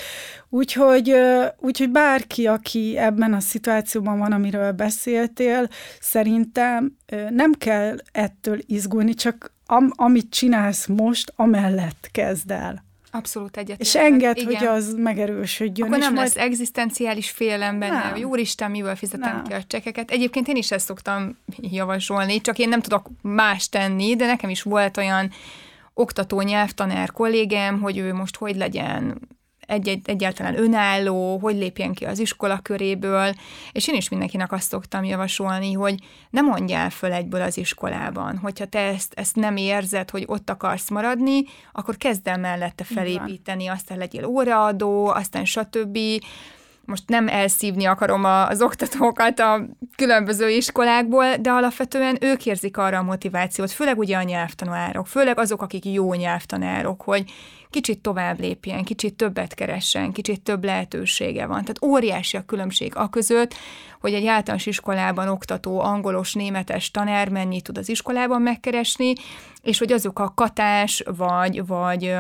Úgyhogy, 0.50 1.14
úgyhogy 1.58 1.90
bárki, 1.90 2.48
aki 2.48 2.98
ebben 2.98 3.34
a 3.34 3.40
szituációban 3.40 4.18
van, 4.18 4.32
amiről 4.32 4.72
beszéltél, 4.72 5.68
szerintem 6.00 6.98
nem 7.30 7.52
kell 7.52 7.98
ettől 8.12 8.60
izgulni, 8.66 9.14
csak 9.14 9.56
am, 9.66 9.92
amit 9.96 10.30
csinálsz 10.30 10.86
most, 10.86 11.34
amellett 11.36 12.10
kezd 12.12 12.52
el. 12.52 12.86
Abszolút 13.18 13.58
egyet. 13.58 13.80
És 13.80 13.96
enged, 13.96 14.38
Igen. 14.38 14.56
hogy 14.56 14.68
az 14.68 14.94
megerősödjön. 14.94 15.88
Akkor 15.88 16.00
nem 16.00 16.14
majd... 16.14 16.28
lesz 16.28 16.36
egzisztenciális 16.36 17.30
félelem 17.30 17.80
benne, 17.80 18.04
nem. 18.04 18.12
hogy 18.12 18.24
úristen, 18.24 18.72
mivel 18.72 18.96
fizetem 18.96 19.36
nem. 19.36 19.44
ki 19.44 19.54
a 19.54 19.64
csekeket. 19.64 20.12
Egyébként 20.12 20.48
én 20.48 20.56
is 20.56 20.72
ezt 20.72 20.86
szoktam 20.86 21.38
javasolni, 21.58 22.42
csak 22.42 22.58
én 22.58 22.70
nem 22.70 22.82
tudok 22.82 23.10
más 23.22 23.70
tenni, 23.70 24.16
de 24.16 24.26
nekem 24.26 24.50
is 24.50 24.62
volt 24.62 24.98
olyan 24.98 25.32
oktató 25.94 26.42
nyelvtanár 26.42 27.12
kollégám, 27.12 27.82
hogy 27.82 27.98
ő 27.98 28.14
most 28.14 28.36
hogy 28.36 28.56
legyen 28.56 29.20
egy, 29.68 29.88
egy, 29.88 30.10
egyáltalán 30.10 30.58
önálló, 30.58 31.38
hogy 31.38 31.56
lépjen 31.56 31.94
ki 31.94 32.06
az 32.06 32.20
iskola 32.20 32.60
köréből, 32.60 33.34
és 33.72 33.88
én 33.88 33.96
is 33.96 34.10
mindenkinek 34.10 34.52
azt 34.52 34.70
szoktam 34.70 35.04
javasolni, 35.04 35.74
hogy 35.74 35.96
ne 36.30 36.42
mondjál 36.42 36.90
föl 36.90 37.14
egyből 37.14 37.42
az 37.42 37.58
iskolában. 37.58 38.38
Hogyha 38.38 38.66
te 38.66 38.80
ezt, 38.80 39.14
ezt 39.16 39.36
nem 39.36 39.58
érzed, 39.58 40.10
hogy 40.10 40.24
ott 40.28 40.50
akarsz 40.50 40.90
maradni, 40.90 41.44
akkor 41.72 41.98
kezd 41.98 42.28
el 42.28 42.38
mellette 42.38 42.84
felépíteni, 42.84 43.68
aztán 43.68 43.98
legyél 43.98 44.26
óraadó, 44.26 45.08
aztán 45.08 45.46
stb 45.46 45.98
most 46.88 47.04
nem 47.08 47.28
elszívni 47.28 47.86
akarom 47.86 48.24
az 48.24 48.62
oktatókat 48.62 49.40
a 49.40 49.66
különböző 49.96 50.50
iskolákból, 50.50 51.36
de 51.36 51.50
alapvetően 51.50 52.18
ők 52.22 52.46
érzik 52.46 52.78
arra 52.78 52.98
a 52.98 53.04
motivációt, 53.04 53.72
főleg 53.72 53.98
ugye 53.98 54.18
a 54.18 54.24
nyelvtanárok, 54.24 55.08
főleg 55.08 55.40
azok, 55.40 55.62
akik 55.62 55.86
jó 55.86 56.14
nyelvtanárok, 56.14 57.02
hogy 57.02 57.24
kicsit 57.70 58.00
tovább 58.00 58.40
lépjen, 58.40 58.84
kicsit 58.84 59.16
többet 59.16 59.54
keressen, 59.54 60.12
kicsit 60.12 60.42
több 60.42 60.64
lehetősége 60.64 61.46
van. 61.46 61.62
Tehát 61.62 61.84
óriási 61.84 62.38
a 62.38 62.46
különbség 62.46 62.96
a 62.96 63.10
között, 63.10 63.54
hogy 64.00 64.14
egy 64.14 64.26
általános 64.26 64.66
iskolában 64.66 65.28
oktató 65.28 65.80
angolos, 65.80 66.34
németes 66.34 66.92
tanár 66.92 67.30
mennyit 67.30 67.64
tud 67.64 67.78
az 67.78 67.90
iskolában 67.90 68.42
megkeresni, 68.42 69.14
és 69.62 69.78
hogy 69.78 69.92
azok 69.92 70.20
a 70.20 70.34
katás, 70.36 71.04
vagy, 71.18 71.66
vagy 71.66 72.16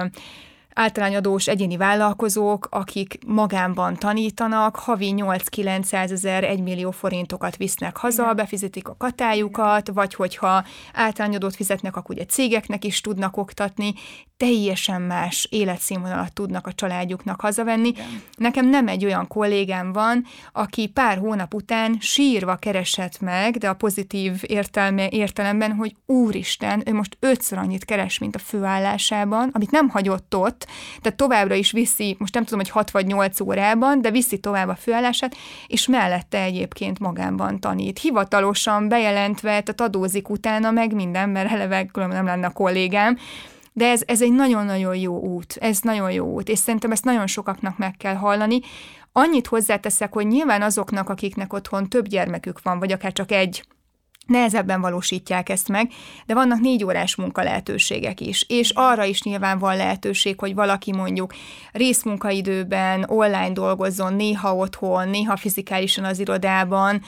általányadós 0.78 1.48
egyéni 1.48 1.78
vállalkozók, 1.78 2.68
akik 2.72 3.18
magánban 3.28 3.96
tanítanak, 3.96 4.76
havi 4.76 5.14
8-900 5.18 6.12
ezer, 6.12 6.44
1 6.44 6.62
millió 6.64 6.92
forintokat 6.92 7.58
visznek 7.58 7.98
haza, 7.98 8.34
befizetik 8.34 8.88
a 8.88 8.96
katájukat, 8.98 9.90
vagy 9.94 10.16
hogyha 10.16 10.64
általányadót 10.94 11.56
fizetnek, 11.56 11.96
akkor 11.96 12.16
ugye 12.16 12.26
cégeknek 12.26 12.84
is 12.84 13.02
tudnak 13.02 13.38
oktatni, 13.38 13.94
teljesen 14.38 15.02
más 15.02 15.48
életszínvonalat 15.52 16.34
tudnak 16.34 16.68
a 16.68 16.74
családjuknak 16.74 17.42
hazavenni. 17.42 17.94
Nekem 18.36 18.70
nem 18.70 18.88
egy 18.88 19.06
olyan 19.06 19.28
kollégám 19.28 19.92
van, 19.92 20.26
aki 20.52 20.88
pár 20.88 21.18
hónap 21.18 21.54
után 21.54 21.98
sírva 22.00 22.56
keresett 22.56 23.20
meg, 23.20 23.58
de 23.58 23.70
a 23.70 23.74
pozitív 23.74 24.42
értelme, 24.42 25.08
értelemben, 25.10 25.72
hogy 25.72 25.96
úristen, 26.06 26.84
ő 26.86 26.94
most 26.94 27.18
ötször 27.20 27.58
annyit 27.58 27.86
keres, 27.86 28.18
mint 28.18 28.36
a 28.36 28.40
főállásában, 28.40 29.50
amit 29.54 29.72
nem 29.72 29.90
hagyott 29.90 30.36
ott, 30.36 30.67
tehát 31.02 31.18
továbbra 31.18 31.56
is 31.56 31.72
viszi, 31.72 32.16
most 32.20 32.34
nem 32.34 32.44
tudom, 32.44 32.60
hogy 32.60 32.70
6 32.70 32.92
vagy 32.92 33.06
8 33.06 33.40
órában, 33.40 34.02
de 34.02 34.12
viszi 34.12 34.38
tovább 34.38 34.68
a 34.68 34.76
főállását, 34.76 35.36
és 35.68 35.88
mellette 35.88 36.42
egyébként 36.42 37.00
magánban 37.00 37.60
tanít. 37.60 38.00
Hivatalosan 38.00 38.88
bejelentve, 38.88 39.50
tehát 39.50 39.82
adózik 39.82 40.30
utána 40.30 40.72
meg 40.72 40.94
minden, 40.94 41.30
mert 41.30 41.52
eleve 41.52 41.86
különben 41.86 42.18
nem 42.18 42.26
lenne 42.26 42.48
a 42.48 42.52
kollégám, 42.52 43.18
de 43.74 43.90
ez, 43.90 44.02
ez 44.06 44.22
egy 44.22 44.32
nagyon-nagyon 44.34 44.96
jó 44.96 45.20
út, 45.20 45.58
ez 45.60 45.80
nagyon 45.82 46.12
jó 46.12 46.26
út, 46.26 46.50
és 46.50 46.60
szerintem 46.60 46.92
ezt 46.92 47.04
nagyon 47.04 47.28
sokaknak 47.28 47.78
meg 47.78 47.96
kell 47.98 48.16
hallani. 48.16 48.60
Annyit 49.12 49.48
hozzáteszek, 49.48 50.14
hogy 50.14 50.28
nyilván 50.28 50.62
azoknak, 50.62 51.10
akiknek 51.10 51.54
otthon 51.54 51.90
több 51.90 52.08
gyermekük 52.08 52.62
van, 52.62 52.80
vagy 52.80 52.92
akár 52.92 53.14
csak 53.14 53.32
egy, 53.32 53.64
nehezebben 54.28 54.82
valósítják 54.82 55.50
ezt 55.50 55.68
meg, 55.68 55.92
de 56.26 56.34
vannak 56.34 56.60
négy 56.60 56.84
órás 56.84 57.16
munka 57.16 57.44
lehetőségek 57.44 58.22
is, 58.22 58.46
és 58.48 58.72
arra 58.76 59.04
is 59.04 59.22
nyilván 59.22 59.60
van 59.60 59.78
lehetőség, 59.78 60.40
hogy 60.40 60.56
valaki 60.56 60.92
mondjuk 60.94 61.34
részmunkaidőben 61.72 63.06
online 63.08 63.52
dolgozzon, 63.52 64.14
néha 64.14 64.56
otthon, 64.56 65.10
néha 65.10 65.38
fizikálisan 65.38 66.04
az 66.04 66.20
irodában, 66.20 67.02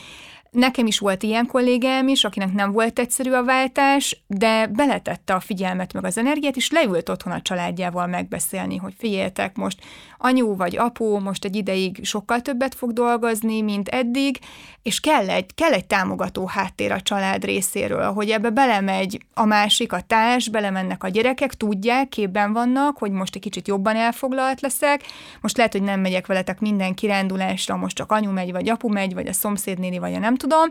Nekem 0.51 0.85
is 0.85 0.99
volt 0.99 1.23
ilyen 1.23 1.45
kollégám 1.45 2.07
is, 2.07 2.23
akinek 2.23 2.53
nem 2.53 2.71
volt 2.71 2.99
egyszerű 2.99 3.31
a 3.31 3.43
váltás, 3.43 4.23
de 4.27 4.67
beletette 4.67 5.33
a 5.33 5.39
figyelmet 5.39 5.93
meg 5.93 6.05
az 6.05 6.17
energiát, 6.17 6.55
és 6.55 6.71
leült 6.71 7.09
otthon 7.09 7.33
a 7.33 7.41
családjával 7.41 8.07
megbeszélni, 8.07 8.77
hogy 8.77 8.93
figyeljetek, 8.97 9.55
most 9.55 9.83
anyu 10.21 10.55
vagy 10.55 10.77
apu 10.77 11.19
most 11.19 11.45
egy 11.45 11.55
ideig 11.55 11.99
sokkal 12.05 12.41
többet 12.41 12.75
fog 12.75 12.93
dolgozni, 12.93 13.61
mint 13.61 13.87
eddig, 13.87 14.39
és 14.83 14.99
kell 14.99 15.29
egy, 15.29 15.55
kell 15.55 15.71
egy 15.71 15.85
támogató 15.85 16.45
háttér 16.45 16.91
a 16.91 17.01
család 17.01 17.45
részéről, 17.45 18.11
hogy 18.11 18.29
ebbe 18.29 18.49
belemegy 18.49 19.25
a 19.33 19.45
másik, 19.45 19.93
a 19.93 20.01
társ, 20.01 20.49
belemennek 20.49 21.03
a 21.03 21.07
gyerekek, 21.07 21.53
tudják, 21.53 22.09
képben 22.09 22.53
vannak, 22.53 22.97
hogy 22.97 23.11
most 23.11 23.35
egy 23.35 23.41
kicsit 23.41 23.67
jobban 23.67 23.95
elfoglalt 23.95 24.61
leszek, 24.61 25.03
most 25.41 25.57
lehet, 25.57 25.71
hogy 25.71 25.83
nem 25.83 25.99
megyek 25.99 26.27
veletek 26.27 26.59
minden 26.59 26.93
kirándulásra, 26.93 27.75
most 27.75 27.95
csak 27.95 28.11
anyu 28.11 28.31
megy, 28.31 28.51
vagy 28.51 28.69
apu 28.69 28.87
megy, 28.87 29.13
vagy 29.13 29.27
a 29.27 29.33
szomszédnéni, 29.33 29.97
vagy 29.97 30.13
a 30.13 30.19
nem 30.19 30.35
tudom, 30.35 30.69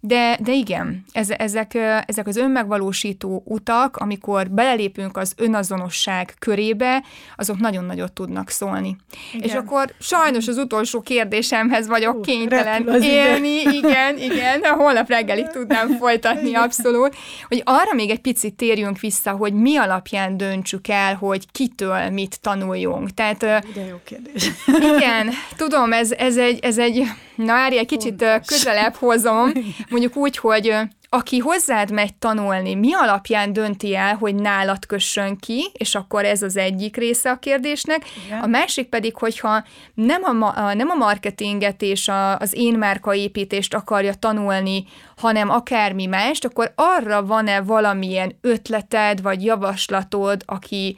De, 0.00 0.38
de 0.42 0.52
igen, 0.52 1.04
ez, 1.12 1.30
ezek, 1.30 1.74
ezek 2.06 2.26
az 2.26 2.36
önmegvalósító 2.36 3.42
utak, 3.44 3.96
amikor 3.96 4.50
belelépünk 4.50 5.16
az 5.16 5.32
önazonosság 5.36 6.34
körébe, 6.38 7.02
azok 7.36 7.58
nagyon 7.58 7.84
nagyot 7.84 8.12
tudnak 8.12 8.50
szólni. 8.50 8.96
Igen. 9.32 9.48
És 9.48 9.54
akkor 9.54 9.94
sajnos 10.00 10.48
az 10.48 10.56
utolsó 10.56 11.00
kérdésemhez 11.00 11.86
vagyok 11.86 12.16
uh, 12.16 12.24
kénytelen 12.24 13.02
élni, 13.02 13.60
ide. 13.60 13.70
igen, 13.72 14.18
igen, 14.18 14.62
holnap 14.64 15.08
reggelig 15.08 15.46
tudnám 15.46 15.96
folytatni 15.98 16.54
abszolút, 16.54 17.16
hogy 17.48 17.62
arra 17.64 17.94
még 17.94 18.10
egy 18.10 18.20
picit 18.20 18.54
térjünk 18.54 18.98
vissza, 18.98 19.30
hogy 19.30 19.52
mi 19.52 19.76
alapján 19.76 20.36
döntsük 20.36 20.88
el, 20.88 21.14
hogy 21.14 21.50
kitől 21.52 22.08
mit 22.10 22.40
tanuljunk. 22.40 23.14
Tehát, 23.14 23.38
De 23.38 23.86
jó 23.88 23.96
kérdés. 24.04 24.50
Igen, 24.96 25.30
tudom, 25.56 25.92
ez, 25.92 26.12
ez 26.12 26.36
egy, 26.36 26.58
ez 26.62 26.78
egy 26.78 27.04
na 27.36 27.52
Ári, 27.52 27.78
egy 27.78 27.86
kicsit 27.86 28.24
Fontos. 28.24 28.46
közelebb 28.46 28.94
hozom, 28.94 29.52
mondjuk 29.88 30.16
úgy, 30.16 30.36
hogy 30.36 30.74
aki 31.08 31.38
hozzád 31.38 31.90
megy 31.90 32.14
tanulni, 32.14 32.74
mi 32.74 32.94
alapján 32.94 33.52
dönti 33.52 33.94
el, 33.94 34.14
hogy 34.14 34.34
nálad 34.34 34.86
kössön 34.86 35.36
ki, 35.36 35.70
és 35.72 35.94
akkor 35.94 36.24
ez 36.24 36.42
az 36.42 36.56
egyik 36.56 36.96
része 36.96 37.30
a 37.30 37.38
kérdésnek. 37.38 38.04
Igen. 38.26 38.40
A 38.40 38.46
másik 38.46 38.88
pedig, 38.88 39.16
hogyha 39.16 39.64
nem 39.94 40.42
a, 40.42 40.74
nem 40.74 40.90
a 40.90 40.94
marketinget 40.94 41.82
és 41.82 42.08
a, 42.08 42.38
az 42.38 42.54
én 42.56 42.78
márkaépítést 42.78 43.74
akarja 43.74 44.14
tanulni, 44.14 44.84
hanem 45.16 45.50
akármi 45.50 46.06
mást, 46.06 46.44
akkor 46.44 46.72
arra 46.74 47.26
van-e 47.26 47.60
valamilyen 47.60 48.38
ötleted 48.40 49.22
vagy 49.22 49.44
javaslatod, 49.44 50.42
aki 50.46 50.96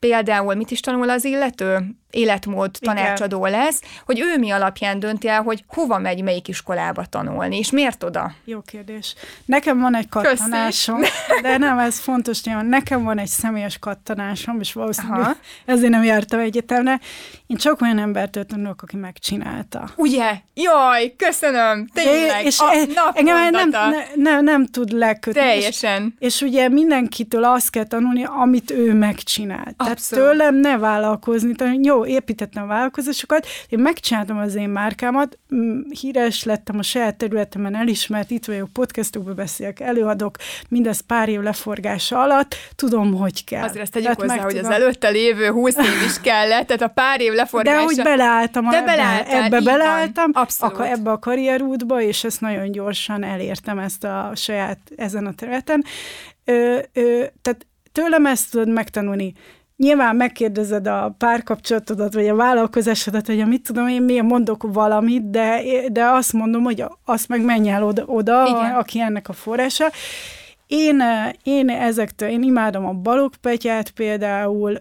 például 0.00 0.54
mit 0.54 0.70
is 0.70 0.80
tanul 0.80 1.10
az 1.10 1.24
illető? 1.24 1.96
Életmód 2.10 2.70
tanácsadó 2.80 3.46
Igen. 3.46 3.58
lesz, 3.58 3.82
hogy 4.04 4.20
ő 4.20 4.38
mi 4.38 4.50
alapján 4.50 4.98
dönti 4.98 5.28
el, 5.28 5.42
hogy 5.42 5.64
hova 5.66 5.98
megy, 5.98 6.22
melyik 6.22 6.48
iskolába 6.48 7.04
tanulni, 7.04 7.58
és 7.58 7.70
miért 7.70 8.02
oda? 8.02 8.32
Jó 8.44 8.60
kérdés. 8.60 9.14
Nekem 9.44 9.80
van 9.80 9.96
egy 9.96 10.08
kattanásom, 10.08 11.00
de 11.42 11.56
nem, 11.56 11.78
ez 11.78 11.98
fontos, 11.98 12.40
hogy 12.44 12.66
nekem 12.66 13.04
van 13.04 13.18
egy 13.18 13.26
személyes 13.26 13.78
kattanásom, 13.78 14.60
és 14.60 14.72
valószínűleg 14.72 15.20
Aha. 15.20 15.36
ezért 15.64 15.90
nem 15.90 16.02
jártam 16.02 16.40
egyetemre. 16.40 17.00
Én 17.46 17.56
csak 17.56 17.80
olyan 17.80 17.98
embertől 17.98 18.44
tanulok, 18.44 18.82
aki 18.82 18.96
megcsinálta. 18.96 19.90
Ugye? 19.96 20.32
Jaj, 20.54 21.14
köszönöm, 21.16 21.88
tényleg, 21.92 22.44
és 22.44 22.58
a 22.58 22.72
engem 23.14 23.50
nem, 23.50 23.68
ne, 23.68 23.90
ne, 24.14 24.40
nem 24.40 24.66
tud 24.66 24.92
lekötni. 24.92 25.40
Teljesen. 25.40 26.14
És, 26.18 26.34
és 26.34 26.40
ugye 26.42 26.68
mindenkitől 26.68 27.44
azt 27.44 27.70
kell 27.70 27.86
tanulni, 27.86 28.24
amit 28.24 28.70
ő 28.70 28.94
megcsinált. 28.94 29.74
Abszolút. 29.76 30.08
Tehát 30.08 30.36
tőlem 30.36 30.54
ne 30.54 30.78
vállalkozni, 30.78 31.54
tehát 31.54 31.86
jó, 31.86 31.97
építettem 32.06 32.62
a 32.62 32.66
vállalkozásokat, 32.66 33.46
én 33.68 33.78
megcsináltam 33.78 34.38
az 34.38 34.54
én 34.54 34.68
márkámat, 34.68 35.38
híres 36.00 36.44
lettem 36.44 36.78
a 36.78 36.82
saját 36.82 37.16
területemen, 37.16 37.76
elismert, 37.76 38.30
itt 38.30 38.44
vagyok, 38.44 38.68
podcastokba 38.72 39.34
beszélek, 39.34 39.80
előadok, 39.80 40.36
mindez 40.68 41.00
pár 41.00 41.28
év 41.28 41.40
leforgása 41.40 42.20
alatt, 42.20 42.54
tudom, 42.76 43.14
hogy 43.14 43.44
kell. 43.44 43.64
Azért 43.64 43.82
ezt 43.82 43.92
tegyük 43.92 44.20
hozzá, 44.20 44.42
hogy 44.42 44.54
tudom. 44.54 44.70
az 44.70 44.76
előtte 44.76 45.08
lévő 45.08 45.48
húsz 45.50 45.76
év 45.76 46.02
is 46.06 46.20
kellett, 46.28 46.66
tehát 46.66 46.82
a 46.82 46.88
pár 46.88 47.20
év 47.20 47.32
leforgása. 47.32 47.76
De 47.76 47.84
hogy 47.84 48.02
beleálltam, 48.02 48.68
De 48.68 48.82
beleálltál, 48.82 49.42
ebbe 49.42 49.60
beleálltam, 49.60 50.30
akkor 50.58 50.86
ebbe 50.86 51.10
a 51.10 51.18
karrierútba, 51.18 52.02
és 52.02 52.24
ezt 52.24 52.40
nagyon 52.40 52.72
gyorsan 52.72 53.24
elértem 53.24 53.78
ezt 53.78 54.04
a 54.04 54.32
saját, 54.34 54.78
ezen 54.96 55.26
a 55.26 55.34
területen. 55.34 55.84
Ö, 56.44 56.78
ö, 56.92 57.24
tehát 57.42 57.66
tőlem 57.92 58.26
ezt 58.26 58.50
tudod 58.50 58.68
megtanulni 58.68 59.32
nyilván 59.78 60.16
megkérdezed 60.16 60.86
a 60.86 61.14
párkapcsolatodat, 61.18 62.14
vagy 62.14 62.28
a 62.28 62.34
vállalkozásodat, 62.34 63.26
hogy 63.26 63.46
mit 63.46 63.62
tudom 63.62 63.88
én, 63.88 64.02
miért 64.02 64.24
mondok 64.24 64.62
valamit, 64.72 65.30
de, 65.30 65.62
de 65.92 66.04
azt 66.04 66.32
mondom, 66.32 66.62
hogy 66.62 66.84
azt 67.04 67.28
meg 67.28 67.44
menj 67.44 67.70
el 67.70 67.84
oda, 67.84 68.04
oda 68.06 68.42
aki 68.78 69.00
ennek 69.00 69.28
a 69.28 69.32
forrása. 69.32 69.84
Én, 70.68 71.02
én 71.42 71.68
ezektől, 71.70 72.28
én 72.28 72.42
imádom 72.42 72.86
a 72.86 72.92
balogpetyát 72.92 73.90
például, 73.90 74.76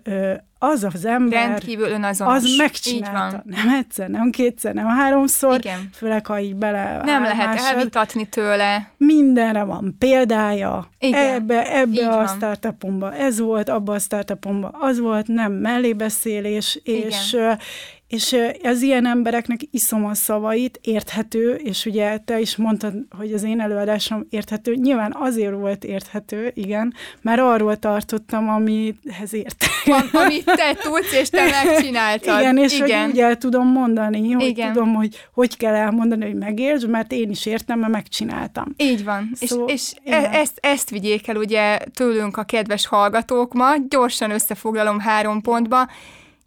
az 0.60 0.84
az 0.94 1.06
ember, 1.06 1.48
Rendkívül 1.48 1.90
önazonos. 1.90 2.36
az 2.36 2.56
megcsinálta. 2.58 3.44
Nem 3.46 3.70
egyszer, 3.70 4.10
nem 4.10 4.30
kétszer, 4.30 4.74
nem 4.74 4.86
háromszor, 4.86 5.58
Igen. 5.58 5.90
főleg 5.94 6.26
ha 6.26 6.40
így 6.40 6.56
bele 6.56 7.02
Nem 7.04 7.22
lehet 7.24 7.46
másod. 7.46 7.78
elvitatni 7.78 8.26
tőle. 8.26 8.92
Mindenre 8.98 9.64
van 9.64 9.96
példája. 10.00 10.90
Igen. 11.00 11.34
Ebbe, 11.34 11.76
ebbe 11.76 12.08
a 12.10 12.16
van. 12.16 12.28
startupomba 12.28 13.14
ez 13.16 13.40
volt, 13.40 13.70
abba 13.70 13.94
a 13.94 14.00
startupomba 14.00 14.70
az 14.80 15.00
volt, 15.00 15.28
nem 15.28 15.52
mellébeszélés, 15.54 16.80
és, 16.84 17.34
Igen. 17.34 17.60
És 18.08 18.36
az 18.64 18.82
ilyen 18.82 19.06
embereknek 19.06 19.60
iszom 19.72 20.06
a 20.06 20.14
szavait, 20.14 20.80
érthető, 20.82 21.54
és 21.54 21.86
ugye 21.86 22.18
te 22.18 22.40
is 22.40 22.56
mondtad, 22.56 22.94
hogy 23.18 23.34
az 23.34 23.44
én 23.44 23.60
előadásom 23.60 24.26
érthető. 24.30 24.74
Nyilván 24.76 25.16
azért 25.20 25.54
volt 25.54 25.84
érthető, 25.84 26.52
igen, 26.54 26.94
mert 27.22 27.40
arról 27.40 27.78
tartottam, 27.78 28.50
amihez 28.50 29.34
értek. 29.34 29.70
Amit 30.12 30.46
te 30.46 30.74
tudsz, 30.82 31.14
és 31.14 31.30
te 31.30 31.50
megcsináltad. 31.64 32.40
Igen, 32.40 32.58
és 32.58 32.80
igen. 32.80 33.02
hogy 33.02 33.12
úgy 33.12 33.20
el 33.20 33.38
tudom 33.38 33.68
mondani, 33.68 34.32
hogy 34.32 34.48
igen. 34.48 34.74
tudom, 34.74 34.94
hogy 34.94 35.28
hogy 35.34 35.58
kell 35.58 35.74
elmondani, 35.74 36.26
hogy 36.26 36.36
megértsd, 36.36 36.90
mert 36.90 37.12
én 37.12 37.30
is 37.30 37.46
értem, 37.46 37.80
mert 37.80 37.92
megcsináltam. 37.92 38.74
Így 38.78 39.04
van. 39.04 39.32
Szóval, 39.34 39.70
és, 39.70 39.94
és 40.04 40.12
e- 40.12 40.30
ezt, 40.32 40.58
ezt 40.62 40.90
vigyék 40.90 41.28
el 41.28 41.36
ugye 41.36 41.78
tőlünk 41.94 42.38
a 42.38 42.44
kedves 42.44 42.88
hallgatók 42.88 43.54
ma. 43.54 43.76
Gyorsan 43.90 44.32
összefoglalom 44.32 45.00
három 45.00 45.42
pontba. 45.42 45.88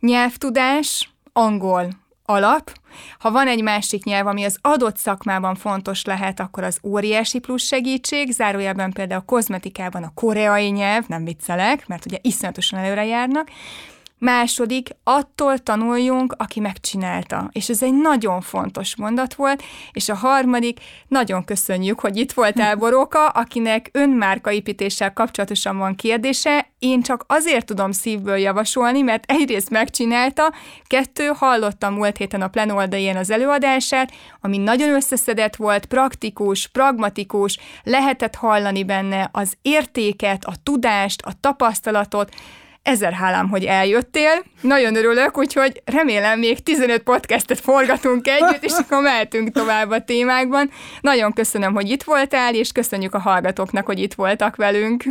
Nyelvtudás, 0.00 1.11
angol 1.33 1.89
alap. 2.24 2.72
Ha 3.18 3.31
van 3.31 3.49
egy 3.49 3.62
másik 3.62 4.05
nyelv, 4.05 4.26
ami 4.26 4.45
az 4.45 4.59
adott 4.61 4.97
szakmában 4.97 5.55
fontos 5.55 6.05
lehet, 6.05 6.41
akkor 6.41 6.64
az 6.64 6.78
óriási 6.83 7.39
plusz 7.39 7.64
segítség, 7.64 8.31
zárójelben 8.31 8.93
például 8.93 9.20
a 9.20 9.24
kozmetikában 9.24 10.03
a 10.03 10.12
koreai 10.14 10.68
nyelv, 10.68 11.05
nem 11.07 11.24
viccelek, 11.24 11.87
mert 11.87 12.07
ugye 12.07 12.18
iszonyatosan 12.22 12.78
előre 12.78 13.05
járnak, 13.05 13.49
Második, 14.20 14.88
attól 15.04 15.58
tanuljunk, 15.58 16.34
aki 16.38 16.60
megcsinálta. 16.60 17.48
És 17.52 17.68
ez 17.68 17.82
egy 17.82 17.94
nagyon 17.94 18.40
fontos 18.40 18.96
mondat 18.96 19.34
volt. 19.34 19.62
És 19.92 20.08
a 20.08 20.14
harmadik, 20.14 20.80
nagyon 21.08 21.44
köszönjük, 21.44 22.00
hogy 22.00 22.16
itt 22.16 22.32
voltál, 22.32 22.76
Boróka, 22.82 23.26
akinek 23.26 23.88
önmárkaépítéssel 23.92 25.12
kapcsolatosan 25.12 25.78
van 25.78 25.94
kérdése. 25.94 26.66
Én 26.78 27.02
csak 27.02 27.24
azért 27.28 27.66
tudom 27.66 27.92
szívből 27.92 28.36
javasolni, 28.36 29.00
mert 29.00 29.30
egyrészt 29.30 29.70
megcsinálta, 29.70 30.52
kettő, 30.86 31.32
hallottam 31.36 31.94
múlt 31.94 32.16
héten 32.16 32.42
a 32.42 32.48
plenoldajén 32.48 33.16
az 33.16 33.30
előadását, 33.30 34.12
ami 34.40 34.56
nagyon 34.56 34.94
összeszedett 34.94 35.56
volt, 35.56 35.86
praktikus, 35.86 36.66
pragmatikus, 36.66 37.58
lehetett 37.82 38.34
hallani 38.34 38.84
benne 38.84 39.28
az 39.32 39.54
értéket, 39.62 40.44
a 40.44 40.52
tudást, 40.62 41.22
a 41.22 41.32
tapasztalatot, 41.40 42.34
Ezer 42.83 43.12
hálám, 43.12 43.49
hogy 43.49 43.64
eljöttél. 43.64 44.45
Nagyon 44.61 44.97
örülök, 44.97 45.39
úgyhogy 45.39 45.83
remélem 45.85 46.39
még 46.39 46.62
15 46.62 47.03
podcastet 47.03 47.61
forgatunk 47.61 48.26
együtt, 48.28 48.64
és 48.64 48.72
akkor 48.72 49.03
mehetünk 49.03 49.51
tovább 49.51 49.91
a 49.91 50.05
témákban. 50.05 50.70
Nagyon 51.01 51.33
köszönöm, 51.33 51.74
hogy 51.74 51.91
itt 51.91 52.03
voltál, 52.03 52.55
és 52.55 52.72
köszönjük 52.72 53.14
a 53.14 53.18
hallgatóknak, 53.18 53.87
hogy 53.87 53.99
itt 53.99 54.14
voltak 54.14 54.57
velünk. 54.57 55.05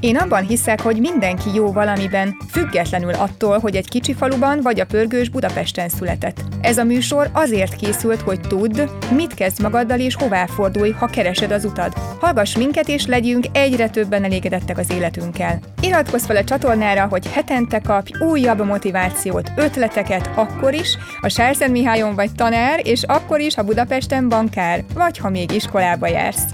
Én 0.00 0.16
abban 0.16 0.46
hiszek, 0.46 0.80
hogy 0.80 1.00
mindenki 1.00 1.54
jó 1.54 1.72
valamiben, 1.72 2.36
függetlenül 2.50 3.14
attól, 3.14 3.58
hogy 3.58 3.76
egy 3.76 3.88
kicsi 3.88 4.14
faluban 4.14 4.60
vagy 4.62 4.80
a 4.80 4.86
pörgős 4.86 5.28
Budapesten 5.28 5.88
született. 5.88 6.40
Ez 6.60 6.78
a 6.78 6.84
műsor 6.84 7.30
azért 7.32 7.76
készült, 7.76 8.20
hogy 8.20 8.40
tudd, 8.40 8.80
mit 9.14 9.34
kezd 9.34 9.62
magaddal 9.62 10.00
és 10.00 10.14
hová 10.14 10.46
fordulj, 10.46 10.90
ha 10.90 11.06
keresed 11.06 11.50
az 11.50 11.64
utad. 11.64 11.92
Hallgass 12.20 12.56
minket 12.56 12.88
és 12.88 13.06
legyünk 13.06 13.46
egyre 13.52 13.88
többen 13.88 14.24
elégedettek 14.24 14.78
az 14.78 14.90
életünkkel. 14.90 15.58
Iratkozz 15.80 16.24
fel 16.24 16.36
a 16.36 16.44
csatornára, 16.44 17.06
hogy 17.06 17.26
hetente 17.26 17.78
kapj 17.78 18.12
újabb 18.24 18.64
motivációt, 18.64 19.52
ötleteket 19.56 20.30
akkor 20.34 20.74
is, 20.74 20.96
ha 21.20 21.28
Sárszent 21.28 21.72
Mihályon 21.72 22.14
vagy 22.14 22.34
tanár, 22.34 22.80
és 22.84 23.02
akkor 23.02 23.40
is, 23.40 23.54
ha 23.54 23.62
Budapesten 23.62 24.28
bankár, 24.28 24.84
vagy 24.94 25.18
ha 25.18 25.30
még 25.30 25.52
iskolába 25.52 26.06
jársz. 26.06 26.44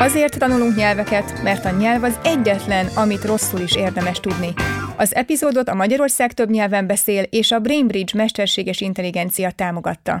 Azért 0.00 0.38
tanulunk 0.38 0.76
nyelveket, 0.76 1.42
mert 1.42 1.64
a 1.64 1.70
nyelv 1.70 2.02
az 2.02 2.18
egyetlen, 2.24 2.86
amit 2.86 3.24
rosszul 3.24 3.60
is 3.60 3.76
érdemes 3.76 4.20
tudni. 4.20 4.52
Az 4.96 5.14
epizódot 5.14 5.68
a 5.68 5.74
Magyarország 5.74 6.32
több 6.32 6.50
nyelven 6.50 6.86
beszél 6.86 7.22
és 7.22 7.52
a 7.52 7.58
Brainbridge 7.58 8.12
mesterséges 8.16 8.80
intelligencia 8.80 9.50
támogatta. 9.50 10.18